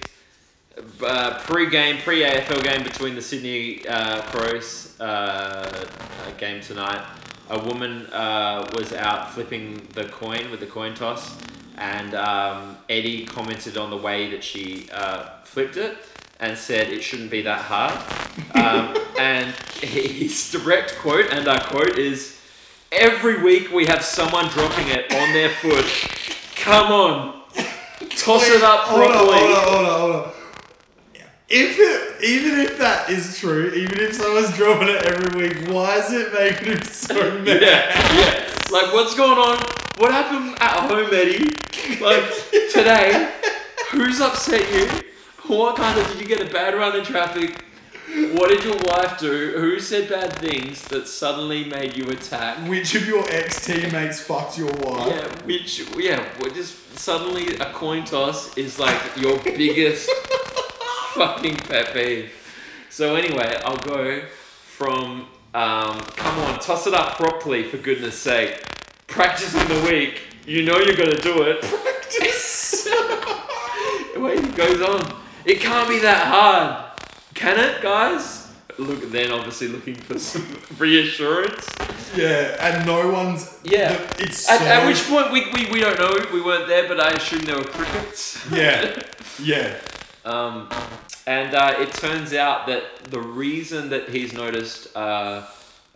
[1.05, 7.05] uh, pre-game, pre-AFL game between the Sydney uh, Crows uh, uh, game tonight,
[7.51, 11.37] a woman uh, was out flipping the coin with the coin toss,
[11.77, 15.99] and um, Eddie commented on the way that she uh, flipped it
[16.41, 17.93] and said it shouldn't be that hard.
[18.55, 22.39] Um, and his direct quote, and our quote, is
[22.93, 25.87] Every week we have someone dropping it on their foot.
[26.57, 27.43] Come on,
[28.17, 29.39] toss it up Hold on, properly.
[29.39, 30.33] hold on, hold on, hold on.
[31.49, 35.97] If it, even if that is true, even if someone's dropping it every week, why
[35.99, 37.61] is it making him so mad?
[37.63, 38.55] Yeah, yeah.
[38.71, 39.59] Like, what's going on?
[39.99, 41.51] What happened at home, Eddie?
[42.01, 42.25] Like,
[42.73, 43.33] today,
[43.91, 45.03] who's upset you?
[45.55, 47.65] What kind of, did you get a bad run in traffic?
[48.13, 49.55] What did your wife do?
[49.57, 52.59] Who said bad things that suddenly made you attack?
[52.69, 55.09] Which of your ex teammates fucked your wife?
[55.09, 60.11] Yeah, which, yeah, what just suddenly a coin toss is like your biggest
[61.15, 62.31] fucking pet peeve.
[62.91, 68.63] So, anyway, I'll go from, um, come on, toss it up properly for goodness sake.
[69.07, 70.21] Practice in the week.
[70.47, 71.63] You know you're gonna do it.
[71.63, 72.87] Practice.
[74.17, 75.17] Wait, it goes on.
[75.47, 76.92] It can't be that hard.
[77.35, 78.49] Can it, guys?
[78.79, 80.47] Look, then obviously looking for some
[80.79, 81.69] reassurance.
[82.17, 83.59] Yeah, and no one's.
[83.65, 83.97] Yeah.
[83.97, 84.55] the- it's so.
[84.55, 87.41] At, at which point we, we, we don't know, we weren't there, but I assume
[87.41, 88.51] there were crickets.
[88.51, 89.03] Yeah,
[89.43, 89.77] yeah.
[90.25, 90.69] Um,
[91.27, 95.47] and uh, it turns out that the reason that he's noticed uh,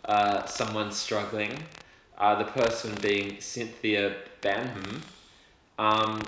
[0.05, 1.63] uh, someone struggling,
[2.17, 5.01] uh, the person being Cynthia Banham,
[5.79, 6.21] um,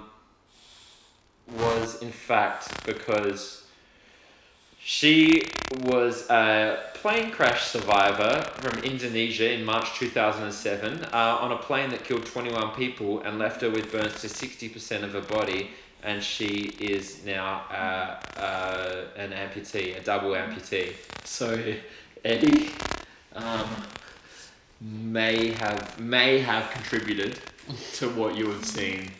[1.58, 3.66] was in fact because
[4.82, 5.44] She
[5.84, 12.04] was a plane crash survivor from Indonesia in March 2007 uh, on a plane that
[12.04, 15.72] killed 21 people and left her with burns to 60% of her body.
[16.02, 20.94] And she is now uh, uh, an amputee, a double amputee.
[21.26, 21.62] So
[22.24, 22.72] Eddie
[23.36, 23.70] um,
[24.82, 27.40] may have may have contributed
[27.94, 29.12] to what you have seen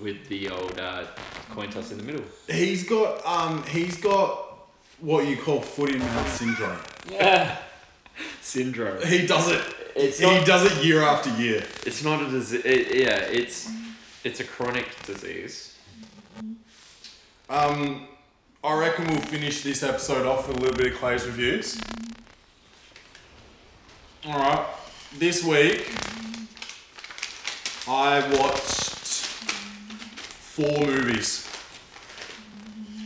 [0.00, 1.04] with the old uh,
[1.50, 2.24] coin toss in the middle.
[2.48, 4.41] He's got um he's got
[5.02, 6.78] what you call footy mouth syndrome.
[7.10, 7.58] Yeah.
[8.40, 9.04] Syndrome.
[9.06, 9.60] He does it.
[9.96, 11.64] It's he not- does it year after year.
[11.84, 12.64] It's not a disease.
[12.64, 13.68] It, yeah, it's
[14.24, 15.76] it's a chronic disease.
[17.50, 18.06] Um,
[18.64, 21.78] I reckon we'll finish this episode off with a little bit of Clay's reviews.
[24.24, 24.66] All right,
[25.18, 25.92] this week
[27.88, 28.94] I watched
[30.54, 31.48] four movies.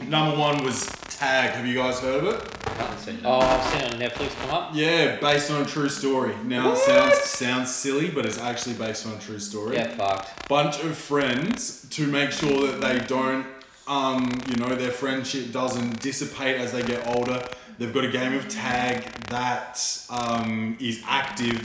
[0.06, 0.86] Number one was
[1.16, 1.52] Tag.
[1.52, 2.58] Have you guys heard of it?
[2.66, 3.20] I haven't seen it.
[3.24, 4.70] Oh, I've seen it on Netflix come up.
[4.74, 6.34] Yeah, based on a true story.
[6.44, 9.76] Now it sounds sounds silly, but it's actually based on a true story.
[9.76, 10.46] Yeah, fucked.
[10.48, 13.46] bunch of friends to make sure that they don't,
[13.88, 17.42] um, you know, their friendship doesn't dissipate as they get older.
[17.78, 19.80] They've got a game of tag that
[20.10, 21.60] um, is active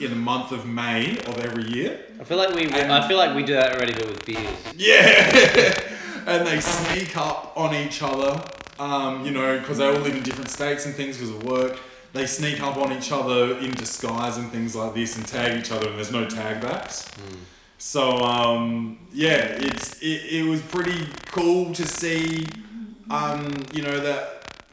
[0.00, 2.00] in the month of May of every year.
[2.20, 2.64] I feel like we.
[2.64, 4.48] And- I feel like we do that already, but with beers.
[4.76, 5.80] Yeah,
[6.26, 8.42] and they sneak up on each other.
[8.78, 11.78] Um, you know, because they all live in different states and things because of work.
[12.12, 15.70] They sneak up on each other in disguise and things like this and tag each
[15.70, 17.08] other, and there's no tag backs.
[17.78, 22.46] So um, yeah, it's it, it was pretty cool to see,
[23.10, 24.32] um, you know that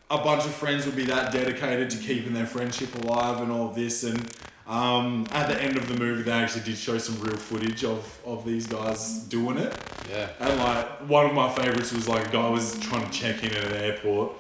[0.10, 3.70] a bunch of friends would be that dedicated to keeping their friendship alive and all
[3.70, 4.04] of this.
[4.04, 4.20] And
[4.68, 8.18] um, at the end of the movie, they actually did show some real footage of
[8.26, 9.74] of these guys doing it.
[10.10, 10.30] Yeah.
[10.40, 13.52] And like one of my favorites was like a guy was trying to check in
[13.54, 14.34] at an airport.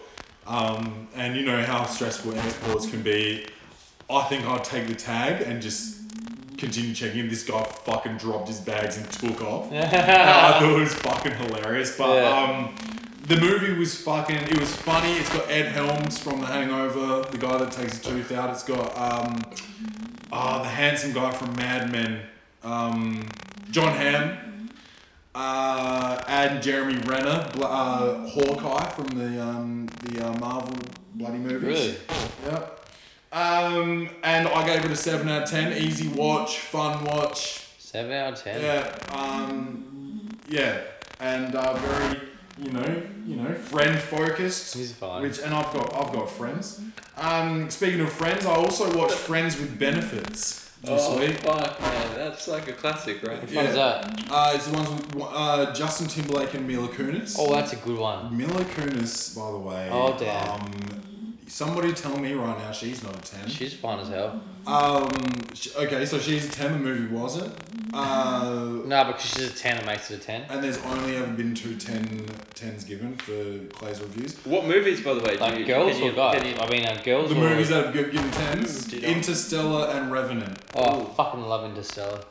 [0.48, 3.46] Um, and you know how stressful airports can be.
[4.10, 6.00] I think I'd take the tag and just
[6.58, 7.30] continue checking in.
[7.30, 9.72] This guy fucking dropped his bags and took off.
[9.72, 11.98] And I thought it was fucking hilarious.
[11.98, 12.30] But Yeah.
[12.70, 12.76] um,
[13.28, 14.36] the movie was fucking.
[14.36, 15.14] It was funny.
[15.14, 18.50] It's got Ed Helms from The Hangover, the guy that takes his tooth out.
[18.50, 19.42] It's got um,
[20.34, 22.22] ah, the handsome guy from Mad Men,
[22.64, 23.28] um,
[23.72, 24.40] Jon Hamm.
[25.36, 30.78] Uh, and Jeremy Renner, uh, Hawkeye from the um, the uh, Marvel
[31.16, 31.64] bloody movies.
[31.64, 31.98] Really?
[32.46, 32.86] Yep.
[33.32, 35.74] Um, and I gave it a seven out of ten.
[35.74, 37.66] Easy watch, fun watch.
[37.80, 38.62] Seven out of ten.
[38.62, 38.96] Yeah.
[39.10, 40.82] Um, yeah,
[41.20, 42.20] and uh, very,
[42.58, 44.76] you know, you know, friend focused.
[44.76, 45.22] He's fine.
[45.22, 46.82] Which and I've got I've got friends.
[47.18, 51.38] Um, speaking of friends, I also watched Friends with Benefits this week.
[51.40, 53.42] fuck, man, that's like a classic, right?
[53.42, 54.26] Which one's that?
[54.30, 57.36] Uh, it's the ones with uh, Justin Timberlake and Mila Kunis.
[57.40, 58.36] Oh, that's a good one.
[58.36, 59.90] Mila Kunis, by the way.
[59.92, 60.62] Oh, damn.
[60.62, 61.13] Um,
[61.48, 63.48] somebody tell me right now she's not a ten.
[63.50, 64.42] She's fine as hell.
[64.66, 65.10] Um,
[65.54, 66.72] sh okay, so she's a ten.
[66.74, 67.54] The movie wasn't.
[67.94, 70.46] Uh, No, because she's a ten, it makes it a ten.
[70.50, 72.26] and there's only ever been two 10,
[72.56, 73.34] 10s given for
[73.76, 74.36] Clay's reviews.
[74.46, 75.36] What movies, by the way?
[75.36, 76.38] do Like you, girls can or you, guys?
[76.42, 78.98] can you- I mean, uh, girls The or movies that have gi- given tens: Do
[78.98, 79.08] you?
[79.08, 80.58] Interstellar and Revenant.
[80.76, 82.22] Oh, I fucking love Interstellar.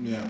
[0.00, 0.28] Yeah.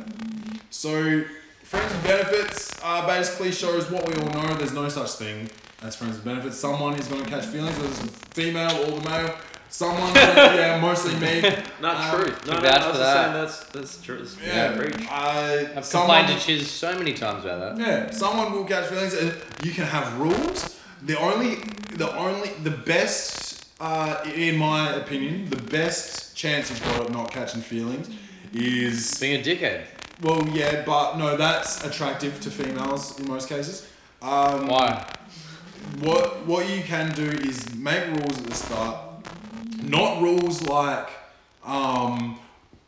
[0.71, 1.25] So,
[1.65, 4.55] friends with benefits uh, basically shows what we all know.
[4.55, 5.49] There's no such thing
[5.83, 6.57] as friends with benefits.
[6.57, 8.01] Someone is going to catch feelings, whether it's
[8.35, 9.35] female or the male.
[9.69, 11.43] Someone, yeah, mostly me.
[11.81, 12.35] Not Um, true.
[12.47, 13.15] No, no, vouch I was for just that.
[13.15, 14.19] saying that's that's true.
[14.19, 15.09] That's, Yeah, yeah, preach.
[15.09, 17.87] I've someone, complained to Chiz so many times about that.
[17.87, 19.15] yeah, someone will catch feelings.
[19.15, 19.33] And
[19.63, 20.77] you can have rules.
[21.03, 21.57] The only,
[21.95, 27.31] the only, the best, uh, in my opinion, the best chance you've got of not
[27.31, 28.11] catching feelings
[28.53, 29.85] is Being a dickhead.
[30.21, 33.89] Well, yeah, but no, that's attractive to females in most cases.
[34.21, 35.07] Um, Why?
[36.01, 38.97] What what you can do is make rules at the start,
[39.83, 41.09] not rules like,
[41.65, 42.39] um,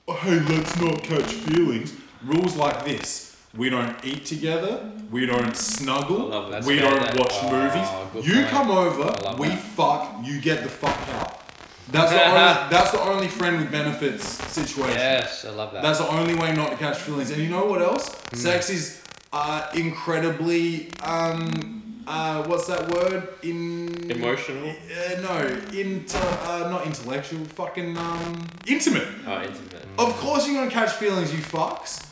[0.09, 1.95] hey, let's not catch feelings.
[2.25, 6.65] Rules like this: we don't eat together, we don't snuggle, that.
[6.65, 8.27] we don't fair, watch oh, movies.
[8.27, 8.49] You point.
[8.49, 9.59] come over, we that.
[9.59, 11.43] fuck, you get the fuck out.
[11.91, 14.97] That's the only that's the only friend with benefits situation.
[14.97, 15.83] Yes, I love that.
[15.83, 17.31] That's the only way not to catch feelings.
[17.31, 18.09] And you know what else?
[18.09, 18.37] Hmm.
[18.37, 19.03] Sex is
[19.33, 24.71] uh, incredibly um uh what's that word in Emotional?
[24.71, 25.39] Uh, no,
[25.79, 29.07] into uh, not intellectual, fucking um intimate.
[29.27, 29.87] Oh, intimate.
[29.99, 32.07] Of course you're gonna catch feelings, you fucks.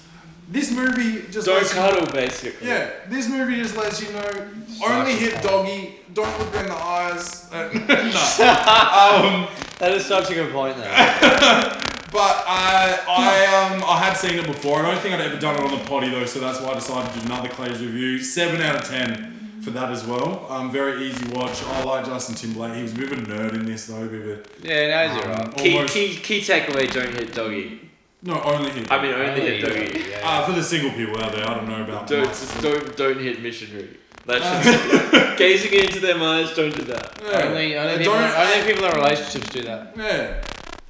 [0.48, 2.66] This movie just Don't lets you- cuddle, basically.
[2.68, 4.48] yeah, this movie just lets you know
[4.84, 7.48] only hit doggy, don't look her in the eyes.
[7.52, 7.78] Uh, no.
[9.38, 9.48] um,
[9.78, 11.76] that is such a good point, though.
[12.12, 14.80] But I, I, um, I had seen it before.
[14.84, 16.74] I don't think I'd ever done it on the potty though, so that's why I
[16.74, 18.18] decided to do another Clay's review.
[18.18, 19.49] Seven out of ten.
[19.62, 20.46] For that as well.
[20.50, 21.62] Um, very easy watch.
[21.64, 22.74] I like Justin Timberlake.
[22.76, 24.02] He was a bit of a nerd in this though.
[24.04, 25.56] A bit of a, Yeah, now he's um, alright.
[25.56, 27.90] Key, almost- key, key takeaway: don't hit doggy.
[28.22, 28.86] No, only him.
[28.90, 30.10] I mean, only hit doggy.
[30.10, 30.20] Yeah.
[30.22, 32.06] uh, for the single people out there, I don't know about.
[32.06, 32.60] Don't Marcus.
[32.60, 33.96] don't don't hit missionary.
[34.26, 36.54] That's just gazing into their eyes.
[36.54, 37.18] Don't do that.
[37.22, 37.44] Yeah.
[37.48, 39.96] Only, Uh, only, people, don't- only people in relationships do that.
[39.96, 40.42] Yeah.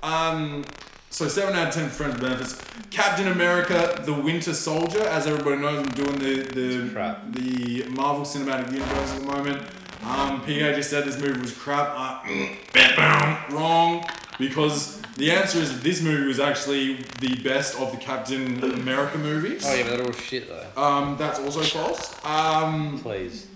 [0.03, 0.65] Um,
[1.11, 2.61] so seven out of ten friends benefits.
[2.91, 8.73] Captain America: The Winter Soldier, as everybody knows, I'm doing the the the Marvel Cinematic
[8.73, 9.63] Universe at the moment.
[10.03, 12.25] Um, PA just said this movie was crap.
[13.51, 14.05] Wrong.
[14.39, 19.63] Because the answer is this movie was actually the best of the Captain America movies.
[19.67, 20.83] Oh yeah, but they're all shit though.
[20.83, 22.25] Um, that's also false.
[22.25, 23.47] Um, Please.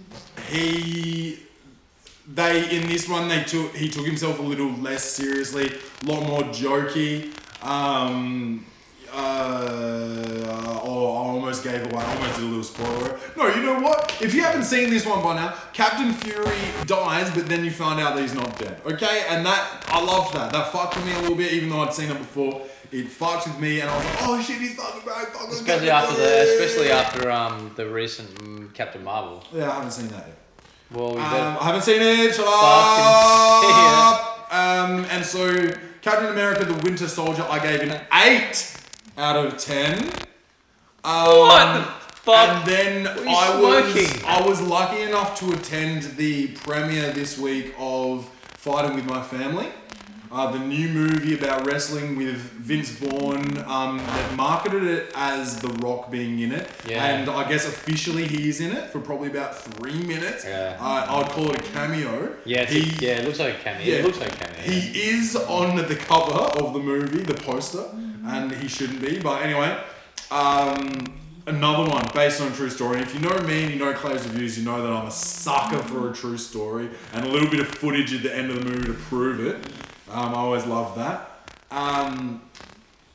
[0.50, 1.38] he
[2.28, 5.70] they in this one they took he took himself a little less seriously
[6.02, 7.32] a lot more jokey
[7.64, 8.64] um
[9.12, 12.02] uh, oh, I almost gave away.
[12.02, 13.20] I almost did a little spoiler.
[13.36, 14.16] No, you know what?
[14.20, 18.00] If you haven't seen this one by now, Captain Fury dies, but then you find
[18.00, 18.80] out that he's not dead.
[18.84, 20.52] Okay, and that I loved that.
[20.52, 22.62] That fucked with me a little bit, even though I'd seen it before.
[22.90, 25.28] It fucked with me, and I was like, oh shit, he's fucking back.
[25.28, 29.44] Fucking Especially after the, especially after um the recent Captain Marvel.
[29.52, 30.38] Yeah, I haven't seen that yet.
[30.92, 31.56] Well, we Um.
[31.60, 32.34] I haven't seen it.
[32.34, 32.50] Shut Fucking
[34.04, 34.30] up.
[34.52, 35.72] Um, and so
[36.04, 38.76] Captain America: The Winter Soldier, I gave an eight
[39.16, 40.06] out of ten.
[41.02, 41.82] Um, What the
[42.16, 42.48] fuck?
[42.50, 44.24] And then I was smoking?
[44.26, 49.68] I was lucky enough to attend the premiere this week of Fighting with My Family.
[50.34, 53.56] Uh, the new movie about wrestling with Vince Vaughn.
[53.68, 57.04] Um, they've marketed it as The Rock being in it, Yeah.
[57.06, 60.44] and I guess officially he is in it for probably about three minutes.
[60.44, 60.76] Yeah.
[60.80, 62.34] Uh, I'd call it a cameo.
[62.44, 63.86] Yeah, he, a, yeah, it looks like a cameo.
[63.86, 63.94] yeah.
[64.00, 64.60] It looks like a cameo.
[64.62, 67.84] he is on the cover of the movie, the poster,
[68.26, 69.20] and he shouldn't be.
[69.20, 69.78] But anyway,
[70.32, 71.14] um,
[71.46, 72.98] another one based on a true story.
[72.98, 75.78] If you know me and you know Clay's reviews, you know that I'm a sucker
[75.78, 78.64] for a true story and a little bit of footage at the end of the
[78.68, 79.64] movie to prove it.
[80.14, 81.28] Um, I always loved that.
[81.70, 82.40] Um,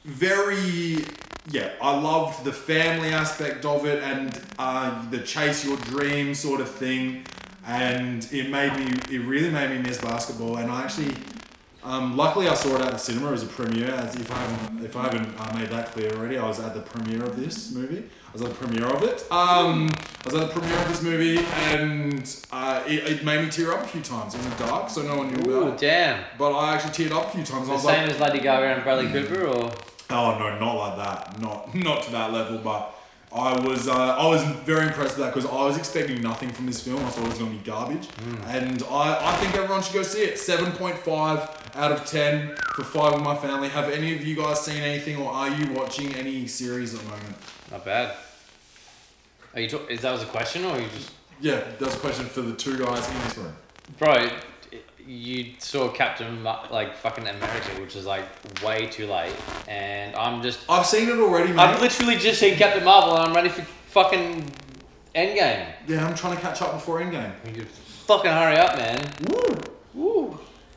[0.04, 1.06] very
[1.52, 6.62] yeah i loved the family aspect of it and uh, the chase your dream sort
[6.62, 7.24] of thing.
[7.66, 10.58] And it made me it really made me miss basketball.
[10.58, 11.16] And i actually
[11.84, 14.86] um, luckily i saw it at the cinema as a premiere as if i haven't
[14.86, 17.72] if i haven't uh, made that clear already i was at the premiere of this
[17.72, 20.88] movie i was at the premiere of it um, i was at the premiere of
[20.90, 24.54] this movie and uh, it, it made me tear up a few times it was
[24.60, 26.24] dark so no one knew Ooh, about it damn.
[26.38, 28.40] but i actually teared up a few times I The was like same as Lady
[28.40, 29.72] Gaga and Bradley Cooper, or
[30.12, 31.40] Oh no, not like that.
[31.40, 32.58] Not not to that level.
[32.58, 32.96] But
[33.34, 36.66] I was uh, I was very impressed with that because I was expecting nothing from
[36.66, 37.04] this film.
[37.06, 38.08] I thought it was going to be garbage,
[38.48, 40.40] and I, I think everyone should go see it.
[40.40, 43.70] Seven point five out of ten for Fighting with My Family.
[43.70, 47.06] Have any of you guys seen anything, or are you watching any series at the
[47.08, 47.36] moment?
[47.72, 48.16] not bad.
[49.54, 49.70] Are you?
[49.70, 51.12] Talk- is that was a question, or you just?
[51.40, 53.54] Yeah, that's a question for the two guys in this room.
[54.00, 54.30] Bro,
[55.08, 58.26] you saw Captain like fucking America, which is like
[58.64, 59.36] way too late,
[59.68, 60.60] and I'm just.
[60.70, 61.60] I've seen it already, mate.
[61.60, 64.52] I've literally just seen Captain Marvel, and I'm ready for fucking
[65.16, 65.74] Endgame.
[65.88, 67.32] yeah, I'm trying to catch up before Endgame.
[67.56, 69.12] You fucking hurry up, man.
[69.30, 69.79] Woo.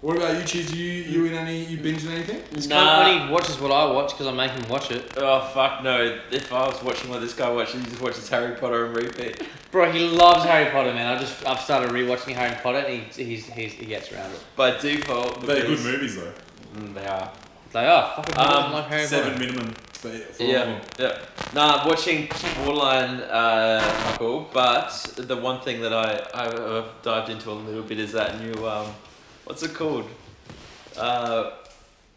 [0.03, 0.09] Woo.
[0.09, 0.75] What about you, Cheese?
[0.75, 1.65] You you in any?
[1.65, 2.43] You binging anything?
[2.51, 2.77] This Nah.
[3.05, 5.05] cunt only watches what I watch because I make him watch it.
[5.17, 6.19] Oh fuck no!
[6.31, 9.43] If I was watching what this guy watches, he just watches Harry Potter and repeat.
[9.71, 11.17] Bro, he loves Harry Potter, man.
[11.17, 14.41] I just I've started rewatching Harry Potter, and he he's, he's he gets around it.
[14.57, 16.33] By default, They're good movies though.
[16.77, 17.31] Mm, they are.
[17.73, 19.45] They like oh fucking Um, like Harry Seven Potter.
[19.47, 19.75] minimum.
[19.93, 20.81] For, for Yeah, them.
[20.99, 21.19] yeah.
[21.55, 23.81] Nah, watching Borderline, uh,
[24.19, 24.49] cool.
[24.53, 28.67] But the one thing that I I've dived into a little bit is that new
[28.69, 28.89] um,
[29.45, 30.09] what's it called?
[30.97, 31.53] Uh,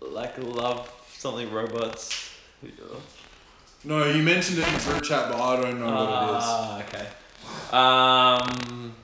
[0.02, 2.31] like love something robots.
[3.84, 6.43] No, you mentioned it in the group chat, but I don't know what it is.
[6.47, 7.07] Ah, okay.
[7.72, 8.95] Um,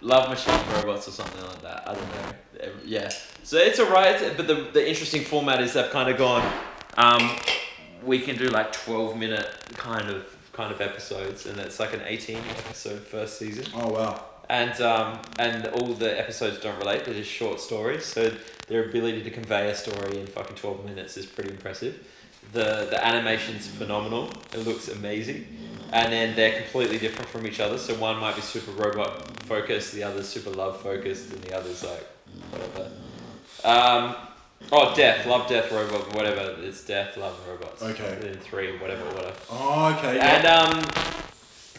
[0.00, 1.88] love machine robots or something like that.
[1.88, 2.72] I don't know.
[2.84, 3.10] Yeah.
[3.42, 6.48] So it's alright, but the the interesting format is they've kind of gone.
[6.96, 7.36] Um,
[8.04, 12.02] we can do like twelve minute kind of kind of episodes, and it's like an
[12.06, 14.24] eighteen episode first season Oh wow.
[14.48, 17.04] And um, and all the episodes don't relate.
[17.04, 18.04] They're just short stories.
[18.04, 18.32] So
[18.68, 22.06] their ability to convey a story in fucking twelve minutes is pretty impressive.
[22.52, 24.30] The the animation's phenomenal.
[24.52, 25.46] It looks amazing,
[25.92, 27.78] and then they're completely different from each other.
[27.78, 31.82] So one might be super robot focused, the other's super love focused, and the other's
[31.84, 32.06] like
[32.50, 32.90] whatever.
[33.64, 34.16] Um,
[34.72, 36.56] oh, death, love, death, robot, whatever.
[36.62, 37.82] It's death, love, robots.
[37.82, 38.30] Okay.
[38.32, 39.34] In three, whatever, whatever.
[39.50, 40.18] Oh, okay.
[40.18, 40.56] And Yeah.
[40.56, 40.78] um,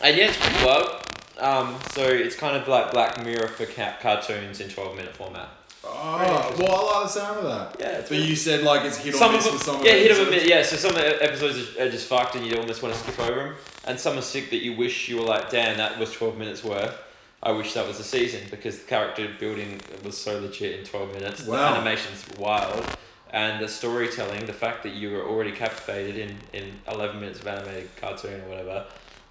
[0.01, 1.01] and yeah, it's pretty well.
[1.43, 5.49] Um, so it's kind of like Black Mirror for ca- cartoons in twelve minute format.
[5.85, 7.75] Oh, well, I like the sound of that.
[7.79, 9.75] Yeah, it's But really- you said like it's hit or Some miss of with them,
[9.75, 9.85] some.
[9.85, 10.49] yeah, of hit the of a episodes.
[10.49, 13.39] Yeah, so some episodes are, are just fucked, and you almost want to skip over
[13.43, 13.55] them.
[13.85, 16.63] And some are sick that you wish you were like, damn, that was twelve minutes
[16.63, 16.95] worth.
[17.41, 21.13] I wish that was a season because the character building was so legit in twelve
[21.13, 21.43] minutes.
[21.45, 21.57] Wow.
[21.73, 22.85] The animation's wild,
[23.31, 27.47] and the storytelling, the fact that you were already captivated in in eleven minutes of
[27.47, 28.85] animated cartoon or whatever.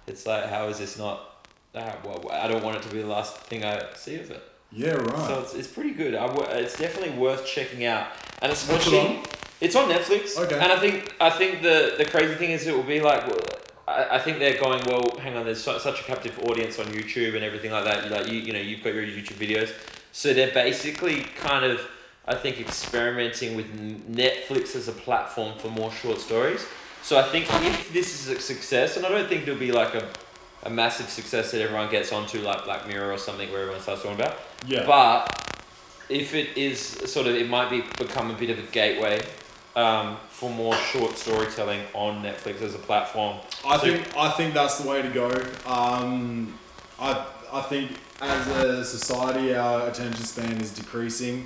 [0.05, 1.31] It's like, how is this not?
[1.73, 4.43] Uh, well, I don't want it to be the last thing I see of it.
[4.71, 5.27] Yeah, right.
[5.27, 6.15] So it's, it's pretty good.
[6.15, 8.07] I w- it's definitely worth checking out.
[8.41, 9.23] And What's especially, it on?
[9.61, 10.37] it's on Netflix.
[10.37, 10.55] Okay.
[10.59, 13.25] And I think I think the the crazy thing is it will be like.
[13.27, 13.39] well,
[13.87, 15.17] I, I think they're going well.
[15.19, 18.09] Hang on, there's su- such a captive audience on YouTube and everything like that.
[18.09, 19.73] Like you, you know, you've got your YouTube videos,
[20.11, 21.81] so they're basically kind of,
[22.25, 23.67] I think, experimenting with
[24.09, 26.65] Netflix as a platform for more short stories.
[27.01, 29.93] So I think if this is a success, and I don't think it'll be like
[29.95, 30.07] a,
[30.63, 34.01] a massive success that everyone gets onto like Black Mirror or something where everyone starts
[34.03, 34.37] talking about.
[34.65, 34.85] Yeah.
[34.85, 35.61] But
[36.09, 39.21] if it is sort of, it might be become a bit of a gateway
[39.75, 43.37] um, for more short storytelling on Netflix as a platform.
[43.65, 45.29] I So- think I think that's the way to go.
[45.65, 46.57] Um,
[46.99, 47.91] I I think
[48.21, 51.45] as a society, our attention span is decreasing,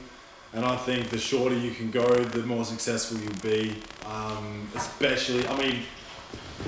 [0.54, 3.76] and I think the shorter you can go, the more successful you'll be.
[4.06, 5.82] Um, especially, I mean,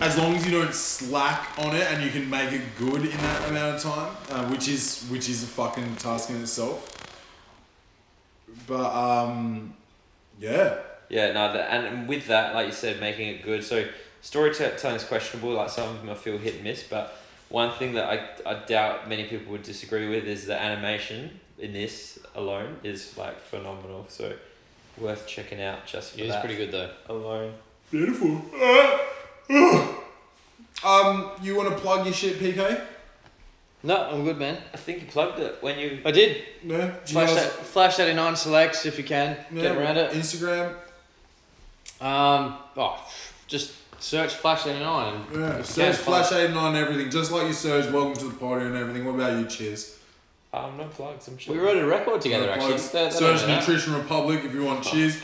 [0.01, 3.17] as long as you don't slack on it and you can make it good in
[3.17, 6.95] that amount of time, uh, which is which is a fucking task in itself.
[8.67, 9.73] But um,
[10.39, 10.77] yeah,
[11.09, 13.63] Yeah, no, that, and with that, like you said, making it good.
[13.63, 13.87] So
[14.21, 15.53] storytelling is questionable.
[15.53, 17.15] Like some of them I feel hit and miss, but
[17.49, 21.73] one thing that I, I doubt many people would disagree with is the animation in
[21.73, 24.05] this alone is like phenomenal.
[24.07, 24.33] So
[24.97, 26.91] worth checking out just for It is that pretty good though.
[27.07, 27.53] alone.
[27.91, 28.41] beautiful.
[30.83, 32.81] um, you want to plug your shit, PK?
[33.81, 34.57] No, I'm good, man.
[34.73, 35.99] I think you plugged it when you.
[36.05, 36.43] I did.
[36.63, 36.77] Yeah.
[37.05, 39.37] Do you Flash, that, in 89 selects if you can.
[39.51, 40.11] yeah, Get around it.
[40.11, 40.73] Instagram.
[42.01, 43.03] Um, oh,
[43.47, 45.13] just search Flash 89.
[45.31, 45.61] and Yeah.
[45.63, 48.75] Search Flash find- 89 and everything, just like you search Welcome to the Party and
[48.75, 49.05] everything.
[49.05, 49.97] What about you, Cheers?
[50.53, 51.27] Um, no plugs.
[51.27, 51.55] I'm sure.
[51.55, 52.67] We wrote a record together, No actually.
[52.69, 52.91] plugs.
[52.91, 53.59] They- they Search don't know that.
[53.67, 55.17] Nutrition Republic if you want Cheers.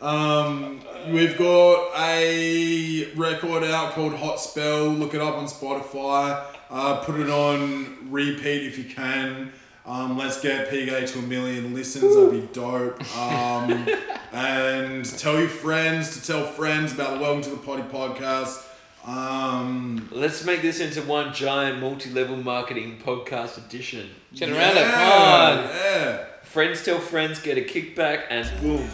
[0.00, 4.88] Um, we've got a record out called Hot Spell.
[4.88, 6.44] Look it up on Spotify.
[6.70, 9.52] Uh, put it on repeat if you can.
[9.84, 12.14] Um, let's get PK to a million listens.
[12.14, 13.00] That'd be dope.
[13.18, 13.86] Um,
[14.32, 18.68] and tell your friends to tell friends about the Welcome to the Potty podcast.
[19.04, 24.08] Um, Let's make this into one giant multi-level marketing podcast edition.
[24.34, 24.80] Get around it.
[24.82, 25.70] yeah, Come on.
[25.74, 26.24] Yeah.
[26.44, 28.88] Friends tell friends, get a kickback, and boom,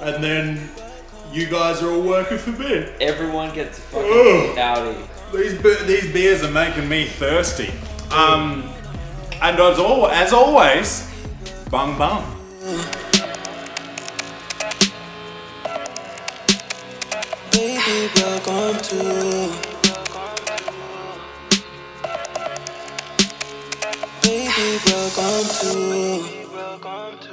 [0.00, 0.68] And then
[1.34, 2.86] you guys are all working for me.
[3.00, 4.58] everyone gets a fucking Ugh.
[4.58, 4.98] Audi.
[5.32, 7.72] These be- these beers are making me thirsty.
[8.12, 8.70] Um,
[9.42, 11.10] and as, al- as always,
[11.70, 12.24] bung bung.
[17.50, 18.98] Baby, welcome to.
[24.22, 26.48] Baby, welcome to.
[26.52, 27.23] Welcome to.